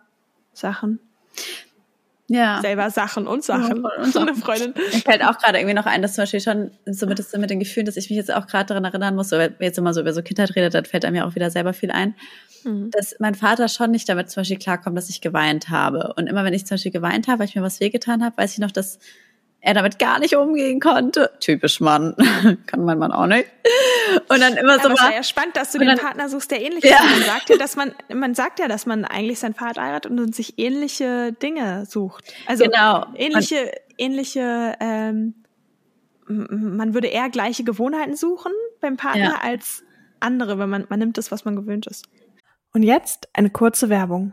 Sachen. 0.53 0.99
Ja. 2.29 2.61
Selber 2.61 2.91
Sachen 2.91 3.27
und 3.27 3.45
Sachen. 3.45 3.85
Ja, 3.85 4.03
und 4.03 4.13
Sachen. 4.13 4.29
Eine 4.29 4.37
Freundin. 4.37 4.75
Mir 4.75 5.01
fällt 5.01 5.23
auch 5.25 5.39
gerade 5.39 5.59
irgendwie 5.59 5.75
noch 5.75 5.87
ein, 5.87 6.03
dass 6.03 6.15
zum 6.15 6.23
Beispiel 6.23 6.41
schon 6.41 6.71
so 6.87 7.07
mit, 7.07 7.19
das, 7.19 7.33
mit 7.37 7.51
den 7.51 7.61
Gefühlen, 7.61 7.87
dass 7.87 7.97
ich 7.97 8.11
mich 8.11 8.17
jetzt 8.17 8.35
auch 8.35 8.47
gerade 8.47 8.67
daran 8.67 8.85
erinnern 8.85 9.15
muss, 9.15 9.29
so, 9.29 9.39
wenn 9.39 9.55
jetzt 9.61 9.79
immer 9.79 9.95
so 9.95 10.01
über 10.01 10.13
so 10.13 10.23
Kindheit 10.23 10.55
redet, 10.57 10.75
dann 10.75 10.85
fällt 10.85 11.05
einem 11.05 11.17
ja 11.17 11.25
auch 11.27 11.35
wieder 11.37 11.51
selber 11.51 11.73
viel 11.73 11.91
ein, 11.91 12.15
Mhm. 12.65 12.91
dass 12.91 13.15
mein 13.21 13.35
Vater 13.37 13.69
schon 13.69 13.93
nicht 13.93 14.09
damit 14.09 14.29
zum 14.31 14.41
Beispiel 14.41 14.59
klarkommt, 14.59 14.97
dass 14.97 15.09
ich 15.09 15.21
geweint 15.21 15.69
habe. 15.69 16.15
Und 16.17 16.27
immer 16.27 16.45
wenn 16.45 16.53
ich 16.55 16.67
zum 16.67 16.75
Beispiel 16.75 16.91
geweint 16.91 17.29
habe, 17.29 17.39
weil 17.41 17.47
ich 17.49 17.55
mir 17.55 17.63
was 17.63 17.79
wehgetan 17.81 18.25
habe, 18.25 18.37
weiß 18.37 18.55
ich 18.55 18.59
noch, 18.59 18.73
dass 18.73 18.99
er 19.67 19.75
damit 19.75 19.99
gar 19.99 20.19
nicht 20.21 20.37
umgehen 20.37 20.79
konnte. 20.81 21.31
Typisch 21.41 21.81
Mann. 21.81 22.15
Kann 22.67 22.85
mein 22.85 22.99
Mann 22.99 23.11
auch 23.13 23.27
nicht. 23.27 23.47
Und 24.29 24.41
dann 24.41 24.55
immer 24.57 24.79
so 24.79 24.85
Aber 24.87 24.95
es 24.95 25.01
war, 25.03 25.13
ja 25.13 25.23
spannend, 25.25 25.57
dass 25.57 25.73
du 25.73 25.79
Und 25.79 25.87
den 25.87 25.97
dann- 25.97 25.99
Partner 25.99 26.29
suchst, 26.29 26.51
der 26.53 26.63
ähnlich 26.63 26.85
Ja. 26.85 26.97
ist. 26.99 27.11
Man 27.19 27.23
sagt 27.25 27.51
ja, 27.51 27.57
dass 27.59 27.75
man, 27.77 27.93
man 28.15 28.35
sagt 28.35 28.59
ja, 28.61 28.69
dass 28.69 28.87
man 28.87 29.05
eigentlich 29.05 29.41
seinen 29.41 29.55
Vater 29.55 29.83
heiratet 29.83 30.13
und 30.13 30.35
sich 30.35 30.59
ähnliche 30.59 31.33
Dinge 31.33 31.85
sucht. 31.87 32.33
Also 32.47 32.65
Genau. 32.65 33.07
ähnliche, 33.17 33.73
ähnliche, 33.99 34.77
ähm, 34.81 35.35
man 36.29 36.95
würde 36.95 37.09
eher 37.09 37.29
gleiche 37.29 37.65
Gewohnheiten 37.65 38.17
suchen 38.17 38.53
beim 38.81 38.97
Partner 38.97 39.25
Ja. 39.25 39.41
als 39.43 39.83
andere, 40.21 40.59
wenn 40.59 40.71
man, 40.71 40.87
man 40.89 40.99
nimmt 41.01 41.19
das, 41.19 41.31
was 41.33 41.45
man 41.45 41.57
gewöhnt 41.57 41.87
ist. 41.89 42.05
Und 42.73 42.83
jetzt 42.85 43.29
eine 43.33 43.51
kurze 43.51 43.89
Werbung. 43.89 44.33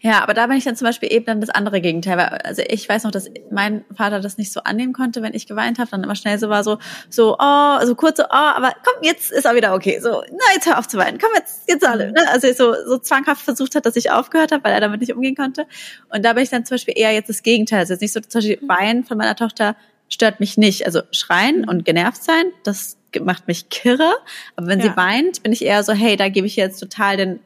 Ja, 0.00 0.22
aber 0.22 0.34
da 0.34 0.46
bin 0.46 0.56
ich 0.56 0.64
dann 0.64 0.76
zum 0.76 0.86
Beispiel 0.86 1.12
eben 1.12 1.24
dann 1.26 1.40
das 1.40 1.50
andere 1.50 1.80
Gegenteil. 1.80 2.16
Weil, 2.18 2.28
also 2.44 2.62
ich 2.66 2.88
weiß 2.88 3.04
noch, 3.04 3.10
dass 3.10 3.30
mein 3.50 3.84
Vater 3.96 4.20
das 4.20 4.38
nicht 4.38 4.52
so 4.52 4.60
annehmen 4.64 4.92
konnte, 4.92 5.22
wenn 5.22 5.34
ich 5.34 5.46
geweint 5.46 5.78
habe. 5.78 5.90
Dann 5.90 6.02
immer 6.04 6.14
schnell 6.14 6.38
so 6.38 6.48
war 6.48 6.64
so, 6.64 6.78
so, 7.10 7.36
oh, 7.38 7.78
so 7.84 7.94
kurz 7.94 8.18
so, 8.18 8.24
oh, 8.24 8.28
aber 8.30 8.72
komm, 8.84 9.02
jetzt 9.02 9.30
ist 9.32 9.44
er 9.44 9.54
wieder 9.54 9.74
okay. 9.74 10.00
So, 10.00 10.22
na, 10.30 10.54
jetzt 10.54 10.66
hör 10.66 10.78
auf 10.78 10.88
zu 10.88 10.98
weinen. 10.98 11.18
Komm, 11.18 11.30
jetzt, 11.36 11.68
jetzt 11.68 11.86
alle. 11.86 12.12
Ne? 12.12 12.22
Also 12.28 12.52
so, 12.52 12.74
so 12.86 12.98
zwanghaft 12.98 13.42
versucht 13.42 13.74
hat, 13.74 13.86
dass 13.86 13.96
ich 13.96 14.10
aufgehört 14.10 14.52
habe, 14.52 14.64
weil 14.64 14.72
er 14.72 14.80
damit 14.80 15.00
nicht 15.00 15.14
umgehen 15.14 15.34
konnte. 15.36 15.66
Und 16.10 16.24
da 16.24 16.32
bin 16.32 16.42
ich 16.42 16.50
dann 16.50 16.64
zum 16.64 16.74
Beispiel 16.76 16.94
eher 16.96 17.12
jetzt 17.12 17.28
das 17.28 17.42
Gegenteil. 17.42 17.80
Also 17.80 17.94
jetzt 17.94 18.00
nicht 18.02 18.12
so 18.12 18.20
zum 18.20 18.40
Beispiel 18.40 18.58
Weinen 18.68 19.04
von 19.04 19.16
meiner 19.18 19.36
Tochter 19.36 19.76
stört 20.08 20.40
mich 20.40 20.56
nicht. 20.56 20.86
Also 20.86 21.02
schreien 21.12 21.68
und 21.68 21.84
genervt 21.84 22.22
sein, 22.22 22.44
das 22.64 22.96
macht 23.20 23.48
mich 23.48 23.68
kirre. 23.68 24.10
Aber 24.56 24.66
wenn 24.66 24.80
sie 24.80 24.88
Ja. 24.88 24.96
weint, 24.96 25.42
bin 25.42 25.52
ich 25.52 25.64
eher 25.64 25.82
so, 25.82 25.92
hey, 25.92 26.16
da 26.16 26.28
gebe 26.28 26.46
ich 26.46 26.58
ihr 26.58 26.64
jetzt 26.64 26.78
total 26.78 27.16
den, 27.16 27.40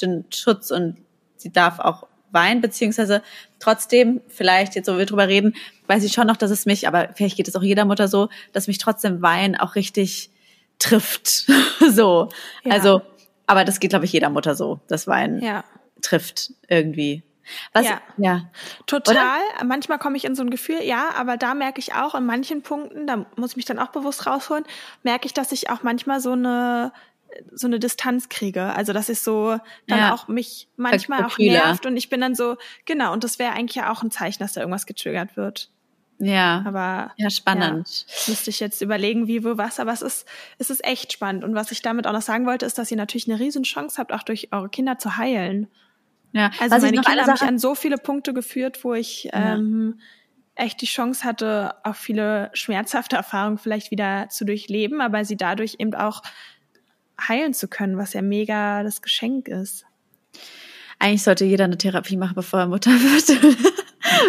den 0.00 0.24
Schutz 0.30 0.70
und 0.70 0.96
sie 1.44 1.52
darf 1.52 1.78
auch 1.78 2.06
weinen, 2.32 2.60
beziehungsweise 2.60 3.22
trotzdem, 3.60 4.20
vielleicht 4.28 4.74
jetzt, 4.74 4.88
wo 4.92 4.98
wir 4.98 5.06
drüber 5.06 5.28
reden, 5.28 5.54
weiß 5.86 6.02
ich 6.02 6.12
schon 6.12 6.26
noch, 6.26 6.36
dass 6.36 6.50
es 6.50 6.66
mich, 6.66 6.88
aber 6.88 7.10
vielleicht 7.14 7.36
geht 7.36 7.46
es 7.46 7.54
auch 7.54 7.62
jeder 7.62 7.84
Mutter 7.84 8.08
so, 8.08 8.28
dass 8.52 8.66
mich 8.66 8.78
trotzdem 8.78 9.22
Weinen 9.22 9.54
auch 9.54 9.76
richtig 9.76 10.30
trifft. 10.78 11.46
so. 11.90 12.30
Ja. 12.64 12.72
Also, 12.72 13.02
aber 13.46 13.64
das 13.64 13.78
geht, 13.78 13.90
glaube 13.90 14.06
ich, 14.06 14.12
jeder 14.12 14.30
Mutter 14.30 14.54
so, 14.56 14.80
dass 14.88 15.06
Weinen 15.06 15.40
Ja. 15.42 15.64
trifft 16.02 16.52
irgendwie. 16.68 17.22
Was, 17.74 17.86
Ja. 17.86 18.00
ja. 18.16 18.40
Total. 18.86 19.38
Manchmal 19.64 19.98
komme 19.98 20.16
ich 20.16 20.24
in 20.24 20.34
so 20.34 20.42
ein 20.42 20.48
Gefühl, 20.50 20.82
ja, 20.82 21.10
aber 21.14 21.36
da 21.36 21.54
merke 21.54 21.78
ich 21.78 21.94
auch 21.94 22.14
in 22.14 22.24
manchen 22.24 22.62
Punkten, 22.62 23.06
da 23.06 23.26
muss 23.36 23.50
ich 23.50 23.56
mich 23.56 23.66
dann 23.66 23.78
auch 23.78 23.88
bewusst 23.88 24.26
rausholen, 24.26 24.64
merke 25.02 25.26
ich, 25.26 25.34
dass 25.34 25.52
ich 25.52 25.68
auch 25.68 25.82
manchmal 25.82 26.20
so 26.20 26.32
eine 26.32 26.90
so 27.52 27.66
eine 27.66 27.78
Distanz 27.78 28.28
kriege. 28.28 28.62
Also 28.74 28.92
dass 28.92 29.08
ich 29.08 29.20
so 29.20 29.58
dann 29.86 29.98
Ja. 29.98 30.14
auch 30.14 30.28
mich 30.28 30.68
manchmal 30.76 31.24
auch 31.24 31.38
nervt 31.38 31.86
und 31.86 31.96
ich 31.96 32.08
bin 32.08 32.20
dann 32.20 32.34
so, 32.34 32.56
genau, 32.84 33.12
und 33.12 33.24
das 33.24 33.38
wäre 33.38 33.52
eigentlich 33.52 33.76
ja 33.76 33.90
auch 33.92 34.02
ein 34.02 34.10
Zeichen, 34.10 34.38
dass 34.42 34.52
da 34.54 34.60
irgendwas 34.60 34.86
getriggert 34.86 35.36
wird. 35.36 35.70
Ja. 36.18 36.62
Aber 36.66 37.12
Ja, 37.16 37.28
spannend. 37.30 38.06
müsste 38.28 38.50
ich 38.50 38.60
jetzt 38.60 38.80
überlegen, 38.80 39.26
wie, 39.26 39.44
wo, 39.44 39.58
was, 39.58 39.80
aber 39.80 39.92
es 39.92 40.00
ist, 40.02 40.26
es 40.58 40.70
ist 40.70 40.84
echt 40.84 41.12
spannend. 41.12 41.42
Und 41.44 41.54
was 41.54 41.72
ich 41.72 41.82
damit 41.82 42.06
auch 42.06 42.12
noch 42.12 42.22
sagen 42.22 42.46
wollte, 42.46 42.66
ist, 42.66 42.78
dass 42.78 42.90
ihr 42.90 42.96
natürlich 42.96 43.28
eine 43.28 43.40
riesen 43.40 43.64
Chance 43.64 43.96
habt, 43.98 44.12
auch 44.12 44.22
durch 44.22 44.48
eure 44.52 44.68
Kinder 44.68 44.96
zu 44.98 45.16
heilen. 45.16 45.66
Ja. 46.32 46.50
Also 46.60 46.76
Was 46.76 46.82
meine 46.82 47.00
Kinder 47.00 47.22
haben 47.24 47.32
mich 47.32 47.42
an 47.42 47.58
so 47.58 47.74
viele 47.74 47.96
Punkte 47.98 48.32
geführt, 48.32 48.84
wo 48.84 48.94
ich 48.94 49.24
Ja. 49.24 49.54
ähm, 49.54 50.00
echt 50.56 50.80
die 50.82 50.86
Chance 50.86 51.24
hatte, 51.24 51.74
auch 51.82 51.96
viele 51.96 52.50
schmerzhafte 52.54 53.16
Erfahrungen 53.16 53.58
vielleicht 53.58 53.90
wieder 53.90 54.28
zu 54.28 54.44
durchleben, 54.44 55.00
aber 55.00 55.24
sie 55.24 55.36
dadurch 55.36 55.76
eben 55.80 55.94
auch 55.96 56.22
heilen 57.20 57.54
zu 57.54 57.68
können, 57.68 57.96
was 57.96 58.12
ja 58.12 58.22
mega 58.22 58.82
das 58.82 59.02
Geschenk 59.02 59.48
ist. 59.48 59.84
eigentlich 60.98 61.22
sollte 61.22 61.44
jeder 61.44 61.64
eine 61.64 61.78
Therapie 61.78 62.16
machen, 62.16 62.34
bevor 62.34 62.60
er 62.60 62.66
Mutter 62.66 62.90
wird. 62.92 63.84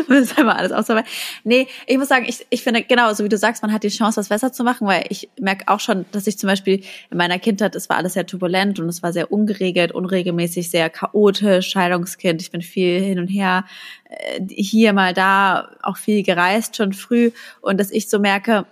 Das 0.08 0.38
einmal 0.38 0.56
alles 0.56 0.72
auszuarbeiten. 0.72 1.10
Nee, 1.44 1.68
ich 1.86 1.98
muss 1.98 2.08
sagen, 2.08 2.26
ich, 2.28 2.46
ich 2.50 2.64
finde, 2.64 2.84
genau, 2.84 3.14
so 3.14 3.24
wie 3.24 3.30
du 3.30 3.38
sagst, 3.38 3.62
man 3.62 3.74
hat 3.74 3.84
die 3.84 3.90
Chance, 3.90 4.20
was 4.20 4.30
besser 4.30 4.52
zu 4.52 4.64
machen, 4.64 4.88
weil 4.88 5.06
ich 5.10 5.30
merke 5.40 5.68
auch 5.68 5.80
schon, 5.80 6.06
dass 6.12 6.28
ich 6.28 6.38
zum 6.38 6.48
Beispiel 6.48 6.82
in 7.12 7.18
meiner 7.18 7.40
Kindheit, 7.40 7.76
es 7.76 7.90
war 7.90 7.98
alles 7.98 8.14
sehr 8.14 8.26
turbulent 8.26 8.80
und 8.80 8.88
es 8.88 9.04
war 9.04 9.14
sehr 9.14 9.32
ungeregelt, 9.32 9.92
unregelmäßig, 9.92 10.70
sehr 10.70 10.90
chaotisch, 10.90 11.70
Scheidungskind. 11.70 12.42
Ich 12.42 12.52
bin 12.52 12.62
viel 12.62 13.02
hin 13.02 13.20
und 13.20 13.28
her, 13.28 13.66
äh, 14.06 14.42
hier 14.48 14.94
mal 14.94 15.14
da, 15.14 15.72
auch 15.82 15.98
viel 15.98 16.24
gereist 16.24 16.78
schon 16.78 16.94
früh 16.94 17.32
und 17.62 17.80
dass 17.80 17.92
ich 17.92 18.10
so 18.10 18.20
merke, 18.20 18.66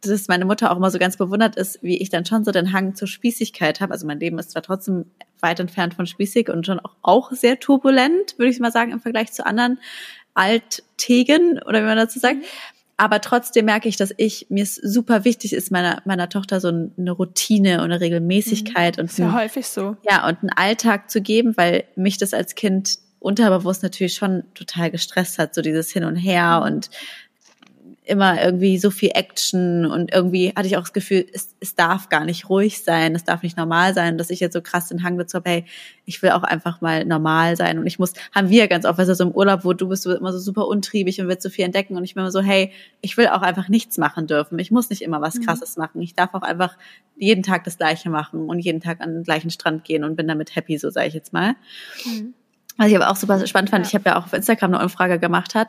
dass 0.00 0.28
meine 0.28 0.44
Mutter 0.44 0.70
auch 0.70 0.76
immer 0.76 0.90
so 0.90 0.98
ganz 0.98 1.16
bewundert 1.16 1.56
ist, 1.56 1.82
wie 1.82 1.98
ich 1.98 2.08
dann 2.08 2.24
schon 2.24 2.44
so 2.44 2.52
den 2.52 2.72
Hang 2.72 2.94
zur 2.94 3.08
Spießigkeit 3.08 3.80
habe. 3.80 3.92
Also 3.92 4.06
mein 4.06 4.20
Leben 4.20 4.38
ist 4.38 4.52
zwar 4.52 4.62
trotzdem 4.62 5.06
weit 5.40 5.60
entfernt 5.60 5.94
von 5.94 6.06
spießig 6.06 6.48
und 6.48 6.66
schon 6.66 6.80
auch, 6.80 6.94
auch 7.02 7.32
sehr 7.32 7.58
turbulent, 7.58 8.38
würde 8.38 8.50
ich 8.50 8.60
mal 8.60 8.72
sagen, 8.72 8.92
im 8.92 9.00
Vergleich 9.00 9.32
zu 9.32 9.44
anderen 9.44 9.78
Alttegen 10.34 11.60
oder 11.66 11.80
wie 11.82 11.86
man 11.86 11.96
dazu 11.96 12.18
sagt. 12.18 12.38
Aber 12.96 13.22
trotzdem 13.22 13.64
merke 13.64 13.88
ich, 13.88 13.96
dass 13.96 14.12
ich, 14.18 14.46
mir 14.50 14.62
es 14.62 14.74
super 14.74 15.24
wichtig 15.24 15.54
ist, 15.54 15.70
meiner, 15.70 16.02
meiner 16.04 16.28
Tochter 16.28 16.60
so 16.60 16.68
eine 16.68 17.10
Routine 17.10 17.78
und 17.78 17.84
eine 17.84 18.00
Regelmäßigkeit 18.00 18.98
und 18.98 19.06
Ist 19.06 19.18
ja 19.18 19.32
häufig 19.32 19.66
so. 19.66 19.96
ja, 20.08 20.28
und 20.28 20.40
einen 20.42 20.50
Alltag 20.54 21.10
zu 21.10 21.22
geben, 21.22 21.56
weil 21.56 21.84
mich 21.96 22.18
das 22.18 22.34
als 22.34 22.54
Kind 22.54 22.98
unterbewusst 23.18 23.82
natürlich 23.82 24.14
schon 24.14 24.44
total 24.54 24.90
gestresst 24.90 25.38
hat, 25.38 25.54
so 25.54 25.62
dieses 25.62 25.90
Hin 25.90 26.04
und 26.04 26.16
Her 26.16 26.62
und 26.62 26.90
immer 28.10 28.42
irgendwie 28.42 28.76
so 28.78 28.90
viel 28.90 29.12
Action 29.14 29.86
und 29.86 30.12
irgendwie 30.12 30.52
hatte 30.54 30.66
ich 30.66 30.76
auch 30.76 30.82
das 30.82 30.92
Gefühl, 30.92 31.24
es, 31.32 31.54
es 31.60 31.74
darf 31.74 32.08
gar 32.08 32.24
nicht 32.24 32.50
ruhig 32.50 32.82
sein, 32.82 33.14
es 33.14 33.24
darf 33.24 33.42
nicht 33.42 33.56
normal 33.56 33.94
sein, 33.94 34.18
dass 34.18 34.28
ich 34.30 34.40
jetzt 34.40 34.52
so 34.52 34.60
krass 34.60 34.88
den 34.88 35.02
Hang 35.02 35.16
dazu 35.16 35.36
habe, 35.36 35.48
hey, 35.48 35.64
ich 36.04 36.20
will 36.20 36.30
auch 36.30 36.42
einfach 36.42 36.80
mal 36.80 37.04
normal 37.04 37.56
sein 37.56 37.78
und 37.78 37.86
ich 37.86 37.98
muss, 37.98 38.12
haben 38.34 38.50
wir 38.50 38.68
ganz 38.68 38.84
oft, 38.84 38.98
also 38.98 39.14
so 39.14 39.24
im 39.24 39.30
Urlaub, 39.30 39.64
wo 39.64 39.72
du 39.72 39.88
bist 39.88 40.02
so 40.02 40.14
immer 40.14 40.32
so 40.32 40.38
super 40.38 40.66
untriebig 40.66 41.20
und 41.20 41.28
willst 41.28 41.42
so 41.42 41.50
viel 41.50 41.64
entdecken 41.64 41.96
und 41.96 42.04
ich 42.04 42.14
bin 42.14 42.22
immer 42.22 42.32
so, 42.32 42.40
hey, 42.40 42.72
ich 43.00 43.16
will 43.16 43.28
auch 43.28 43.42
einfach 43.42 43.68
nichts 43.68 43.96
machen 43.96 44.26
dürfen, 44.26 44.58
ich 44.58 44.70
muss 44.70 44.90
nicht 44.90 45.02
immer 45.02 45.20
was 45.20 45.40
krasses 45.40 45.76
machen, 45.76 46.02
ich 46.02 46.14
darf 46.14 46.34
auch 46.34 46.42
einfach 46.42 46.76
jeden 47.16 47.42
Tag 47.42 47.64
das 47.64 47.78
Gleiche 47.78 48.10
machen 48.10 48.48
und 48.48 48.58
jeden 48.58 48.80
Tag 48.80 49.00
an 49.00 49.14
den 49.14 49.22
gleichen 49.22 49.50
Strand 49.50 49.84
gehen 49.84 50.04
und 50.04 50.16
bin 50.16 50.26
damit 50.26 50.56
happy, 50.56 50.76
so 50.78 50.90
sage 50.90 51.06
ich 51.08 51.14
jetzt 51.14 51.32
mal. 51.32 51.54
Was 52.76 52.88
ich 52.88 52.96
aber 52.96 53.10
auch 53.10 53.16
super 53.16 53.46
spannend 53.46 53.70
fand, 53.70 53.84
Ja. 53.84 53.88
ich 53.88 53.94
habe 53.94 54.08
ja 54.08 54.18
auch 54.18 54.24
auf 54.24 54.32
Instagram 54.32 54.74
eine 54.74 54.82
Umfrage 54.82 55.18
gemacht 55.18 55.54
hat, 55.54 55.68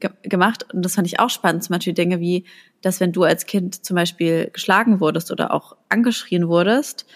ge 0.00 0.10
gemacht 0.22 0.66
und 0.72 0.84
das 0.84 0.94
fand 0.94 1.06
ich 1.06 1.20
auch 1.20 1.30
spannend. 1.30 1.64
Zum 1.64 1.74
Beispiel 1.76 1.92
Dinge 1.92 2.20
wie, 2.20 2.44
dass 2.82 3.00
wenn 3.00 3.12
du 3.12 3.22
als 3.24 3.46
Kind 3.46 3.84
zum 3.84 3.96
Beispiel 3.96 4.50
geschlagen 4.52 5.00
wurdest 5.00 5.30
oder 5.30 5.52
auch 5.52 5.76
angeschrien 5.88 6.48
wurdest, 6.48 7.06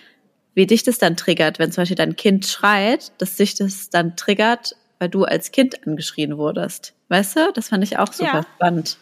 wie 0.55 0.67
dich 0.67 0.83
das 0.85 0.99
dann 0.99 1.17
triggert, 1.17 1.59
wenn 1.59 1.73
zum 1.73 1.83
Beispiel 1.83 1.97
dein 1.97 2.17
Kind 2.17 2.47
schreit, 2.47 3.13
dass 3.19 3.37
sich 3.37 3.55
das 3.57 3.91
dann 3.91 4.17
triggert, 4.17 4.77
weil 4.99 5.09
du 5.09 5.25
als 5.25 5.51
Kind 5.51 5.87
angeschrien 5.87 6.37
wurdest. 6.39 6.95
Weißt 7.09 7.37
du? 7.37 7.53
Das 7.55 7.69
fand 7.69 7.83
ich 7.85 7.99
auch 7.99 8.13
super 8.13 8.39
Ja. 8.39 8.47
spannend. 8.57 8.99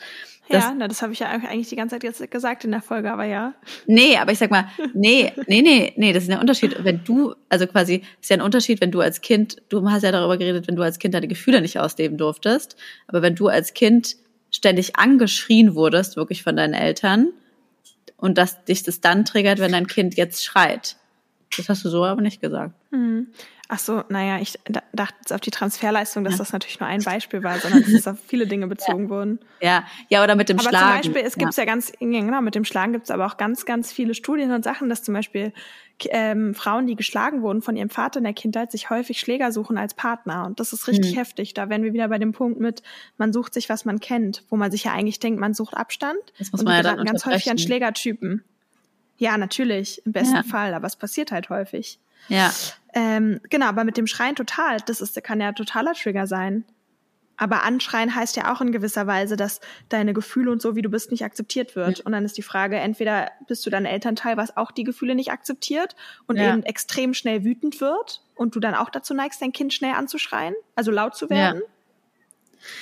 Ja, 0.53 0.75
na, 0.77 0.89
das 0.89 1.03
habe 1.03 1.13
ich 1.13 1.21
ja 1.21 1.29
eigentlich 1.29 1.69
die 1.69 1.77
ganze 1.77 1.97
Zeit 1.97 2.05
jetzt 2.05 2.31
gesagt 2.31 2.65
in 2.65 2.71
der 2.71 2.83
Folge, 2.83 3.13
aber 3.13 3.25
ja. 3.25 3.55
Nee, 3.87 4.17
aber 4.17 4.33
ich 4.33 4.39
sag 4.39 4.51
mal, 4.51 4.69
nee, 4.95 5.33
nee, 5.47 5.63
nee, 5.63 5.93
nee, 5.97 6.13
das 6.13 6.25
ist 6.25 6.31
ein 6.31 6.39
Unterschied, 6.39 6.85
wenn 6.85 7.03
du, 7.05 7.35
also 7.49 7.67
quasi, 7.67 8.03
ist 8.21 8.31
ja 8.31 8.37
ein 8.37 8.43
Unterschied, 8.43 8.81
wenn 8.81 8.91
du 8.91 9.01
als 9.01 9.21
Kind, 9.21 9.63
du 9.69 9.89
hast 9.91 10.03
ja 10.03 10.13
darüber 10.13 10.37
geredet, 10.37 10.69
wenn 10.69 10.77
du 10.77 10.83
als 10.83 10.99
Kind 10.99 11.15
deine 11.15 11.29
Gefühle 11.29 11.61
nicht 11.61 11.79
ausleben 11.79 12.19
durftest, 12.19 12.77
aber 13.07 13.23
wenn 13.23 13.35
du 13.35 13.49
als 13.49 13.75
Kind 13.75 14.17
ständig 14.51 14.97
angeschrien 14.97 15.75
wurdest, 15.75 16.17
wirklich 16.17 16.43
von 16.43 16.57
deinen 16.57 16.75
Eltern, 16.75 17.29
und 18.23 18.39
dass 18.39 18.65
dich 18.65 18.85
das 18.85 19.01
dann 19.01 19.25
triggert, 19.25 19.59
wenn 19.59 19.73
dein 19.73 19.89
Kind 19.89 20.17
jetzt 20.17 20.45
schreit. 20.45 20.97
Das 21.57 21.69
hast 21.69 21.85
du 21.85 21.89
so 21.89 22.05
aber 22.05 22.23
nicht 22.23 22.41
gesagt. 22.41 22.73
Hm. 22.93 23.27
Ach 23.75 23.79
so, 23.79 24.05
naja, 24.11 24.39
ich 24.39 24.59
dachte 24.93 25.15
jetzt 25.21 25.33
auf 25.33 25.41
die 25.41 25.51
Transferleistung, 25.51 26.25
dass 26.25 26.35
ja. 26.35 26.41
das 26.41 26.53
natürlich 26.53 26.79
nur 26.79 26.91
ein 26.91 27.03
Beispiel 27.03 27.43
war, 27.43 27.59
sondern 27.59 27.81
dass 27.81 27.93
es 27.93 28.07
auf 28.07 28.19
viele 28.27 28.47
Dinge 28.47 28.67
bezogen 28.67 29.05
ja. 29.09 29.09
wurden. 29.09 29.39
Ja, 29.63 29.85
ja, 30.11 30.23
oder 30.23 30.37
mit 30.37 30.51
dem 30.51 30.59
aber 30.59 30.69
Schlagen. 30.69 30.85
Aber 30.85 31.03
zum 31.03 31.13
Beispiel, 31.15 31.27
es 31.27 31.39
gibt 31.39 31.57
ja. 31.57 31.63
ja 31.63 31.65
ganz, 31.65 31.91
genau, 31.99 32.43
mit 32.43 32.55
dem 32.55 32.67
Schlagen 32.67 32.93
gibt 32.93 33.07
es 33.07 33.11
aber 33.11 33.25
auch 33.25 33.39
ganz, 33.39 33.65
ganz 33.65 33.91
viele 33.91 34.13
Studien 34.13 34.53
und 34.53 34.63
Sachen, 34.63 34.91
dass 34.91 35.03
zum 35.03 35.15
Beispiel 35.15 35.55
ähm, 36.11 36.55
Frauen, 36.55 36.87
die 36.87 36.97
geschlagen 36.97 37.41
wurden 37.41 37.63
von 37.63 37.75
ihrem 37.75 37.89
Vater 37.89 38.19
in 38.19 38.25
der 38.25 38.35
Kindheit, 38.35 38.71
sich 38.71 38.91
häufig 38.91 39.19
Schläger 39.19 39.53
suchen 39.53 39.79
als 39.79 39.95
Partner. 39.95 40.45
Und 40.45 40.61
das 40.61 40.75
ist 40.75 40.87
richtig 40.87 41.13
mhm. 41.13 41.21
heftig. 41.21 41.55
Da 41.55 41.71
wären 41.71 41.83
wir 41.83 41.95
wieder 41.95 42.09
bei 42.09 42.19
dem 42.19 42.33
Punkt 42.33 42.61
mit, 42.61 42.83
man 43.17 43.33
sucht 43.33 43.55
sich, 43.55 43.71
was 43.71 43.87
man 43.87 44.01
kennt, 44.01 44.45
wo 44.51 44.57
man 44.57 44.71
sich 44.71 44.85
ja 44.85 44.93
eigentlich 44.93 45.19
denkt, 45.19 45.41
man 45.41 45.55
sucht 45.55 45.75
Abstand. 45.75 46.21
Das 46.39 46.53
muss 46.53 46.61
und 46.61 46.67
man 46.67 46.77
ja 46.77 46.83
dann 46.83 47.07
ganz 47.07 47.25
häufig 47.25 47.51
an 47.51 47.57
Schlägertypen. 47.57 48.45
Ja, 49.17 49.39
natürlich, 49.39 50.05
im 50.05 50.13
besten 50.13 50.45
Fall, 50.45 50.75
aber 50.75 50.87
es 50.87 50.97
passiert 50.97 51.33
halt 51.33 51.49
häufig. 51.49 51.99
Ja. 52.29 52.53
Ähm, 52.95 53.41
genau, 53.49 53.67
aber 53.67 53.85
mit 53.85 53.97
dem 53.97 54.07
Schreien 54.07 54.37
total, 54.37 54.79
das 54.87 55.01
ist, 55.01 55.23
kann 55.23 55.41
ja 55.41 55.53
totaler 55.53 55.95
Trigger 55.95 56.27
sein. 56.27 56.65
Aber 57.37 57.65
anschreien 57.65 58.15
heißt 58.15 58.37
ja 58.37 58.53
auch 58.53 58.61
in 58.61 58.73
gewisser 58.73 59.07
Weise, 59.07 59.37
dass 59.37 59.61
deine 59.89 60.13
Gefühle 60.13 60.53
und 60.53 60.63
so, 60.63 60.77
wie 60.77 60.83
du 60.83 60.91
bist, 60.91 61.11
nicht 61.11 61.25
akzeptiert 61.25 61.75
wird. 61.75 61.99
Ja. 61.99 62.05
Und 62.05 62.13
dann 62.13 62.25
ist 62.25 62.37
die 62.37 62.43
Frage, 62.43 62.77
entweder 62.77 63.31
bist 63.49 63.65
du 63.67 63.71
dein 63.71 63.87
Elternteil, 63.87 64.37
was 64.37 64.57
auch 64.57 64.71
die 64.71 64.85
Gefühle 64.85 65.15
nicht 65.15 65.33
akzeptiert 65.33 65.97
und 66.27 66.37
ja. 66.37 66.53
eben 66.53 66.63
extrem 66.63 67.15
schnell 67.15 67.43
wütend 67.43 67.81
wird 67.81 68.23
und 68.35 68.55
du 68.55 68.61
dann 68.61 68.75
auch 68.75 68.91
dazu 68.91 69.15
neigst, 69.15 69.43
dein 69.43 69.53
Kind 69.53 69.73
schnell 69.73 69.95
anzuschreien, 69.95 70.55
also 70.77 70.91
laut 70.91 71.17
zu 71.17 71.31
werden. 71.31 71.63
Ja. 71.63 71.69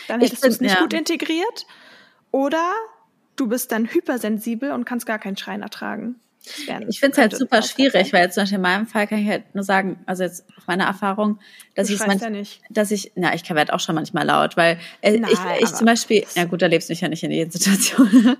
Dann 0.08 0.20
hättest 0.20 0.44
du 0.44 0.48
es 0.48 0.60
nicht 0.60 0.78
gut 0.78 0.92
integriert. 0.92 1.66
Oder 2.32 2.72
du 3.36 3.48
bist 3.48 3.72
dann 3.72 3.86
hypersensibel 3.86 4.72
und 4.72 4.84
kannst 4.84 5.06
gar 5.06 5.18
keinen 5.18 5.36
Schreien 5.36 5.62
ertragen. 5.62 6.20
Ich 6.88 7.00
finde 7.00 7.12
es 7.12 7.18
halt 7.18 7.36
super 7.36 7.60
schwierig, 7.60 8.12
weil 8.12 8.24
jetzt 8.24 8.34
zum 8.34 8.42
Beispiel 8.42 8.56
in 8.56 8.62
meinem 8.62 8.86
Fall 8.86 9.06
kann 9.06 9.18
ich 9.18 9.28
halt 9.28 9.54
nur 9.54 9.62
sagen, 9.62 10.00
also 10.06 10.22
jetzt 10.22 10.44
auf 10.56 10.66
meine 10.66 10.84
Erfahrung, 10.84 11.38
dass 11.74 11.90
ich 11.90 12.00
es 12.00 12.06
ja 12.06 12.30
dass 12.70 12.90
ich, 12.90 13.12
na, 13.14 13.34
ich 13.34 13.48
werde 13.48 13.74
auch 13.74 13.80
schon 13.80 13.94
manchmal 13.94 14.26
laut, 14.26 14.56
weil 14.56 14.78
äh, 15.02 15.18
Nein, 15.18 15.30
ich, 15.30 15.64
ich 15.64 15.74
zum 15.74 15.86
Beispiel, 15.86 16.24
ja 16.34 16.44
gut, 16.44 16.62
da 16.62 16.66
lebst 16.66 16.88
du 16.88 16.92
mich 16.92 17.02
ja 17.02 17.08
nicht 17.08 17.22
in 17.22 17.30
jeder 17.30 17.50
Situation. 17.50 18.08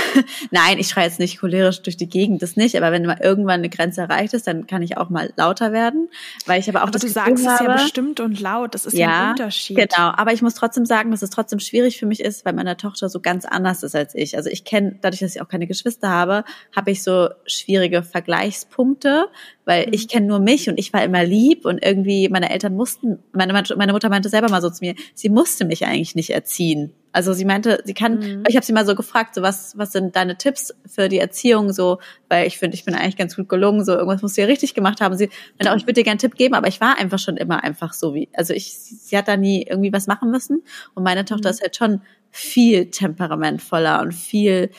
Nein, 0.50 0.78
ich 0.78 0.88
schreie 0.88 1.06
jetzt 1.06 1.20
nicht 1.20 1.38
cholerisch 1.38 1.82
durch 1.82 1.96
die 1.96 2.08
Gegend, 2.08 2.42
das 2.42 2.56
nicht, 2.56 2.76
aber 2.76 2.90
wenn 2.90 3.06
mal 3.06 3.18
irgendwann 3.20 3.60
eine 3.60 3.68
Grenze 3.68 4.00
erreicht 4.00 4.34
ist, 4.34 4.48
dann 4.48 4.66
kann 4.66 4.82
ich 4.82 4.96
auch 4.96 5.08
mal 5.08 5.32
lauter 5.36 5.72
werden, 5.72 6.08
weil 6.46 6.58
ich 6.58 6.68
aber 6.68 6.80
auch 6.80 6.82
aber 6.84 6.92
das 6.92 7.02
du 7.02 7.06
Gefühl 7.08 7.36
sagst 7.36 7.46
habe, 7.46 7.72
es 7.72 7.78
ja 7.78 7.84
bestimmt 7.84 8.18
und 8.18 8.40
laut, 8.40 8.74
das 8.74 8.84
ist 8.84 8.94
ja, 8.94 9.08
ja 9.08 9.24
ein 9.24 9.30
Unterschied. 9.30 9.76
Genau, 9.76 10.12
aber 10.16 10.32
ich 10.32 10.42
muss 10.42 10.54
trotzdem 10.54 10.86
sagen, 10.86 11.12
dass 11.12 11.22
es 11.22 11.30
trotzdem 11.30 11.60
schwierig 11.60 11.98
für 11.98 12.06
mich 12.06 12.20
ist, 12.20 12.44
weil 12.44 12.52
meine 12.52 12.76
Tochter 12.76 13.08
so 13.08 13.20
ganz 13.20 13.44
anders 13.44 13.84
ist 13.84 13.94
als 13.94 14.14
ich. 14.16 14.36
Also 14.36 14.50
ich 14.50 14.64
kenne, 14.64 14.98
dadurch, 15.00 15.20
dass 15.20 15.36
ich 15.36 15.40
auch 15.40 15.48
keine 15.48 15.68
Geschwister 15.68 16.08
habe, 16.08 16.44
habe 16.74 16.90
ich 16.90 17.02
so 17.02 17.11
schwierige 17.46 18.02
Vergleichspunkte, 18.02 19.26
weil 19.64 19.86
mhm. 19.86 19.92
ich 19.92 20.08
kenne 20.08 20.26
nur 20.26 20.38
mich 20.38 20.68
und 20.68 20.78
ich 20.78 20.92
war 20.92 21.04
immer 21.04 21.24
lieb 21.24 21.64
und 21.64 21.84
irgendwie 21.84 22.28
meine 22.28 22.50
Eltern 22.50 22.74
mussten, 22.74 23.18
meine, 23.32 23.52
meine 23.52 23.92
Mutter 23.92 24.08
meinte 24.08 24.28
selber 24.28 24.48
mal 24.48 24.62
so 24.62 24.70
zu 24.70 24.84
mir, 24.84 24.94
sie 25.14 25.28
musste 25.28 25.64
mich 25.64 25.84
eigentlich 25.86 26.14
nicht 26.14 26.30
erziehen. 26.30 26.92
Also 27.12 27.34
sie 27.34 27.44
meinte, 27.44 27.82
sie 27.84 27.92
kann, 27.92 28.18
mhm. 28.18 28.44
ich 28.48 28.56
habe 28.56 28.64
sie 28.64 28.72
mal 28.72 28.86
so 28.86 28.94
gefragt, 28.94 29.34
so 29.34 29.42
was, 29.42 29.76
was 29.76 29.92
sind 29.92 30.16
deine 30.16 30.38
Tipps 30.38 30.74
für 30.86 31.08
die 31.08 31.18
Erziehung, 31.18 31.72
so, 31.72 31.98
weil 32.28 32.46
ich 32.46 32.58
finde, 32.58 32.74
ich 32.74 32.84
bin 32.84 32.94
eigentlich 32.94 33.16
ganz 33.16 33.36
gut 33.36 33.48
gelungen, 33.48 33.84
so 33.84 33.92
irgendwas 33.92 34.22
musst 34.22 34.36
du 34.36 34.40
ja 34.40 34.46
richtig 34.46 34.74
gemacht 34.74 35.00
haben. 35.00 35.16
Sie 35.16 35.28
meinte 35.58 35.72
auch, 35.72 35.76
ich 35.76 35.82
würde 35.82 35.94
dir 35.94 36.04
gerne 36.04 36.12
einen 36.12 36.20
Tipp 36.20 36.36
geben, 36.36 36.54
aber 36.54 36.68
ich 36.68 36.80
war 36.80 36.98
einfach 36.98 37.18
schon 37.18 37.36
immer 37.36 37.62
einfach 37.62 37.92
so 37.92 38.14
wie, 38.14 38.28
also 38.32 38.54
ich, 38.54 38.72
sie 38.72 39.16
hat 39.16 39.28
da 39.28 39.36
nie 39.36 39.66
irgendwie 39.68 39.92
was 39.92 40.06
machen 40.06 40.30
müssen 40.30 40.62
und 40.94 41.02
meine 41.02 41.24
Tochter 41.24 41.50
mhm. 41.50 41.54
ist 41.54 41.62
halt 41.62 41.76
schon 41.76 42.00
viel 42.30 42.90
temperamentvoller 42.90 44.00
und 44.00 44.12
viel 44.12 44.70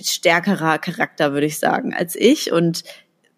stärkerer 0.00 0.78
Charakter, 0.78 1.32
würde 1.32 1.46
ich 1.46 1.58
sagen, 1.58 1.94
als 1.94 2.16
ich. 2.16 2.52
Und 2.52 2.84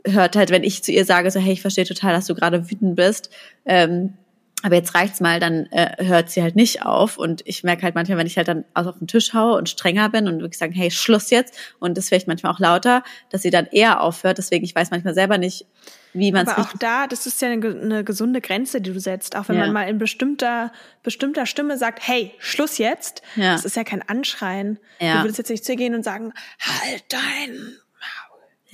hört 0.06 0.36
halt, 0.36 0.50
wenn 0.50 0.64
ich 0.64 0.82
zu 0.82 0.92
ihr 0.92 1.04
sage, 1.04 1.30
so 1.30 1.40
hey, 1.40 1.52
ich 1.52 1.62
verstehe 1.62 1.84
total, 1.84 2.12
dass 2.12 2.26
du 2.26 2.34
gerade 2.34 2.70
wütend 2.70 2.96
bist, 2.96 3.30
ähm, 3.64 4.14
aber 4.62 4.74
jetzt 4.74 4.94
reicht's 4.94 5.20
mal, 5.20 5.38
dann 5.38 5.66
äh, 5.66 6.04
hört 6.04 6.30
sie 6.30 6.42
halt 6.42 6.56
nicht 6.56 6.82
auf. 6.82 7.18
Und 7.18 7.42
ich 7.44 7.62
merke 7.62 7.82
halt 7.82 7.94
manchmal, 7.94 8.18
wenn 8.18 8.26
ich 8.26 8.36
halt 8.36 8.48
dann 8.48 8.64
auf 8.74 8.98
den 8.98 9.06
Tisch 9.06 9.34
haue 9.34 9.56
und 9.56 9.68
strenger 9.68 10.08
bin 10.08 10.26
und 10.28 10.40
wirklich 10.40 10.58
sagen, 10.58 10.72
hey, 10.72 10.90
Schluss 10.90 11.30
jetzt, 11.30 11.56
und 11.78 11.96
das 11.96 12.08
vielleicht 12.08 12.26
manchmal 12.26 12.52
auch 12.52 12.58
lauter, 12.58 13.04
dass 13.30 13.42
sie 13.42 13.50
dann 13.50 13.66
eher 13.66 14.00
aufhört. 14.00 14.38
Deswegen, 14.38 14.64
ich 14.64 14.74
weiß 14.74 14.90
manchmal 14.90 15.14
selber 15.14 15.36
nicht, 15.36 15.66
wie 16.14 16.32
man 16.32 16.46
es. 16.46 16.52
Aber 16.52 16.62
auch 16.62 16.72
da, 16.78 17.06
das 17.06 17.26
ist 17.26 17.42
ja 17.42 17.50
eine, 17.50 17.68
eine, 17.68 18.04
gesunde 18.04 18.40
Grenze, 18.40 18.80
die 18.80 18.92
du 18.92 18.98
setzt. 18.98 19.36
Auch 19.36 19.48
wenn 19.48 19.56
ja. 19.56 19.64
man 19.64 19.72
mal 19.72 19.88
in 19.88 19.98
bestimmter, 19.98 20.72
bestimmter 21.02 21.44
Stimme 21.44 21.76
sagt, 21.76 22.06
hey, 22.06 22.32
Schluss 22.38 22.78
jetzt, 22.78 23.22
ja. 23.36 23.52
das 23.52 23.66
ist 23.66 23.76
ja 23.76 23.84
kein 23.84 24.02
Anschreien. 24.02 24.78
Ja. 25.00 25.18
Du 25.18 25.24
würdest 25.24 25.38
jetzt 25.38 25.50
nicht 25.50 25.64
zu 25.64 25.72
ihr 25.72 25.78
gehen 25.78 25.94
und 25.94 26.02
sagen, 26.02 26.32
halt 26.58 27.04
dein 27.10 27.76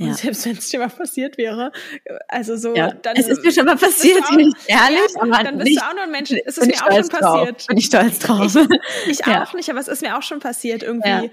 ja. 0.03 0.11
Und 0.11 0.19
selbst 0.19 0.47
wenn 0.47 0.57
es 0.57 0.69
dir 0.69 0.81
mal 0.81 0.89
passiert 0.89 1.39
wäre, 1.39 1.73
also 2.29 2.57
so, 2.57 2.75
ja. 2.75 2.93
dann. 2.93 3.17
Es 3.17 3.29
ist 3.29 3.43
mir 3.43 3.53
schon 3.53 3.65
mal 3.65 3.77
passiert, 3.77 4.29
bin 4.31 4.41
ich 4.41 4.55
ehrlich, 4.67 5.01
ja, 5.15 5.23
aber 5.23 5.45
dann 5.45 5.59
bist 5.59 5.69
nicht, 5.69 5.81
du 5.81 5.87
auch 5.87 5.95
nur 5.95 6.03
ein 6.03 6.11
Mensch. 6.11 6.33
Es 6.45 6.59
ist 6.59 6.67
mir 6.67 6.75
auch 6.75 6.93
schon 6.93 7.09
passiert. 7.09 7.59
Drauf. 7.59 7.67
Bin 7.67 7.77
ich 7.77 7.87
stolz 7.87 8.19
drauf. 8.19 8.57
Ich, 9.07 9.21
ich 9.21 9.27
auch 9.27 9.55
nicht, 9.55 9.71
aber 9.71 9.81
es 9.81 9.89
ist 9.89 10.03
mir 10.03 10.17
auch 10.17 10.23
schon 10.23 10.41
passiert, 10.41 10.83
irgendwie. 10.83 11.31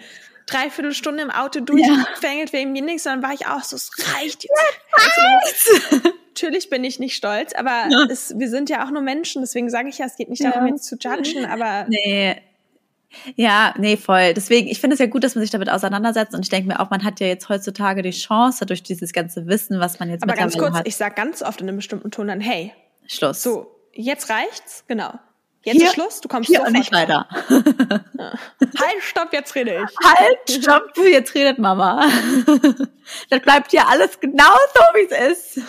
Dreiviertel 0.48 0.94
Stunde 0.94 1.22
im 1.22 1.30
Auto 1.30 1.60
durchgefängelt 1.60 2.54
wegen 2.54 2.72
mir 2.72 2.82
nichts, 2.82 3.04
dann 3.04 3.22
war 3.22 3.34
ich 3.34 3.46
auch 3.46 3.64
so, 3.64 3.76
es 3.76 3.92
reicht 4.16 4.44
jetzt. 4.44 5.70
Also, 5.92 6.10
natürlich 6.28 6.70
bin 6.70 6.84
ich 6.84 7.00
nicht 7.00 7.16
stolz, 7.16 7.54
aber 7.54 7.88
es, 8.10 8.34
wir 8.38 8.50
sind 8.50 8.70
ja 8.70 8.86
auch 8.86 8.90
nur 8.90 9.02
Menschen, 9.02 9.42
deswegen 9.42 9.70
sage 9.70 9.90
ich 9.90 10.00
ja, 10.00 10.06
es 10.06 10.16
geht 10.16 10.30
nicht 10.30 10.44
darum, 10.44 10.68
jetzt 10.68 10.86
zu 10.86 10.96
judgen, 10.96 11.46
aber. 11.46 11.86
Nee, 11.88 12.42
ja, 13.36 13.74
nee, 13.78 13.98
voll. 13.98 14.34
Deswegen, 14.34 14.68
ich 14.68 14.80
finde 14.80 14.94
es 14.94 15.00
ja 15.00 15.08
gut, 15.08 15.24
dass 15.24 15.36
man 15.36 15.42
sich 15.42 15.52
damit 15.52 15.70
auseinandersetzt 15.70 16.34
und 16.36 16.42
ich 16.42 16.50
denke 16.50 16.68
mir 16.68 16.80
auch, 16.80 16.90
man 16.90 17.04
hat 17.04 17.20
ja 17.20 17.28
jetzt 17.28 17.50
heutzutage 17.50 18.02
die 18.02 18.12
Chance 18.12 18.66
durch 18.66 18.84
dieses 18.84 19.14
ganze 19.14 19.48
Wissen, 19.48 19.80
was 19.80 20.00
man 20.00 20.10
jetzt 20.10 20.24
Aber 20.24 20.34
ganz 20.34 20.58
kurz, 20.58 20.76
hat. 20.76 20.88
ich 20.88 20.96
sag 20.96 21.16
ganz 21.16 21.42
oft 21.42 21.62
in 21.62 21.68
einem 21.68 21.78
bestimmten 21.78 22.12
Ton 22.12 22.28
dann, 22.28 22.40
hey, 22.40 22.74
Schluss. 23.08 23.42
So, 23.42 23.76
jetzt 23.94 24.30
reicht's, 24.30 24.84
genau. 24.88 25.14
Jetzt 25.64 25.76
hier, 25.76 25.88
ist 25.88 25.94
Schluss, 25.94 26.22
du 26.22 26.30
kommst 26.30 26.48
hier 26.48 26.60
sofort 26.60 26.74
nicht 26.74 26.94
weiter. 26.94 27.28
Ja. 28.18 28.34
Halt, 28.80 29.02
stopp, 29.02 29.34
jetzt 29.34 29.56
rede 29.56 29.84
ich. 29.84 30.08
Halt, 30.08 30.64
stopp, 30.64 30.98
jetzt 30.98 31.36
redet 31.36 31.60
Mama. 31.60 32.08
das 33.30 33.42
bleibt 33.42 33.72
hier 33.72 33.88
alles 33.88 34.20
genau 34.20 34.56
so, 34.74 34.82
wie 34.94 35.08
es 35.10 35.58
ist. 35.58 35.62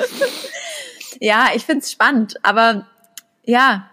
ja, 1.20 1.48
ich 1.54 1.64
find's 1.66 1.92
spannend, 1.92 2.36
aber 2.42 2.86
ja, 3.44 3.90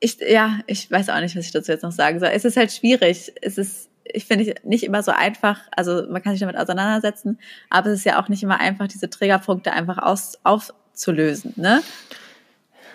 ich, 0.00 0.18
ja, 0.20 0.60
ich 0.66 0.90
weiß 0.90 1.10
auch 1.10 1.20
nicht, 1.20 1.36
was 1.36 1.46
ich 1.46 1.52
dazu 1.52 1.72
jetzt 1.72 1.82
noch 1.82 1.92
sagen 1.92 2.20
soll. 2.20 2.30
Es 2.32 2.44
ist 2.44 2.56
halt 2.56 2.72
schwierig. 2.72 3.32
Es 3.42 3.58
ist, 3.58 3.90
ich 4.04 4.24
finde, 4.24 4.54
nicht 4.64 4.84
immer 4.84 5.02
so 5.02 5.12
einfach. 5.12 5.60
Also 5.72 6.04
man 6.08 6.22
kann 6.22 6.32
sich 6.32 6.40
damit 6.40 6.56
auseinandersetzen, 6.56 7.38
aber 7.70 7.88
es 7.90 8.00
ist 8.00 8.04
ja 8.04 8.22
auch 8.22 8.28
nicht 8.28 8.42
immer 8.42 8.60
einfach, 8.60 8.88
diese 8.88 9.10
Trägerpunkte 9.10 9.72
einfach 9.72 9.98
aus, 9.98 10.38
aufzulösen, 10.44 11.54
ne? 11.56 11.82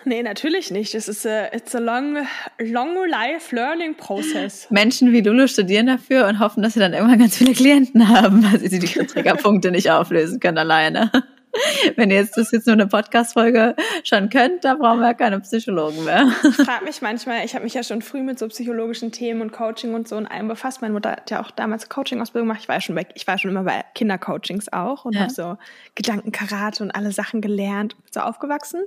Nee, 0.05 0.21
natürlich 0.21 0.69
nicht. 0.69 0.95
Es 0.95 1.07
ist 1.07 1.25
a, 1.25 1.53
it's 1.53 1.73
a 1.75 1.79
long, 1.79 2.27
long 2.59 3.07
life 3.07 3.55
learning 3.55 3.95
process. 3.95 4.67
Menschen 4.69 5.13
wie 5.13 5.21
Lulu 5.21 5.47
studieren 5.47 5.87
dafür 5.87 6.27
und 6.27 6.39
hoffen, 6.39 6.61
dass 6.61 6.73
sie 6.73 6.81
dann 6.81 6.93
irgendwann 6.93 7.19
ganz 7.19 7.37
viele 7.37 7.53
Klienten 7.53 8.09
haben, 8.09 8.43
weil 8.51 8.59
sie 8.59 8.79
die 8.79 8.87
Triggerpunkte 8.87 9.71
nicht 9.71 9.91
auflösen 9.91 10.41
können 10.41 10.57
alleine. 10.57 11.09
Wenn 11.95 12.09
ihr 12.09 12.17
jetzt 12.17 12.37
das 12.37 12.51
jetzt 12.51 12.65
nur 12.65 12.73
eine 12.73 12.87
Podcast-Folge 12.87 13.75
schon 14.03 14.29
könnt, 14.29 14.63
da 14.63 14.75
brauchen 14.75 14.99
wir 14.99 15.07
ja 15.07 15.13
keine 15.13 15.39
Psychologen 15.41 16.03
mehr. 16.03 16.31
Ich 16.43 16.55
frage 16.55 16.85
mich 16.85 17.01
manchmal, 17.01 17.45
ich 17.45 17.53
habe 17.53 17.63
mich 17.63 17.73
ja 17.73 17.83
schon 17.83 18.01
früh 18.01 18.23
mit 18.23 18.39
so 18.39 18.47
psychologischen 18.47 19.11
Themen 19.11 19.41
und 19.41 19.51
Coaching 19.51 19.93
und 19.93 20.07
so 20.07 20.17
in 20.17 20.25
allem 20.25 20.47
befasst. 20.47 20.81
Meine 20.81 20.93
Mutter 20.93 21.11
hat 21.11 21.31
ja 21.31 21.41
auch 21.41 21.51
damals 21.51 21.89
Coaching-Ausbildung 21.89 22.47
gemacht. 22.47 22.61
Ich 22.63 22.67
war 22.67 22.75
ja 22.75 22.81
schon 22.81 22.95
bei, 22.95 23.05
ich 23.13 23.27
war 23.27 23.37
schon 23.37 23.51
immer 23.51 23.63
bei 23.63 23.83
Kindercoachings 23.93 24.71
auch 24.73 25.05
und 25.05 25.13
ja. 25.13 25.21
habe 25.21 25.33
so 25.33 25.57
Gedankenkarate 25.95 26.83
und 26.83 26.91
alle 26.91 27.11
Sachen 27.11 27.41
gelernt, 27.41 27.95
so 28.11 28.21
aufgewachsen. 28.21 28.83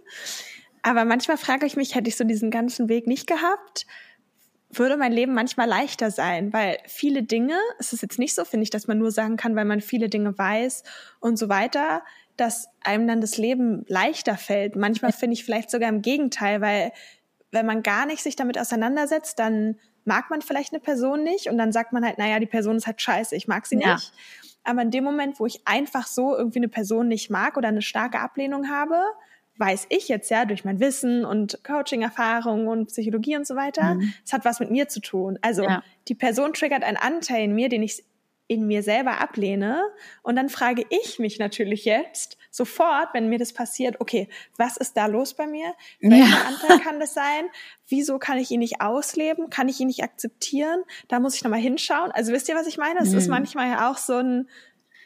Aber 0.82 1.04
manchmal 1.04 1.36
frage 1.36 1.66
ich 1.66 1.76
mich, 1.76 1.94
hätte 1.94 2.08
ich 2.08 2.16
so 2.16 2.24
diesen 2.24 2.50
ganzen 2.50 2.88
Weg 2.88 3.06
nicht 3.06 3.26
gehabt, 3.26 3.86
würde 4.70 4.96
mein 4.96 5.12
Leben 5.12 5.34
manchmal 5.34 5.68
leichter 5.68 6.10
sein, 6.10 6.52
weil 6.52 6.78
viele 6.86 7.22
Dinge, 7.22 7.56
es 7.78 7.92
ist 7.92 8.02
jetzt 8.02 8.18
nicht 8.18 8.34
so, 8.34 8.44
finde 8.44 8.64
ich, 8.64 8.70
dass 8.70 8.86
man 8.86 8.98
nur 8.98 9.10
sagen 9.10 9.36
kann, 9.36 9.56
weil 9.56 9.64
man 9.64 9.80
viele 9.80 10.08
Dinge 10.08 10.36
weiß 10.36 10.82
und 11.20 11.38
so 11.38 11.48
weiter 11.48 12.02
dass 12.36 12.68
einem 12.84 13.06
dann 13.06 13.20
das 13.20 13.36
Leben 13.38 13.84
leichter 13.88 14.36
fällt. 14.36 14.76
Manchmal 14.76 15.12
finde 15.12 15.34
ich 15.34 15.44
vielleicht 15.44 15.70
sogar 15.70 15.88
im 15.88 16.02
Gegenteil, 16.02 16.60
weil 16.60 16.92
wenn 17.50 17.66
man 17.66 17.82
gar 17.82 18.06
nicht 18.06 18.22
sich 18.22 18.36
damit 18.36 18.58
auseinandersetzt, 18.58 19.38
dann 19.38 19.76
mag 20.04 20.30
man 20.30 20.42
vielleicht 20.42 20.72
eine 20.72 20.80
Person 20.80 21.22
nicht 21.24 21.48
und 21.48 21.58
dann 21.58 21.72
sagt 21.72 21.92
man 21.92 22.04
halt, 22.04 22.18
naja, 22.18 22.38
die 22.38 22.46
Person 22.46 22.76
ist 22.76 22.86
halt 22.86 23.00
scheiße, 23.00 23.34
ich 23.34 23.48
mag 23.48 23.66
sie 23.66 23.78
ja. 23.78 23.94
nicht. 23.94 24.12
Aber 24.62 24.82
in 24.82 24.90
dem 24.90 25.04
Moment, 25.04 25.40
wo 25.40 25.46
ich 25.46 25.66
einfach 25.66 26.06
so 26.06 26.36
irgendwie 26.36 26.58
eine 26.58 26.68
Person 26.68 27.08
nicht 27.08 27.30
mag 27.30 27.56
oder 27.56 27.68
eine 27.68 27.82
starke 27.82 28.20
Ablehnung 28.20 28.68
habe, 28.68 29.00
weiß 29.58 29.86
ich 29.88 30.08
jetzt 30.08 30.30
ja 30.30 30.44
durch 30.44 30.64
mein 30.64 30.80
Wissen 30.80 31.24
und 31.24 31.60
Coaching-Erfahrung 31.64 32.66
und 32.66 32.86
Psychologie 32.86 33.36
und 33.36 33.46
so 33.46 33.56
weiter, 33.56 33.94
Mhm. 33.94 34.12
es 34.24 34.32
hat 34.32 34.44
was 34.44 34.60
mit 34.60 34.70
mir 34.70 34.88
zu 34.88 35.00
tun. 35.00 35.38
Also 35.40 35.62
Ja. 35.64 35.82
die 36.08 36.14
Person 36.14 36.52
triggert 36.52 36.84
einen 36.84 36.98
Anteil 36.98 37.44
in 37.44 37.54
mir, 37.54 37.68
den 37.68 37.82
ich 37.82 38.04
in 38.48 38.66
mir 38.66 38.82
selber 38.82 39.20
ablehne. 39.20 39.82
Und 40.22 40.36
dann 40.36 40.48
frage 40.48 40.84
ich 40.90 41.18
mich 41.18 41.38
natürlich 41.38 41.84
jetzt 41.84 42.38
sofort, 42.50 43.08
wenn 43.12 43.28
mir 43.28 43.38
das 43.38 43.52
passiert, 43.52 44.00
okay, 44.00 44.28
was 44.56 44.76
ist 44.76 44.96
da 44.96 45.06
los 45.06 45.34
bei 45.34 45.46
mir? 45.46 45.74
Welcher 46.00 46.26
Ja. 46.30 46.42
Anteil 46.46 46.78
kann 46.80 47.00
das 47.00 47.12
sein? 47.14 47.46
Wieso 47.88 48.18
kann 48.18 48.38
ich 48.38 48.50
ihn 48.50 48.60
nicht 48.60 48.80
ausleben? 48.80 49.50
Kann 49.50 49.68
ich 49.68 49.80
ihn 49.80 49.88
nicht 49.88 50.02
akzeptieren? 50.02 50.82
Da 51.08 51.18
muss 51.20 51.34
ich 51.34 51.42
nochmal 51.44 51.60
hinschauen. 51.60 52.10
Also 52.12 52.32
wisst 52.32 52.48
ihr, 52.48 52.54
was 52.54 52.66
ich 52.66 52.78
meine? 52.78 53.00
Es 53.00 53.12
ist 53.12 53.26
Mhm. 53.26 53.30
manchmal 53.32 53.70
ja 53.70 53.90
auch 53.90 53.98
so 53.98 54.14
ein, 54.18 54.48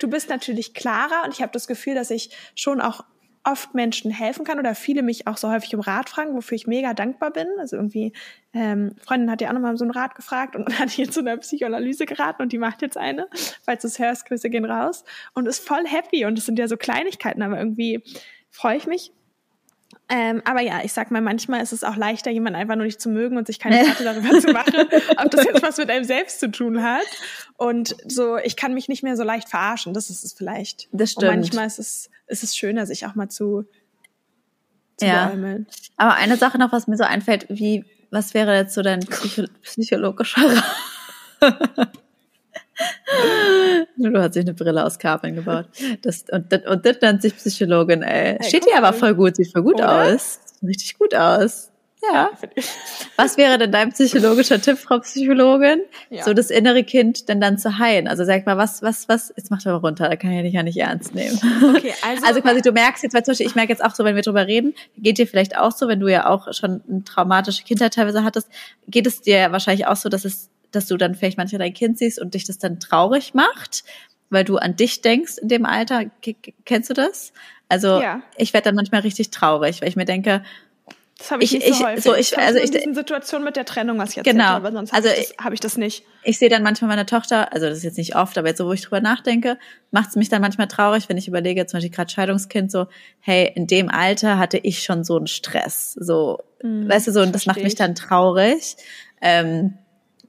du 0.00 0.08
bist 0.08 0.28
natürlich 0.28 0.74
klarer 0.74 1.24
und 1.24 1.32
ich 1.34 1.42
habe 1.42 1.52
das 1.52 1.66
Gefühl, 1.66 1.94
dass 1.94 2.10
ich 2.10 2.30
schon 2.54 2.80
auch 2.80 3.04
oft 3.44 3.74
Menschen 3.74 4.10
helfen 4.10 4.44
kann 4.44 4.58
oder 4.58 4.74
viele 4.74 5.02
mich 5.02 5.26
auch 5.26 5.36
so 5.36 5.50
häufig 5.50 5.74
um 5.74 5.80
Rat 5.80 6.10
fragen, 6.10 6.34
wofür 6.34 6.56
ich 6.56 6.66
mega 6.66 6.92
dankbar 6.92 7.30
bin. 7.30 7.46
Also 7.58 7.76
irgendwie, 7.76 8.12
ähm, 8.52 8.94
Freundin 9.02 9.30
hat 9.30 9.40
ja 9.40 9.48
auch 9.48 9.54
nochmal 9.54 9.76
so 9.76 9.84
einen 9.84 9.92
Rat 9.92 10.14
gefragt 10.14 10.56
und 10.56 10.66
hat 10.78 10.96
jetzt 10.96 11.14
zu 11.14 11.20
einer 11.20 11.36
Psychoanalyse 11.38 12.06
geraten 12.06 12.42
und 12.42 12.52
die 12.52 12.58
macht 12.58 12.82
jetzt 12.82 12.96
eine. 12.96 13.28
Falls 13.64 13.82
du 13.82 13.88
es 13.88 13.98
hörst, 13.98 14.26
Grüße 14.26 14.50
gehen 14.50 14.64
raus. 14.64 15.04
Und 15.34 15.46
ist 15.46 15.66
voll 15.66 15.86
happy 15.86 16.26
und 16.26 16.38
es 16.38 16.46
sind 16.46 16.58
ja 16.58 16.68
so 16.68 16.76
Kleinigkeiten, 16.76 17.42
aber 17.42 17.58
irgendwie 17.58 18.02
freue 18.50 18.76
ich 18.76 18.86
mich. 18.86 19.12
Ähm, 20.12 20.42
aber 20.44 20.60
ja, 20.60 20.80
ich 20.82 20.92
sag 20.92 21.10
mal, 21.12 21.20
manchmal 21.20 21.62
ist 21.62 21.72
es 21.72 21.84
auch 21.84 21.94
leichter, 21.96 22.30
jemanden 22.32 22.58
einfach 22.58 22.74
nur 22.74 22.84
nicht 22.84 23.00
zu 23.00 23.08
mögen 23.08 23.36
und 23.36 23.46
sich 23.46 23.60
keine 23.60 23.84
Karte 23.86 24.02
darüber 24.02 24.40
zu 24.40 24.48
machen, 24.52 24.88
ob 25.16 25.30
das 25.30 25.44
jetzt 25.44 25.62
was 25.62 25.76
mit 25.78 25.88
einem 25.88 26.04
selbst 26.04 26.40
zu 26.40 26.50
tun 26.50 26.82
hat. 26.82 27.06
Und 27.56 27.94
so, 28.08 28.36
ich 28.36 28.56
kann 28.56 28.74
mich 28.74 28.88
nicht 28.88 29.02
mehr 29.04 29.16
so 29.16 29.22
leicht 29.22 29.48
verarschen. 29.48 29.94
Das 29.94 30.10
ist 30.10 30.24
es 30.24 30.32
vielleicht. 30.32 30.88
Das 30.92 31.14
Und 31.14 31.22
stimmt. 31.22 31.36
manchmal 31.36 31.66
ist 31.68 31.78
es, 31.78 32.10
ist 32.26 32.42
es 32.42 32.56
schöner, 32.56 32.86
sich 32.86 33.06
auch 33.06 33.14
mal 33.14 33.28
zu, 33.28 33.66
zu 34.96 35.06
Ja. 35.06 35.26
beäumeln. 35.28 35.66
Aber 35.96 36.14
eine 36.14 36.36
Sache 36.36 36.58
noch, 36.58 36.72
was 36.72 36.88
mir 36.88 36.96
so 36.96 37.04
einfällt, 37.04 37.46
wie, 37.48 37.84
was 38.10 38.34
wäre 38.34 38.56
jetzt 38.56 38.74
so 38.74 38.82
dein 38.82 39.00
Psycho 39.00 39.44
psychologischer? 39.62 40.42
Du 43.96 44.18
hast 44.18 44.34
sich 44.34 44.44
eine 44.44 44.54
Brille 44.54 44.84
aus 44.84 44.98
Kabeln 44.98 45.34
gebaut. 45.34 45.66
Das, 46.02 46.24
und, 46.30 46.52
das- 46.52 46.66
und 46.66 46.86
das 46.86 46.96
nennt 47.02 47.22
sich 47.22 47.36
Psychologin, 47.36 48.02
ey. 48.02 48.36
Hey, 48.40 48.48
Steht 48.48 48.66
dir 48.66 48.76
aber 48.78 48.92
voll 48.92 49.14
gut, 49.14 49.36
sieht 49.36 49.52
voll 49.52 49.62
gut 49.62 49.74
Oder? 49.76 50.04
aus. 50.14 50.38
Richtig 50.62 50.98
gut 50.98 51.14
aus. 51.14 51.68
Ja. 52.10 52.30
Was 53.16 53.36
wäre 53.36 53.58
denn 53.58 53.72
dein 53.72 53.90
psychologischer 53.92 54.58
Tipp, 54.58 54.78
Frau 54.78 55.00
Psychologin? 55.00 55.80
Ja. 56.08 56.24
So 56.24 56.32
das 56.32 56.50
innere 56.50 56.82
Kind 56.82 57.28
denn 57.28 57.42
dann 57.42 57.58
zu 57.58 57.78
heilen. 57.78 58.08
Also 58.08 58.24
sag 58.24 58.46
mal, 58.46 58.56
was, 58.56 58.80
was, 58.82 59.06
was, 59.10 59.34
jetzt 59.36 59.50
mach 59.50 59.58
doch 59.58 59.72
mal 59.72 59.76
runter, 59.86 60.08
da 60.08 60.16
kann 60.16 60.32
ich 60.32 60.42
dich 60.44 60.54
ja 60.54 60.62
nicht 60.62 60.78
ernst 60.78 61.14
nehmen. 61.14 61.38
Okay, 61.76 61.92
also, 62.02 62.24
Also 62.26 62.40
quasi, 62.40 62.62
du 62.62 62.72
merkst 62.72 63.02
jetzt, 63.02 63.12
weil 63.12 63.22
zum 63.22 63.32
Beispiel, 63.32 63.46
ich 63.46 63.54
merke 63.54 63.70
jetzt 63.72 63.84
auch 63.84 63.94
so, 63.94 64.04
wenn 64.04 64.16
wir 64.16 64.22
drüber 64.22 64.46
reden, 64.46 64.74
geht 64.96 65.18
dir 65.18 65.26
vielleicht 65.26 65.58
auch 65.58 65.72
so, 65.72 65.88
wenn 65.88 66.00
du 66.00 66.08
ja 66.08 66.26
auch 66.26 66.50
schon 66.54 66.80
eine 66.88 67.04
traumatische 67.04 67.64
Kindheit 67.64 67.92
teilweise 67.92 68.24
hattest, 68.24 68.48
geht 68.88 69.06
es 69.06 69.20
dir 69.20 69.52
wahrscheinlich 69.52 69.86
auch 69.86 69.96
so, 69.96 70.08
dass 70.08 70.24
es, 70.24 70.48
dass 70.72 70.86
du 70.86 70.96
dann 70.96 71.14
vielleicht 71.14 71.38
manchmal 71.38 71.58
dein 71.60 71.74
Kind 71.74 71.98
siehst 71.98 72.20
und 72.20 72.34
dich 72.34 72.44
das 72.44 72.58
dann 72.58 72.80
traurig 72.80 73.34
macht, 73.34 73.84
weil 74.30 74.44
du 74.44 74.56
an 74.58 74.76
dich 74.76 75.00
denkst 75.02 75.38
in 75.38 75.48
dem 75.48 75.66
Alter. 75.66 76.04
K 76.22 76.36
kennst 76.64 76.90
du 76.90 76.94
das? 76.94 77.32
Also 77.68 78.00
Ja. 78.00 78.22
ich 78.36 78.52
werde 78.52 78.66
dann 78.66 78.74
manchmal 78.76 79.00
richtig 79.02 79.30
traurig, 79.30 79.80
weil 79.80 79.88
ich 79.88 79.96
mir 79.96 80.04
denke, 80.04 80.42
das 81.18 81.30
habe 81.32 81.44
ich, 81.44 81.54
ich- 81.54 81.60
nicht 81.66 81.74
so 81.74 81.80
ich- 81.80 81.86
häufig. 81.86 82.04
so, 82.04 82.14
ich- 82.14 82.38
also 82.38 82.58
ich- 82.58 82.64
in 82.66 82.70
diesen 82.78 82.94
Situationen 82.94 83.44
mit 83.44 83.54
der 83.54 83.66
Trennung, 83.66 83.98
was 83.98 84.10
ich 84.12 84.16
erzählt 84.18 84.36
Genau. 84.36 84.46
habe, 84.48 84.68
aber 84.68 84.72
sonst 84.74 84.94
Also 84.94 85.10
habe 85.10 85.20
ich, 85.20 85.28
das- 85.36 85.44
habe 85.44 85.54
ich 85.54 85.60
das 85.60 85.76
nicht. 85.76 86.02
ich 86.22 86.38
sehe 86.38 86.48
dann 86.48 86.62
manchmal 86.62 86.88
meine 86.88 87.04
Tochter, 87.04 87.52
also 87.52 87.66
das 87.66 87.76
ist 87.78 87.84
jetzt 87.84 87.98
nicht 87.98 88.16
oft, 88.16 88.38
aber 88.38 88.48
jetzt 88.48 88.56
so, 88.58 88.66
wo 88.66 88.72
ich 88.72 88.80
drüber 88.80 89.02
nachdenke, 89.02 89.58
macht 89.90 90.08
es 90.08 90.16
mich 90.16 90.30
dann 90.30 90.40
manchmal 90.40 90.66
traurig, 90.68 91.10
wenn 91.10 91.18
ich 91.18 91.28
überlege, 91.28 91.66
zum 91.66 91.76
Beispiel 91.78 91.94
gerade 91.94 92.10
Scheidungskind, 92.10 92.72
so, 92.72 92.86
hey, 93.20 93.52
in 93.54 93.66
dem 93.66 93.90
Alter 93.90 94.38
hatte 94.38 94.56
ich 94.56 94.82
schon 94.82 95.04
so 95.04 95.16
einen 95.18 95.26
Stress, 95.26 95.92
so, 95.92 96.38
weißt 96.62 97.08
du, 97.08 97.12
so, 97.12 97.20
und 97.20 97.34
das 97.34 97.44
macht 97.44 97.58
mich 97.58 97.66
ich. 97.66 97.74
dann 97.74 97.94
traurig. 97.94 98.76
Ähm, 99.20 99.74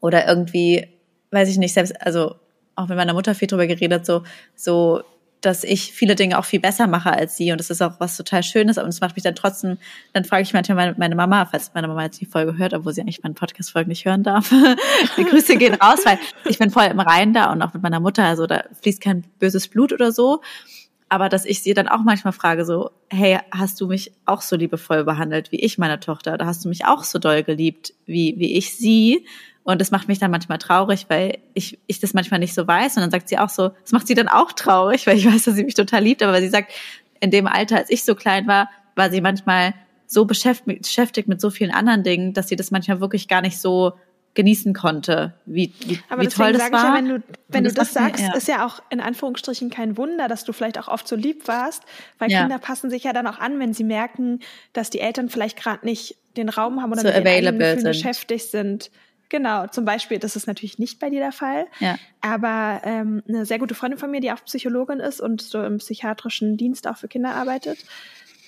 oder 0.01 0.27
irgendwie, 0.27 0.87
weiß 1.31 1.47
ich 1.47 1.57
nicht, 1.57 1.73
selbst, 1.73 2.01
also 2.01 2.35
auch 2.75 2.87
mit 2.87 2.97
meiner 2.97 3.13
Mutter 3.13 3.33
viel 3.33 3.47
drüber 3.47 3.67
geredet, 3.67 4.05
so, 4.05 4.23
so, 4.55 5.03
dass 5.41 5.63
ich 5.63 5.91
viele 5.91 6.15
Dinge 6.15 6.37
auch 6.37 6.45
viel 6.45 6.59
besser 6.59 6.87
mache 6.87 7.11
als 7.11 7.35
sie 7.35 7.51
und 7.51 7.59
das 7.59 7.69
ist 7.69 7.81
auch 7.81 7.99
was 7.99 8.15
total 8.15 8.43
Schönes 8.43 8.77
und 8.77 8.87
es 8.87 9.01
macht 9.01 9.15
mich 9.15 9.23
dann 9.23 9.35
trotzdem, 9.35 9.77
dann 10.13 10.23
frage 10.23 10.43
ich 10.43 10.53
manchmal 10.53 10.75
meine, 10.75 10.95
meine 10.97 11.15
Mama, 11.15 11.45
falls 11.45 11.71
meine 11.73 11.87
Mama 11.87 12.03
jetzt 12.03 12.21
die 12.21 12.25
Folge 12.25 12.57
hört, 12.57 12.73
obwohl 12.73 12.93
sie 12.93 13.01
eigentlich 13.01 13.23
meinen 13.23 13.33
Podcast-Folgen 13.33 13.89
nicht 13.89 14.05
hören 14.05 14.23
darf. 14.23 14.53
die 15.17 15.23
Grüße 15.23 15.57
gehen 15.57 15.73
raus, 15.75 15.99
weil 16.05 16.19
ich 16.45 16.59
bin 16.59 16.69
voll 16.69 16.85
im 16.85 16.99
Reinen 16.99 17.33
da 17.33 17.51
und 17.51 17.61
auch 17.61 17.73
mit 17.73 17.81
meiner 17.81 17.99
Mutter, 17.99 18.23
also 18.23 18.45
da 18.45 18.63
fließt 18.81 19.01
kein 19.01 19.23
böses 19.39 19.67
Blut 19.67 19.93
oder 19.93 20.11
so. 20.11 20.41
Aber 21.09 21.27
dass 21.27 21.43
ich 21.43 21.61
sie 21.61 21.73
dann 21.73 21.89
auch 21.89 22.03
manchmal 22.05 22.31
frage, 22.31 22.63
so, 22.63 22.91
hey, 23.09 23.37
hast 23.51 23.81
du 23.81 23.87
mich 23.87 24.13
auch 24.25 24.41
so 24.41 24.55
liebevoll 24.55 25.03
behandelt 25.03 25.51
wie 25.51 25.59
ich 25.59 25.77
meine 25.77 25.99
Tochter? 25.99 26.35
Oder 26.35 26.45
hast 26.45 26.63
du 26.63 26.69
mich 26.69 26.85
auch 26.85 27.03
so 27.03 27.19
doll 27.19 27.43
geliebt 27.43 27.93
wie, 28.05 28.35
wie 28.37 28.55
ich 28.55 28.77
sie? 28.77 29.25
Und 29.63 29.79
das 29.79 29.91
macht 29.91 30.07
mich 30.07 30.17
dann 30.19 30.31
manchmal 30.31 30.57
traurig, 30.57 31.05
weil 31.09 31.37
ich, 31.53 31.77
ich 31.87 31.99
das 31.99 32.13
manchmal 32.13 32.39
nicht 32.39 32.53
so 32.55 32.67
weiß. 32.67 32.95
Und 32.97 33.01
dann 33.03 33.11
sagt 33.11 33.29
sie 33.29 33.37
auch 33.37 33.49
so, 33.49 33.69
das 33.83 33.91
macht 33.91 34.07
sie 34.07 34.15
dann 34.15 34.27
auch 34.27 34.51
traurig, 34.53 35.05
weil 35.07 35.17
ich 35.17 35.25
weiß, 35.25 35.43
dass 35.43 35.55
sie 35.55 35.63
mich 35.63 35.75
total 35.75 36.03
liebt. 36.03 36.23
Aber 36.23 36.39
sie 36.41 36.49
sagt, 36.49 36.71
in 37.19 37.29
dem 37.31 37.45
Alter, 37.47 37.77
als 37.77 37.89
ich 37.91 38.03
so 38.03 38.15
klein 38.15 38.47
war, 38.47 38.69
war 38.95 39.11
sie 39.11 39.21
manchmal 39.21 39.73
so 40.07 40.25
beschäftigt, 40.25 41.27
mit 41.27 41.39
so 41.39 41.49
vielen 41.49 41.71
anderen 41.71 42.03
Dingen, 42.03 42.33
dass 42.33 42.47
sie 42.47 42.55
das 42.55 42.71
manchmal 42.71 42.99
wirklich 42.99 43.27
gar 43.27 43.41
nicht 43.41 43.59
so 43.59 43.93
genießen 44.33 44.73
konnte, 44.73 45.33
wie, 45.45 45.73
wie, 45.85 45.99
Aber 46.09 46.21
wie 46.23 46.27
toll 46.27 46.53
das 46.53 46.71
war. 46.71 46.79
ich 46.79 46.83
ja, 46.89 46.95
wenn 46.95 47.07
du, 47.09 47.23
wenn 47.49 47.63
du 47.65 47.71
das 47.73 47.93
macht 47.95 48.13
mir- 48.13 48.17
sagst, 48.17 48.23
ja. 48.23 48.33
ist 48.35 48.47
ja 48.47 48.65
auch 48.65 48.81
in 48.89 49.01
Anführungsstrichen 49.01 49.69
kein 49.69 49.97
Wunder, 49.97 50.29
dass 50.29 50.45
du 50.45 50.53
vielleicht 50.53 50.79
auch 50.79 50.87
oft 50.87 51.05
so 51.07 51.17
lieb 51.17 51.47
warst, 51.49 51.83
weil 52.17 52.31
Ja. 52.31 52.41
Kinder 52.41 52.57
passen 52.57 52.89
sich 52.89 53.03
ja 53.03 53.11
dann 53.13 53.27
auch 53.27 53.39
an, 53.39 53.59
wenn 53.59 53.73
sie 53.73 53.83
merken, 53.83 54.39
dass 54.71 54.89
die 54.89 55.01
Eltern 55.01 55.27
vielleicht 55.29 55.57
gerade 55.57 55.85
nicht 55.85 56.15
den 56.37 56.47
Raum 56.47 56.81
haben 56.81 56.91
oder 56.93 57.01
So 57.01 57.07
mit 57.07 57.17
available 57.17 57.75
sind. 57.75 57.83
beschäftigt 57.83 58.49
sind. 58.51 58.89
Genau, 59.31 59.65
zum 59.67 59.85
Beispiel, 59.85 60.19
das 60.19 60.35
ist 60.35 60.45
natürlich 60.45 60.77
nicht 60.77 60.99
bei 60.99 61.09
dir 61.09 61.21
der 61.21 61.31
Fall, 61.31 61.65
Ja. 61.79 61.97
aber 62.19 62.81
ähm, 62.83 63.23
eine 63.29 63.45
sehr 63.45 63.59
gute 63.59 63.75
Freundin 63.75 63.97
von 63.97 64.11
mir, 64.11 64.19
die 64.19 64.29
auch 64.29 64.43
Psychologin 64.43 64.99
ist 64.99 65.21
und 65.21 65.41
so 65.41 65.63
im 65.63 65.77
psychiatrischen 65.77 66.57
Dienst 66.57 66.85
auch 66.85 66.97
für 66.97 67.07
Kinder 67.07 67.33
arbeitet, 67.33 67.77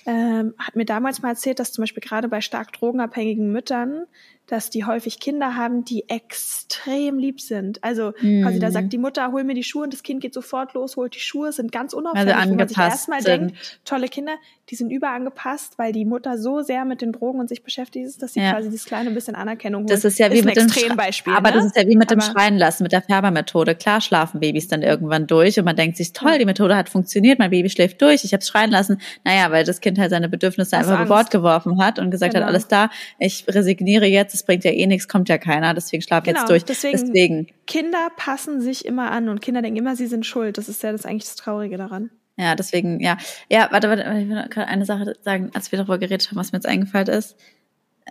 ähm, 0.04 0.52
hat 0.58 0.76
mir 0.76 0.84
damals 0.84 1.22
mal 1.22 1.30
erzählt, 1.30 1.58
dass 1.58 1.72
zum 1.72 1.80
Beispiel 1.84 2.02
gerade 2.02 2.28
bei 2.28 2.42
stark 2.42 2.70
drogenabhängigen 2.74 3.50
Müttern, 3.50 4.04
dass 4.46 4.68
die 4.70 4.84
häufig 4.84 5.20
Kinder 5.20 5.56
haben, 5.56 5.84
die 5.84 6.08
extrem 6.08 7.18
lieb 7.18 7.40
sind. 7.40 7.82
Also 7.82 8.12
quasi 8.12 8.58
da 8.58 8.68
Mhm. 8.68 8.72
sagt 8.72 8.92
die 8.92 8.98
Mutter, 8.98 9.32
hol 9.32 9.42
mir 9.44 9.54
die 9.54 9.64
Schuhe 9.64 9.84
und 9.84 9.92
das 9.92 10.02
Kind 10.02 10.20
geht 10.20 10.34
sofort 10.34 10.74
los, 10.74 10.96
holt 10.96 11.14
die 11.14 11.20
Schuhe, 11.20 11.50
sind 11.52 11.72
ganz 11.72 11.92
unauffällig, 11.94 12.34
Also 12.34 12.50
wo 12.50 12.54
man 12.56 12.68
sich 12.68 12.76
erstmal 12.78 13.22
denkt, 13.22 13.80
tolle 13.84 14.08
Kinder, 14.08 14.32
die 14.70 14.76
sind 14.76 14.90
überangepasst, 14.90 15.78
weil 15.78 15.92
die 15.92 16.04
Mutter 16.04 16.38
so 16.38 16.62
sehr 16.62 16.84
mit 16.84 17.00
den 17.02 17.12
Drogen 17.12 17.38
und 17.40 17.48
sich 17.48 17.62
beschäftigt 17.62 18.06
ist, 18.06 18.22
dass 18.22 18.34
sie 18.34 18.40
Ja. 18.40 18.52
quasi 18.52 18.68
dieses 18.70 18.86
kleine 18.86 19.10
bisschen 19.10 19.34
Anerkennung 19.34 19.82
holt. 19.82 19.90
Das 19.90 20.04
ist 20.04 20.18
ja 20.18 20.30
wie 20.32 20.38
ein 20.38 20.44
mit 20.44 20.56
dem 20.56 20.66
Extrembeispiel. 20.66 21.34
Aber 21.34 21.50
ne? 21.50 21.56
das 21.56 21.66
ist 21.66 21.76
ja 21.76 21.86
wie 21.88 21.96
mit 21.96 22.10
dem 22.10 22.20
Aber- 22.20 22.30
Schreien 22.32 22.56
lassen, 22.58 22.82
mit 22.82 22.92
der 22.92 23.02
Färbermethode. 23.02 23.74
Klar 23.74 24.00
schlafen 24.00 24.40
Babys 24.40 24.68
dann 24.68 24.82
irgendwann 24.82 25.26
durch 25.26 25.58
und 25.58 25.64
man 25.64 25.76
denkt 25.76 25.96
sich, 25.96 26.12
toll, 26.12 26.38
die 26.38 26.44
Methode 26.44 26.76
hat 26.76 26.88
funktioniert, 26.88 27.38
mein 27.38 27.50
Baby 27.50 27.68
schläft 27.70 28.00
durch, 28.02 28.24
ich 28.24 28.32
habe 28.32 28.40
es 28.40 28.48
schreien 28.48 28.70
lassen. 28.70 29.00
Naja, 29.24 29.50
weil 29.50 29.64
das 29.64 29.80
Kind 29.80 29.98
halt 29.98 30.10
seine 30.10 30.28
Bedürfnisse 30.28 30.76
Aus 30.78 30.84
einfach 30.84 31.00
über. 31.00 31.14
Bord 31.14 31.30
geworfen 31.30 31.78
hat 31.82 31.98
und 31.98 32.10
gesagt 32.10 32.34
hat, 32.34 32.40
Genau. 32.40 32.46
alles 32.48 32.68
da, 32.68 32.90
ich 33.18 33.44
resigniere 33.48 34.06
jetzt, 34.06 34.33
es 34.34 34.42
bringt 34.44 34.64
ja 34.64 34.70
eh 34.72 34.86
nichts, 34.86 35.08
kommt 35.08 35.28
ja 35.28 35.38
keiner, 35.38 35.72
deswegen 35.74 36.02
schlaf 36.02 36.24
Genau, 36.24 36.40
jetzt 36.40 36.50
durch. 36.50 36.64
deswegen- 36.64 36.98
deswegen, 36.98 37.46
Kinder 37.66 38.08
passen 38.16 38.60
sich 38.60 38.84
immer 38.84 39.10
an 39.10 39.28
und 39.28 39.40
Kinder 39.40 39.62
denken 39.62 39.78
immer, 39.78 39.96
sie 39.96 40.06
sind 40.06 40.26
schuld. 40.26 40.58
Das 40.58 40.68
ist 40.68 40.82
ja 40.82 40.92
das 40.92 41.06
eigentlich 41.06 41.24
das 41.24 41.36
Traurige 41.36 41.76
daran. 41.76 42.10
ja, 42.36 42.54
deswegen, 42.54 43.00
ja. 43.00 43.16
Ja, 43.48 43.68
warte, 43.70 43.88
warte, 43.88 44.02
ich 44.20 44.28
will 44.28 44.44
gerade 44.50 44.66
eine 44.68 44.84
Sache 44.84 45.14
sagen, 45.22 45.50
als 45.54 45.70
wir 45.72 45.78
darüber 45.78 45.98
geredet 45.98 46.28
haben, 46.28 46.36
was 46.36 46.52
mir 46.52 46.58
jetzt 46.58 46.66
eingefallen 46.66 47.08
ist. 47.08 47.36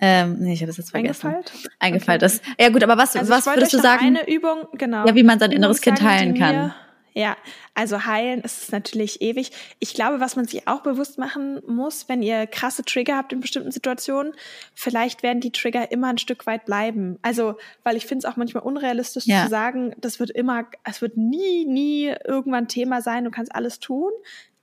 Ähm, 0.02 0.38
nee, 0.40 0.54
ich 0.54 0.60
habe 0.62 0.68
das 0.68 0.78
jetzt 0.78 0.90
vergessen. 0.90 1.28
Eingefallen? 1.28 1.46
Eingefallen 1.80 2.18
Okay. 2.24 2.26
ist. 2.26 2.44
Ja 2.60 2.70
gut, 2.70 2.84
aber 2.84 2.98
was, 2.98 3.16
Also 3.16 3.32
was 3.32 3.46
würdest 3.46 3.74
du 3.74 3.78
sagen? 3.78 4.06
Eine 4.06 4.28
Übung, 4.28 4.68
genau. 4.74 5.06
Ja, 5.06 5.14
wie 5.14 5.22
man 5.24 5.38
sein 5.38 5.52
Übung 5.52 5.58
inneres 5.58 5.82
Kind 5.82 6.02
heilen 6.02 6.34
kann. 6.34 6.74
Ja, 7.16 7.38
also 7.76 8.06
heilen 8.06 8.42
ist 8.42 8.72
natürlich 8.72 9.22
ewig. 9.22 9.52
Ich 9.80 9.94
glaube, 9.94 10.20
was 10.20 10.36
man 10.36 10.46
sich 10.46 10.68
auch 10.68 10.82
bewusst 10.82 11.18
machen 11.20 11.62
muss, 11.68 12.10
wenn 12.10 12.24
ihr 12.24 12.48
krasse 12.48 12.84
Trigger 12.84 13.18
habt 13.18 13.34
in 13.34 13.40
bestimmten 13.40 13.72
Situationen, 13.72 14.34
vielleicht 14.74 15.22
werden 15.22 15.40
die 15.40 15.52
Trigger 15.52 15.92
immer 15.92 16.08
ein 16.08 16.18
Stück 16.18 16.48
weit 16.48 16.66
bleiben. 16.66 17.20
Also, 17.22 17.56
weil 17.84 17.98
ich 17.98 18.08
finde 18.08 18.26
es 18.26 18.32
auch 18.32 18.38
manchmal 18.38 18.64
unrealistisch 18.64 19.28
Ja. 19.28 19.44
zu 19.44 19.50
sagen, 19.50 19.94
das 20.00 20.20
wird 20.20 20.32
immer, 20.32 20.66
es 20.84 21.02
wird 21.02 21.18
nie, 21.18 21.66
nie 21.66 22.14
irgendwann 22.26 22.68
Thema 22.68 23.02
sein, 23.02 23.26
du 23.26 23.32
kannst 23.32 23.54
alles 23.54 23.80
tun. 23.80 24.12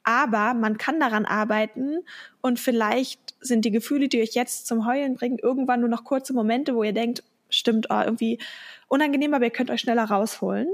Aber 0.02 0.54
man 0.54 0.78
kann 0.78 0.98
daran 0.98 1.26
arbeiten 1.26 1.98
und 2.40 2.58
vielleicht 2.58 3.34
sind 3.40 3.64
die 3.64 3.70
Gefühle, 3.70 4.08
die 4.08 4.22
euch 4.22 4.34
jetzt 4.34 4.66
zum 4.66 4.86
Heulen 4.86 5.14
bringen, 5.14 5.38
irgendwann 5.38 5.80
nur 5.80 5.90
noch 5.90 6.04
kurze 6.04 6.32
Momente, 6.32 6.74
wo 6.74 6.82
ihr 6.82 6.94
denkt, 6.94 7.22
stimmt, 7.50 7.88
oh, 7.90 8.00
irgendwie 8.02 8.38
unangenehm, 8.88 9.34
aber 9.34 9.44
ihr 9.44 9.50
könnt 9.50 9.70
euch 9.70 9.80
schneller 9.80 10.04
rausholen. 10.04 10.68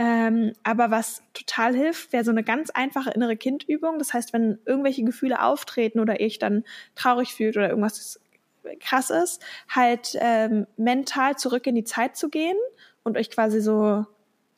Ähm, 0.00 0.52
aber 0.62 0.92
was 0.92 1.22
total 1.34 1.74
hilft, 1.74 2.12
wäre 2.12 2.24
so 2.24 2.30
eine 2.30 2.44
ganz 2.44 2.70
einfache 2.70 3.10
innere 3.10 3.36
Kindübung. 3.36 3.98
Das 3.98 4.14
heißt, 4.14 4.32
wenn 4.32 4.58
irgendwelche 4.64 5.02
Gefühle 5.02 5.42
auftreten 5.42 5.98
oder 5.98 6.20
ihr 6.20 6.26
euch 6.26 6.38
dann 6.38 6.64
traurig 6.94 7.34
fühlt 7.34 7.56
oder 7.56 7.68
irgendwas 7.68 8.20
krass 8.80 9.10
ist, 9.10 9.42
halt 9.68 10.16
ähm, 10.20 10.66
mental 10.76 11.36
zurück 11.36 11.66
in 11.66 11.74
die 11.74 11.84
Zeit 11.84 12.16
zu 12.16 12.28
gehen 12.28 12.56
und 13.02 13.16
euch 13.16 13.30
quasi 13.30 13.60
so 13.60 14.06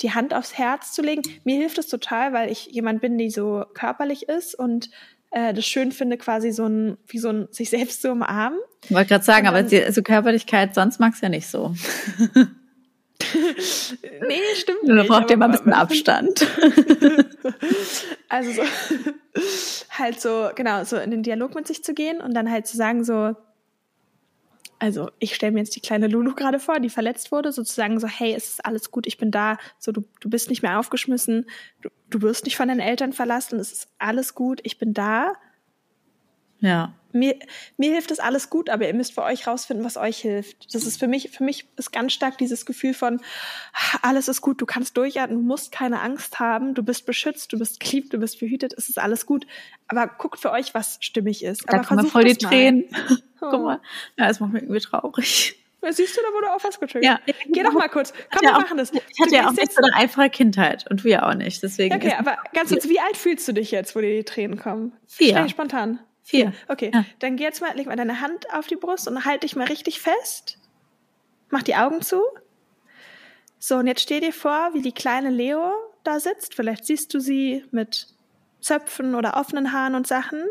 die 0.02 0.12
Hand 0.12 0.34
aufs 0.34 0.58
Herz 0.58 0.92
zu 0.92 1.00
legen. 1.00 1.22
Mir 1.44 1.56
hilft 1.56 1.78
es 1.78 1.88
total, 1.88 2.34
weil 2.34 2.50
ich 2.50 2.66
jemand 2.66 3.00
bin, 3.00 3.16
die 3.16 3.30
so 3.30 3.64
körperlich 3.72 4.28
ist 4.28 4.54
und 4.54 4.90
äh, 5.30 5.54
das 5.54 5.64
schön 5.64 5.92
finde, 5.92 6.18
quasi 6.18 6.52
so 6.52 6.66
ein, 6.66 6.98
wie 7.06 7.18
so 7.18 7.30
ein, 7.30 7.48
sich 7.50 7.70
selbst 7.70 8.02
zu 8.02 8.12
umarmen. 8.12 8.58
Ich 8.84 8.90
wollte 8.90 9.08
gerade 9.08 9.24
sagen, 9.24 9.46
aber 9.46 9.62
die, 9.62 9.90
so 9.90 10.02
Körperlichkeit, 10.02 10.74
sonst 10.74 11.00
magst 11.00 11.22
du 11.22 11.26
ja 11.26 11.30
nicht 11.30 11.48
so. 11.48 11.74
nee, 14.26 14.40
stimmt 14.54 14.80
Da 14.86 14.94
nicht. 14.94 15.08
braucht 15.08 15.30
ihr 15.30 15.36
mal 15.36 15.46
ein 15.46 15.52
bisschen 15.52 15.72
Abstand. 15.72 16.46
Also 18.28 18.52
so, 18.52 18.62
halt 19.98 20.20
so, 20.20 20.50
genau, 20.54 20.84
so 20.84 20.96
in 20.96 21.10
den 21.10 21.24
Dialog 21.24 21.54
mit 21.56 21.66
sich 21.66 21.82
zu 21.82 21.94
gehen 21.94 22.20
und 22.20 22.32
dann 22.32 22.48
halt 22.48 22.66
zu 22.68 22.76
sagen 22.76 23.02
so, 23.02 23.34
also 24.78 25.10
ich 25.18 25.34
stelle 25.34 25.50
mir 25.52 25.58
jetzt 25.58 25.74
die 25.74 25.80
kleine 25.80 26.06
Lulu 26.06 26.34
gerade 26.34 26.60
vor, 26.60 26.78
die 26.78 26.90
verletzt 26.90 27.32
wurde, 27.32 27.50
sozusagen 27.50 27.98
so, 27.98 28.06
hey, 28.06 28.32
es 28.32 28.50
ist 28.50 28.64
alles 28.64 28.92
gut, 28.92 29.06
ich 29.08 29.18
bin 29.18 29.32
da, 29.32 29.58
so 29.78 29.90
du, 29.90 30.04
du 30.20 30.30
bist 30.30 30.48
nicht 30.48 30.62
mehr 30.62 30.78
aufgeschmissen, 30.78 31.46
du, 31.82 31.88
du 32.08 32.22
wirst 32.22 32.44
nicht 32.44 32.56
von 32.56 32.68
deinen 32.68 32.78
Eltern 32.80 33.12
verlassen, 33.12 33.58
es 33.58 33.72
ist 33.72 33.88
alles 33.98 34.34
gut, 34.36 34.60
ich 34.62 34.78
bin 34.78 34.94
da. 34.94 35.32
Ja. 36.60 36.94
Mir, 37.12 37.36
mir 37.76 37.92
hilft 37.92 38.10
das 38.10 38.20
alles 38.20 38.50
gut, 38.50 38.70
aber 38.70 38.86
ihr 38.86 38.94
müsst 38.94 39.14
für 39.14 39.22
euch 39.22 39.46
rausfinden, 39.46 39.84
was 39.84 39.96
euch 39.96 40.18
hilft. 40.18 40.74
Das 40.74 40.84
ist 40.84 40.98
für 40.98 41.08
mich, 41.08 41.30
für 41.30 41.44
mich 41.44 41.66
ist 41.76 41.92
ganz 41.92 42.12
stark 42.12 42.38
dieses 42.38 42.66
Gefühl 42.66 42.94
von, 42.94 43.20
alles 44.02 44.28
ist 44.28 44.40
gut, 44.40 44.60
du 44.60 44.66
kannst 44.66 44.96
durchatmen, 44.96 45.40
du 45.40 45.44
musst 45.44 45.72
keine 45.72 46.00
Angst 46.00 46.38
haben, 46.38 46.74
du 46.74 46.82
bist 46.82 47.06
beschützt, 47.06 47.52
du 47.52 47.58
bist 47.58 47.80
geliebt, 47.80 48.12
du 48.12 48.18
bist 48.18 48.40
behütet, 48.40 48.72
es 48.76 48.88
ist 48.88 48.98
alles 48.98 49.26
gut. 49.26 49.46
Aber 49.88 50.06
guckt 50.06 50.40
für 50.40 50.52
euch, 50.52 50.74
was 50.74 50.98
stimmig 51.00 51.44
ist. 51.44 51.64
Da 51.66 51.78
aber 51.78 51.86
kommen 51.86 52.06
voll 52.06 52.24
die. 52.24 52.36
Tränen. 52.36 52.84
Oh. 52.90 53.14
Guck 53.50 53.62
mal. 53.62 53.80
Ja, 54.18 54.28
das 54.28 54.40
macht 54.40 54.52
mich 54.52 54.62
irgendwie 54.62 54.80
traurig. 54.80 55.56
Siehst 55.88 56.16
du, 56.16 56.20
da 56.20 56.28
wurde 56.34 56.52
auch 56.52 56.62
was 56.62 56.78
getriggert. 56.78 57.20
Ja. 57.26 57.34
Geh 57.46 57.62
doch 57.62 57.72
mal 57.72 57.88
kurz. 57.88 58.12
Komm, 58.30 58.42
wir 58.42 58.52
machen 58.52 58.76
das. 58.76 58.92
Ich 58.92 59.20
hatte 59.20 59.34
ja 59.34 59.48
auch 59.48 59.52
nicht 59.52 59.72
so 59.72 59.82
eine 59.82 59.94
einfache 59.94 60.28
Kindheit 60.28 60.86
und 60.90 61.02
ja 61.04 61.26
auch 61.26 61.34
nicht. 61.34 61.62
Deswegen 61.62 61.94
Okay, 61.94 62.14
aber 62.18 62.36
ganz 62.52 62.70
kurz, 62.70 62.86
wie 62.88 63.00
alt 63.00 63.16
fühlst 63.16 63.48
du 63.48 63.52
dich 63.52 63.70
jetzt, 63.70 63.96
wo 63.96 64.00
dir 64.00 64.14
die 64.14 64.24
Tränen 64.24 64.58
kommen? 64.58 64.92
Vier. 65.06 65.30
Schnell, 65.30 65.48
spontan. 65.48 66.00
Vier. 66.22 66.52
Okay, 66.68 66.90
Ja. 66.94 67.04
dann 67.18 67.36
geh 67.36 67.44
jetzt 67.44 67.60
mal, 67.60 67.74
leg 67.76 67.86
mal 67.86 67.96
deine 67.96 68.20
Hand 68.20 68.52
auf 68.52 68.66
die 68.66 68.76
Brust 68.76 69.08
und 69.08 69.24
halt 69.24 69.42
dich 69.42 69.56
mal 69.56 69.66
richtig 69.66 70.00
fest. 70.00 70.58
Mach 71.50 71.62
die 71.62 71.74
Augen 71.76 72.02
zu. 72.02 72.22
So, 73.58 73.76
und 73.76 73.86
jetzt 73.86 74.02
stell 74.02 74.20
dir 74.20 74.32
vor, 74.32 74.70
wie 74.72 74.82
die 74.82 74.92
kleine 74.92 75.30
Leo 75.30 75.72
da 76.04 76.20
sitzt. 76.20 76.54
Vielleicht 76.54 76.86
siehst 76.86 77.12
du 77.12 77.20
sie 77.20 77.64
mit 77.72 78.06
Zöpfen 78.60 79.14
oder 79.14 79.36
offenen 79.36 79.72
Haaren 79.72 79.94
und 79.94 80.06
Sachen. 80.06 80.42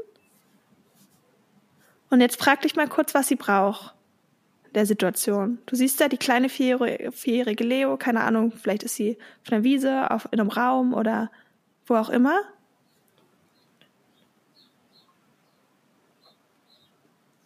Und 2.10 2.22
jetzt 2.22 2.40
frag 2.40 2.62
dich 2.62 2.76
mal 2.76 2.88
kurz, 2.88 3.14
was 3.14 3.28
sie 3.28 3.36
braucht 3.36 3.94
in 4.68 4.74
der 4.74 4.86
Situation. 4.86 5.60
Du 5.66 5.76
siehst 5.76 6.02
da 6.02 6.08
die 6.08 6.18
kleine 6.18 6.50
vierjährige, 6.50 7.12
vierjährige 7.12 7.64
Leo, 7.64 7.98
keine 7.98 8.22
Ahnung, 8.22 8.52
vielleicht 8.52 8.84
ist 8.84 8.96
sie 8.96 9.18
auf 9.46 9.52
einer 9.54 9.64
Wiese, 9.64 10.10
auf, 10.12 10.28
in 10.32 10.40
einem 10.40 10.50
Raum 10.50 10.94
oder 10.94 11.32
wo 11.88 11.96
auch 11.96 12.10
immer. 12.10 12.40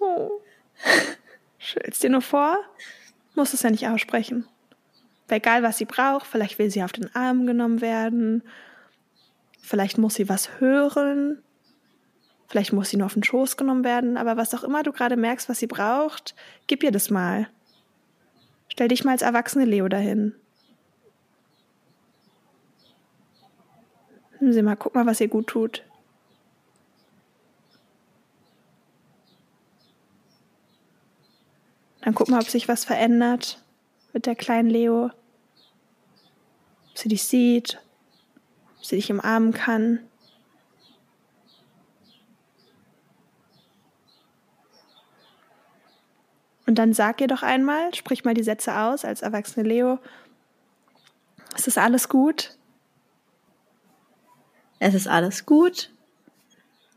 Oh. 0.04 0.42
Stell's 1.58 2.00
dir 2.00 2.10
nur 2.10 2.22
vor, 2.22 2.58
muss 3.36 3.54
es 3.54 3.62
ja 3.62 3.70
nicht 3.70 3.88
aussprechen. 3.88 4.46
Weil 5.28 5.38
egal, 5.38 5.64
was 5.64 5.78
sie 5.78 5.86
braucht, 5.86 6.28
vielleicht 6.28 6.60
will 6.60 6.70
sie 6.70 6.84
auf 6.84 6.92
den 6.92 7.14
Arm 7.16 7.48
genommen 7.48 7.82
werden, 7.82 8.44
vielleicht 9.62 9.98
muss 9.98 10.16
sie 10.16 10.28
was 10.28 10.60
hören, 10.60 11.42
vielleicht 12.48 12.74
muss 12.74 12.90
sie 12.90 12.98
nur 12.98 13.06
auf 13.06 13.14
den 13.14 13.24
Schoß 13.24 13.56
genommen 13.56 13.86
werden, 13.86 14.18
aber 14.18 14.36
was 14.36 14.54
auch 14.54 14.64
immer 14.64 14.84
du 14.84 14.92
gerade 14.92 15.16
merkst, 15.16 15.48
was 15.48 15.60
sie 15.60 15.68
braucht, 15.68 16.36
gib 16.68 16.84
ihr 16.84 16.92
das 16.92 17.10
mal. 17.10 17.48
Stell 18.68 18.90
dich 18.90 19.06
mal 19.06 19.12
als 19.12 19.22
erwachsene 19.22 19.66
Leo 19.66 19.88
dahin. 19.88 20.36
Nimm 24.40 24.52
sie 24.52 24.62
mal, 24.62 24.76
guck 24.76 24.94
mal, 24.96 25.06
was 25.06 25.22
ihr 25.22 25.30
gut 25.30 25.48
tut. 25.48 25.84
Dann 32.04 32.14
guck 32.14 32.28
mal, 32.28 32.42
ob 32.42 32.50
sich 32.50 32.68
was 32.68 32.84
verändert 32.84 33.64
mit 34.12 34.26
der 34.26 34.36
kleinen 34.36 34.70
Leo. 34.70 35.06
Ob 35.06 36.98
sie 36.98 37.08
dich 37.08 37.24
sieht, 37.24 37.82
ob 38.78 38.86
sie 38.86 38.98
dich 38.98 39.10
umarmen 39.10 39.54
kann. 39.54 40.00
Und 46.66 46.76
dann 46.76 46.94
sag 46.94 47.22
ihr 47.22 47.28
doch 47.28 47.44
einmal, 47.44 47.94
sprich 47.94 48.26
mal 48.26 48.34
die 48.34 48.44
Sätze 48.44 48.78
aus 48.78 49.06
als 49.06 49.22
erwachsene 49.22 49.68
Leo. 49.68 50.00
Es 51.56 51.68
ist 51.68 51.78
alles 51.78 52.10
gut. 52.10 52.58
Es 54.80 54.94
ist 54.94 55.08
alles 55.08 55.46
gut. 55.46 55.92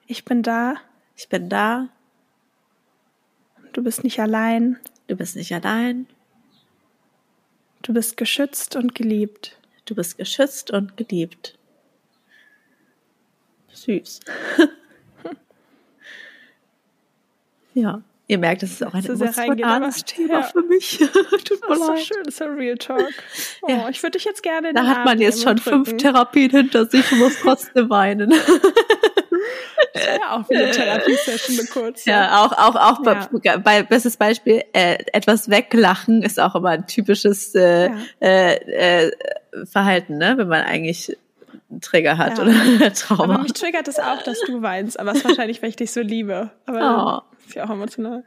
Ich 0.07 0.25
bin 0.25 0.43
da. 0.43 0.77
Ich 1.15 1.29
bin 1.29 1.49
da. 1.49 1.89
Du 3.73 3.83
bist 3.83 4.03
nicht 4.03 4.19
allein. 4.21 4.81
Du 5.07 5.17
bist 5.17 5.37
nicht 5.37 5.53
allein. 5.55 6.07
Du 7.83 7.93
bist 7.93 8.17
geschützt 8.17 8.75
und 8.75 8.95
geliebt. 8.95 9.57
Du 9.85 9.95
bist 9.95 10.19
geschützt 10.19 10.73
und 10.73 10.97
geliebt. 10.97 11.57
Süß. 13.73 14.21
ja, 17.75 18.03
ihr 18.27 18.39
merkt, 18.39 18.65
es 18.65 18.73
ist 18.73 18.85
auch 18.85 18.95
ein 18.95 19.05
emotionales 19.05 20.05
Thema 20.05 20.41
ja. 20.41 20.43
für 20.43 20.63
mich. 20.63 20.99
Tut 20.99 21.15
mir 21.15 21.69
Das 21.69 21.79
ist 21.79 21.85
so 21.87 21.93
leid. 21.93 22.05
schön, 22.05 22.23
das 22.25 22.35
ist 22.35 22.43
ein 22.43 22.55
Real 22.55 22.77
Talk. 22.77 23.13
Oh, 23.63 23.71
Ja. 23.71 23.89
Ich 23.89 24.03
würde 24.03 24.19
dich 24.19 24.25
jetzt 24.25 24.43
gerne 24.43 24.71
in 24.71 24.75
Da 24.75 24.87
hat 24.87 25.05
man 25.05 25.21
jetzt 25.21 25.43
schon 25.43 25.53
und 25.53 25.61
fünf 25.61 25.89
drücken. 25.89 25.99
Therapien 25.99 26.51
hinter 26.51 26.87
sich 26.87 27.13
und 27.13 27.19
muss 27.19 27.39
trotzdem 27.41 27.89
weinen. 27.91 28.33
Das 29.93 30.07
war 30.09 30.15
ja 30.19 30.37
auch 30.37 30.46
wie 30.46 30.46
eine 30.57 30.71
Therapiesession 30.71 31.59
eine 31.59 31.69
kurze. 31.69 32.11
Ja, 32.11 32.45
auch, 32.45 32.53
auch, 32.53 32.75
auch 32.77 33.05
Ja. 33.07 33.29
bei, 33.33 33.57
bei 33.59 33.83
bestes 33.83 34.17
Beispiel, 34.17 34.63
äh, 34.73 34.99
etwas 35.13 35.49
weglachen 35.51 36.23
ist 36.23 36.39
auch 36.41 36.55
immer 36.55 36.71
ein 36.71 36.87
typisches 36.87 37.55
äh, 37.55 37.87
Ja. 37.91 37.97
äh, 38.21 39.07
äh, 39.07 39.13
Verhalten, 39.65 40.19
ne? 40.19 40.35
Wenn 40.37 40.49
man 40.49 40.63
eigentlich 40.65 41.17
einen 41.71 41.81
Trigger 41.81 42.19
hat 42.19 42.39
Ja. 42.39 42.45
oder 42.45 42.93
Trauma. 42.95 43.25
Aber 43.35 43.43
mich 43.43 43.53
triggert 43.55 43.89
es 43.89 43.99
auch, 43.99 44.23
dass 44.23 44.41
du 44.47 44.63
weinst. 44.63 44.99
Aber 45.01 45.13
es 45.13 45.19
ist 45.19 45.25
wahrscheinlich, 45.25 45.63
weil 45.63 45.71
ich 45.71 45.77
dich 45.77 45.91
so 45.93 46.01
liebe. 46.01 46.51
Aber 46.67 47.25
Oh. 47.31 47.37
ist 47.47 47.55
ja 47.55 47.65
auch 47.65 47.71
emotional. 47.71 48.25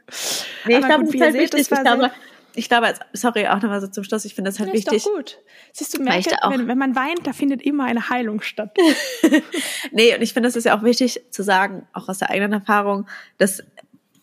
Nee, 0.66 0.78
ich 0.78 0.86
glaube, 0.86 1.04
das 1.04 1.20
halt 1.20 1.52
das 1.52 1.70
war 1.70 1.78
Ich 1.78 1.84
glaube, 1.84 2.00
sehr- 2.02 2.10
ich 2.54 2.68
glaube, 2.68 2.92
sorry, 3.12 3.46
auch 3.48 3.60
nochmal 3.62 3.80
so 3.80 3.86
zum 3.86 4.04
Schluss, 4.04 4.24
ich 4.24 4.34
finde 4.34 4.50
es 4.50 4.58
halt 4.58 4.68
Ja, 4.68 4.74
ist 4.74 4.86
wichtig. 4.90 5.04
doch 5.04 5.12
gut. 5.14 5.38
Siehst 5.72 5.94
du, 5.94 5.98
Weil 6.04 6.20
ich 6.20 6.26
merke, 6.26 6.30
da 6.40 6.46
auch- 6.48 6.50
wenn, 6.52 6.68
wenn 6.68 6.78
man 6.78 6.94
weint, 6.96 7.26
da 7.26 7.32
findet 7.32 7.62
immer 7.62 7.84
eine 7.84 8.08
Heilung 8.10 8.40
statt. 8.42 8.76
Nee, 9.92 10.14
und 10.14 10.22
ich 10.22 10.32
finde, 10.32 10.48
es 10.48 10.56
ist 10.56 10.64
ja 10.64 10.78
auch 10.78 10.82
wichtig 10.82 11.20
zu 11.30 11.42
sagen, 11.42 11.86
auch 11.92 12.08
aus 12.08 12.18
der 12.18 12.30
eigenen 12.30 12.52
Erfahrung, 12.52 13.06
dass 13.38 13.62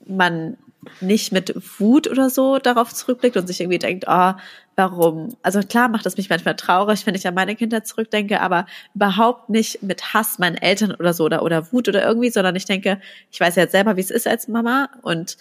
man 0.06 0.58
nicht 1.02 1.34
mit 1.34 1.54
Wut 1.80 2.08
oder 2.08 2.30
so 2.30 2.60
darauf 2.60 2.94
zurückblickt 2.94 3.36
und 3.36 3.46
sich 3.48 3.60
irgendwie 3.60 3.80
denkt, 3.80 4.06
oh, 4.08 4.34
warum? 4.78 5.36
Also 5.42 5.60
klar 5.60 5.90
macht 5.90 6.06
das 6.06 6.16
mich 6.16 6.30
manchmal 6.30 6.56
traurig, 6.56 7.06
wenn 7.06 7.16
ich 7.16 7.28
an 7.28 7.34
meine 7.34 7.56
Kindheit 7.56 7.86
zurückdenke, 7.88 8.40
aber 8.40 8.68
überhaupt 8.96 9.50
nicht 9.50 9.84
mit 9.84 10.14
Hass 10.14 10.40
meinen 10.40 10.56
Eltern 10.56 10.94
oder 10.96 11.14
so 11.14 11.26
oder, 11.26 11.44
oder 11.44 11.72
Wut 11.74 11.90
oder 11.90 12.06
irgendwie, 12.06 12.30
sondern 12.30 12.56
ich 12.56 12.66
denke, 12.66 13.02
ich 13.32 13.40
weiß 13.40 13.56
ja 13.58 13.64
jetzt 13.64 13.74
selber, 13.74 13.98
wie 13.98 14.02
es 14.02 14.12
ist 14.12 14.28
als 14.28 14.48
Mama 14.48 14.90
und 15.02 15.38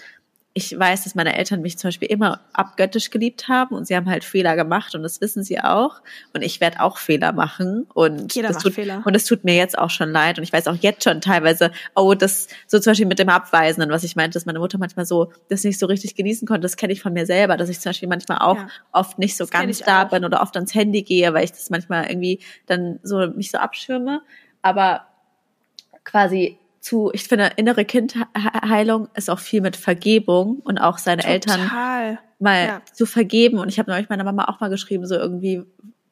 ich 0.59 0.77
weiß, 0.79 1.05
dass 1.05 1.15
meine 1.15 1.37
Eltern 1.37 1.61
mich 1.61 1.77
zum 1.77 1.89
Beispiel 1.89 2.09
immer 2.09 2.41
abgöttisch 2.55 3.11
geliebt 3.11 3.47
haben 3.47 3.75
und 3.75 3.87
sie 3.87 3.95
haben 3.95 4.09
halt 4.09 4.25
Fehler 4.25 4.57
gemacht 4.57 4.95
und 4.95 5.03
das 5.03 5.21
wissen 5.21 5.45
sie 5.45 5.61
auch. 5.61 6.01
Und 6.33 6.41
ich 6.41 6.63
werde 6.63 6.81
auch 6.81 6.97
Fehler 6.97 7.33
machen 7.35 7.87
und 7.93 8.35
Jeder 8.35 8.49
das 8.49 8.55
macht 8.57 8.65
tut, 8.65 8.73
Fehler. 8.75 9.03
und 9.05 9.15
es 9.15 9.27
tut 9.27 9.45
mir 9.45 9.55
jetzt 9.55 9.77
auch 9.77 9.91
schon 9.91 10.11
leid 10.11 10.39
und 10.39 10.45
ich 10.45 10.53
weiß 10.55 10.67
auch 10.69 10.77
jetzt 10.77 11.05
schon 11.05 11.21
teilweise, 11.21 11.73
oh, 11.95 12.15
das 12.15 12.49
so 12.67 12.79
zum 12.79 12.93
Beispiel 12.93 13.05
mit 13.07 13.19
dem 13.19 13.29
Abweisenden, 13.29 13.91
was 13.91 14.03
ich 14.03 14.17
meinte, 14.17 14.33
dass 14.39 14.47
meine 14.47 14.59
Mutter 14.59 14.79
manchmal 14.79 15.05
so 15.05 15.31
das 15.51 15.63
nicht 15.63 15.79
so 15.79 15.85
richtig 15.85 16.15
genießen 16.15 16.49
konnte, 16.49 16.63
das 16.63 16.77
kenne 16.79 16.95
ich 16.95 17.03
von 17.03 17.13
mir 17.13 17.27
selber, 17.27 17.59
dass 17.59 17.69
ich 17.69 17.79
zum 17.79 17.91
Beispiel 17.91 18.09
manchmal 18.09 18.39
auch 18.39 18.57
Ja. 18.57 18.69
oft 18.93 19.19
nicht 19.19 19.37
so 19.37 19.45
Das 19.45 19.51
ganz 19.51 19.79
da 19.81 20.05
bin 20.05 20.25
oder 20.25 20.41
oft 20.41 20.57
ans 20.57 20.75
Handy 20.75 21.03
gehe, 21.03 21.35
weil 21.35 21.45
ich 21.45 21.53
das 21.53 21.69
manchmal 21.69 22.07
irgendwie 22.09 22.41
dann 22.65 22.99
so 23.03 23.27
mich 23.29 23.51
so 23.51 23.59
abschirme. 23.59 24.23
Aber 24.63 25.03
quasi 26.05 26.59
zu, 26.87 27.11
ich 27.13 27.25
finde, 27.25 27.51
innere 27.57 27.85
Kindheilung 27.85 29.09
ist 29.15 29.29
auch 29.29 29.41
viel 29.41 29.61
mit 29.61 29.75
Vergebung 29.75 30.61
und 30.61 30.79
auch 30.79 30.99
seine 30.99 31.25
Eltern 31.25 31.63
Total. 31.63 32.21
mal 32.39 32.65
Ja. 32.67 32.83
zu 32.93 33.07
vergeben. 33.07 33.59
Und 33.59 33.69
ich 33.69 33.81
habe 33.81 33.91
neulich 33.91 34.09
meiner 34.09 34.23
Mama 34.23 34.45
auch 34.45 34.61
mal 34.61 34.71
geschrieben, 34.71 35.05
so 35.05 35.17
irgendwie 35.17 35.65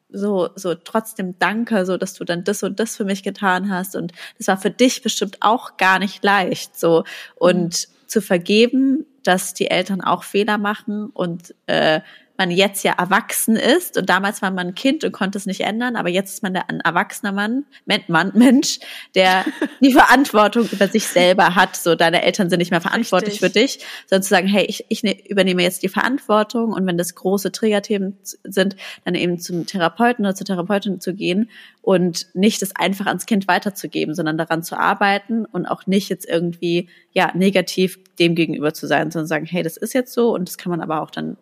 so, 0.09 0.49
so 0.55 0.75
trotzdem 0.75 1.39
danke, 1.39 1.85
so 1.85 1.95
dass 1.95 2.13
du 2.13 2.25
dann 2.25 2.43
das 2.43 2.61
und 2.61 2.77
das 2.81 2.97
für 2.97 3.05
mich 3.05 3.23
getan 3.23 3.69
hast. 3.69 3.95
Und 3.95 4.11
das 4.37 4.49
war 4.49 4.57
für 4.57 4.69
dich 4.69 5.01
bestimmt 5.01 5.37
auch 5.39 5.77
gar 5.77 5.97
nicht 5.97 6.21
leicht. 6.25 6.77
So 6.77 7.05
und 7.35 7.87
zu 8.07 8.21
vergeben, 8.21 9.05
dass 9.23 9.53
die 9.53 9.71
Eltern 9.71 10.01
auch 10.01 10.23
Fehler 10.23 10.57
machen 10.57 11.05
und 11.09 11.55
äh, 11.67 12.01
man 12.37 12.51
jetzt 12.51 12.83
ja 12.83 12.93
erwachsen 12.93 13.55
ist. 13.55 13.97
Und 13.97 14.09
damals 14.09 14.41
war 14.41 14.51
man 14.51 14.67
ein 14.67 14.75
Kind 14.75 15.03
und 15.03 15.11
konnte 15.11 15.37
es 15.37 15.45
nicht 15.45 15.61
ändern, 15.61 15.95
aber 15.95 16.09
jetzt 16.09 16.33
ist 16.33 16.43
man 16.43 16.55
ein 16.55 16.79
erwachsener 16.81 17.31
Mann, 17.31 17.65
Mann, 18.07 18.31
Mensch, 18.35 18.79
der 19.13 19.45
die 19.81 19.93
Verantwortung 19.93 20.67
über 20.71 20.87
sich 20.87 21.07
selber 21.07 21.55
hat. 21.55 21.75
So, 21.75 21.95
deine 21.95 22.23
Eltern 22.23 22.49
sind 22.49 22.59
nicht 22.59 22.71
mehr 22.71 22.81
verantwortlich 22.81 23.41
Richtig. 23.41 23.47
für 23.51 23.59
dich, 23.59 23.85
sondern 24.07 24.23
zu 24.23 24.29
sagen, 24.29 24.47
hey, 24.47 24.65
ich, 24.65 24.85
ich 24.89 25.03
ne, 25.03 25.17
übernehme 25.27 25.63
jetzt 25.63 25.83
die 25.83 25.89
Verantwortung. 25.89 26.73
Und 26.73 26.85
wenn 26.85 26.97
das 26.97 27.15
große 27.15 27.51
Triggerthemen 27.51 28.17
sind, 28.43 28.75
dann 29.03 29.15
eben 29.15 29.39
zum 29.39 29.65
Therapeuten 29.65 30.25
oder 30.25 30.35
zur 30.35 30.45
Therapeutin 30.45 30.99
zu 30.99 31.13
gehen 31.13 31.49
und 31.81 32.27
nicht 32.33 32.61
das 32.61 32.75
einfach 32.75 33.05
ans 33.05 33.25
Kind 33.25 33.47
weiterzugeben, 33.47 34.15
sondern 34.15 34.37
daran 34.37 34.63
zu 34.63 34.77
arbeiten 34.77 35.45
und 35.45 35.65
auch 35.65 35.87
nicht 35.87 36.09
jetzt 36.09 36.27
irgendwie 36.27 36.89
ja 37.11 37.31
negativ 37.33 37.99
dem 38.19 38.35
gegenüber 38.35 38.73
zu 38.73 38.87
sein, 38.87 39.11
sondern 39.11 39.27
sagen, 39.27 39.45
hey, 39.45 39.63
das 39.63 39.77
ist 39.77 39.93
jetzt 39.93 40.13
so. 40.13 40.33
Und 40.33 40.49
das 40.49 40.57
kann 40.57 40.69
man 40.69 40.81
aber 40.81 41.01
auch 41.01 41.11
dann 41.11 41.37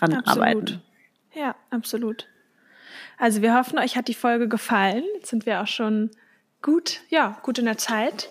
dran 0.00 0.14
absolut. 0.14 0.38
arbeiten. 0.38 0.82
Ja, 1.34 1.54
absolut. 1.70 2.26
Also 3.18 3.42
wir 3.42 3.54
hoffen, 3.54 3.78
euch 3.78 3.96
hat 3.96 4.08
die 4.08 4.14
Folge 4.14 4.48
gefallen. 4.48 5.04
Jetzt 5.16 5.30
sind 5.30 5.46
wir 5.46 5.60
auch 5.60 5.66
schon 5.66 6.10
gut, 6.62 7.00
ja, 7.08 7.38
gut 7.42 7.58
in 7.58 7.66
der 7.66 7.78
Zeit. 7.78 8.30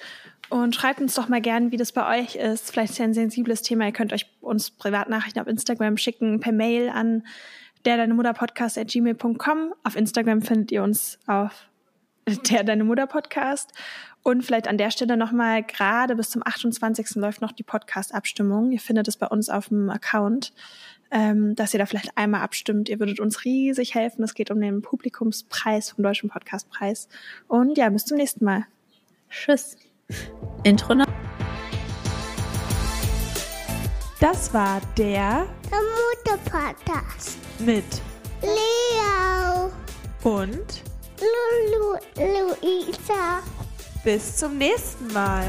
Und 0.50 0.76
schreibt 0.76 1.00
uns 1.00 1.14
doch 1.14 1.30
mal 1.30 1.42
gern, 1.42 1.72
wie 1.72 1.78
das 1.78 1.92
bei 1.92 2.20
euch 2.20 2.36
ist. 2.36 2.72
Vielleicht 2.72 2.94
ist 2.94 2.98
ja 2.98 3.06
ein 3.06 3.14
sensibles 3.14 3.62
Thema. 3.62 3.86
Ihr 3.86 3.92
könnt 3.92 4.14
euch 4.14 4.26
uns 4.42 4.72
Privatnachrichten 4.72 5.42
auf 5.42 5.48
Instagram 5.48 5.98
schicken, 5.98 6.40
per 6.40 6.52
Mail 6.52 6.90
an 6.90 7.24
der 7.86 7.98
deine 7.98 8.14
Mutter 8.14 8.34
Podcast 8.34 8.78
at 8.78 8.88
gmail.com. 8.88 9.74
Auf 9.84 9.96
Instagram 9.96 10.42
findet 10.42 10.72
ihr 10.72 10.84
uns 10.84 11.20
auf 11.28 11.70
der 12.50 12.64
deine 12.64 12.84
Mutter 12.84 13.06
Podcast. 13.06 13.72
Und 14.24 14.44
vielleicht 14.44 14.68
an 14.68 14.78
der 14.78 14.92
Stelle 14.92 15.18
nochmal, 15.18 15.64
gerade 15.64 16.16
bis 16.16 16.32
zum 16.32 16.42
28. 16.46 17.16
läuft 17.16 17.42
noch 17.42 17.52
die 17.52 17.64
Podcast-Abstimmung. 17.64 18.72
Ihr 18.72 18.80
findet 18.80 19.08
es 19.08 19.18
bei 19.18 19.28
uns 19.28 19.50
auf 19.50 19.70
dem 19.70 19.90
Account 19.90 20.52
ähm, 21.12 21.56
dass 21.56 21.74
ihr 21.74 21.80
da 21.80 21.86
vielleicht 21.86 22.18
einmal 22.18 22.42
abstimmt. 22.42 22.90
Ihr 22.90 23.00
würdet 23.00 23.20
uns 23.20 23.46
riesig 23.46 23.96
helfen. 23.96 24.24
Es 24.24 24.34
geht 24.34 24.52
um 24.52 24.60
den 24.60 24.82
Publikumspreis 24.82 25.92
vom 25.92 26.04
Deutschen 26.04 26.30
Podcastpreis. 26.30 27.08
Und 27.48 27.78
ja, 27.78 27.90
bis 27.90 28.06
zum 28.06 28.18
nächsten 28.18 28.46
Mal. 28.46 28.66
Tschüss. 29.30 29.78
Intro. 30.64 31.04
Das 34.20 34.54
war 34.54 34.82
der, 34.98 35.48
der 35.72 35.80
Mutter-Podcast 35.80 37.38
mit 37.60 37.86
Leo 38.42 39.72
und 40.24 40.84
Lulu 41.20 41.98
Luisa. 42.18 43.42
Bis 44.04 44.38
zum 44.38 44.58
nächsten 44.58 45.08
Mal. 45.14 45.46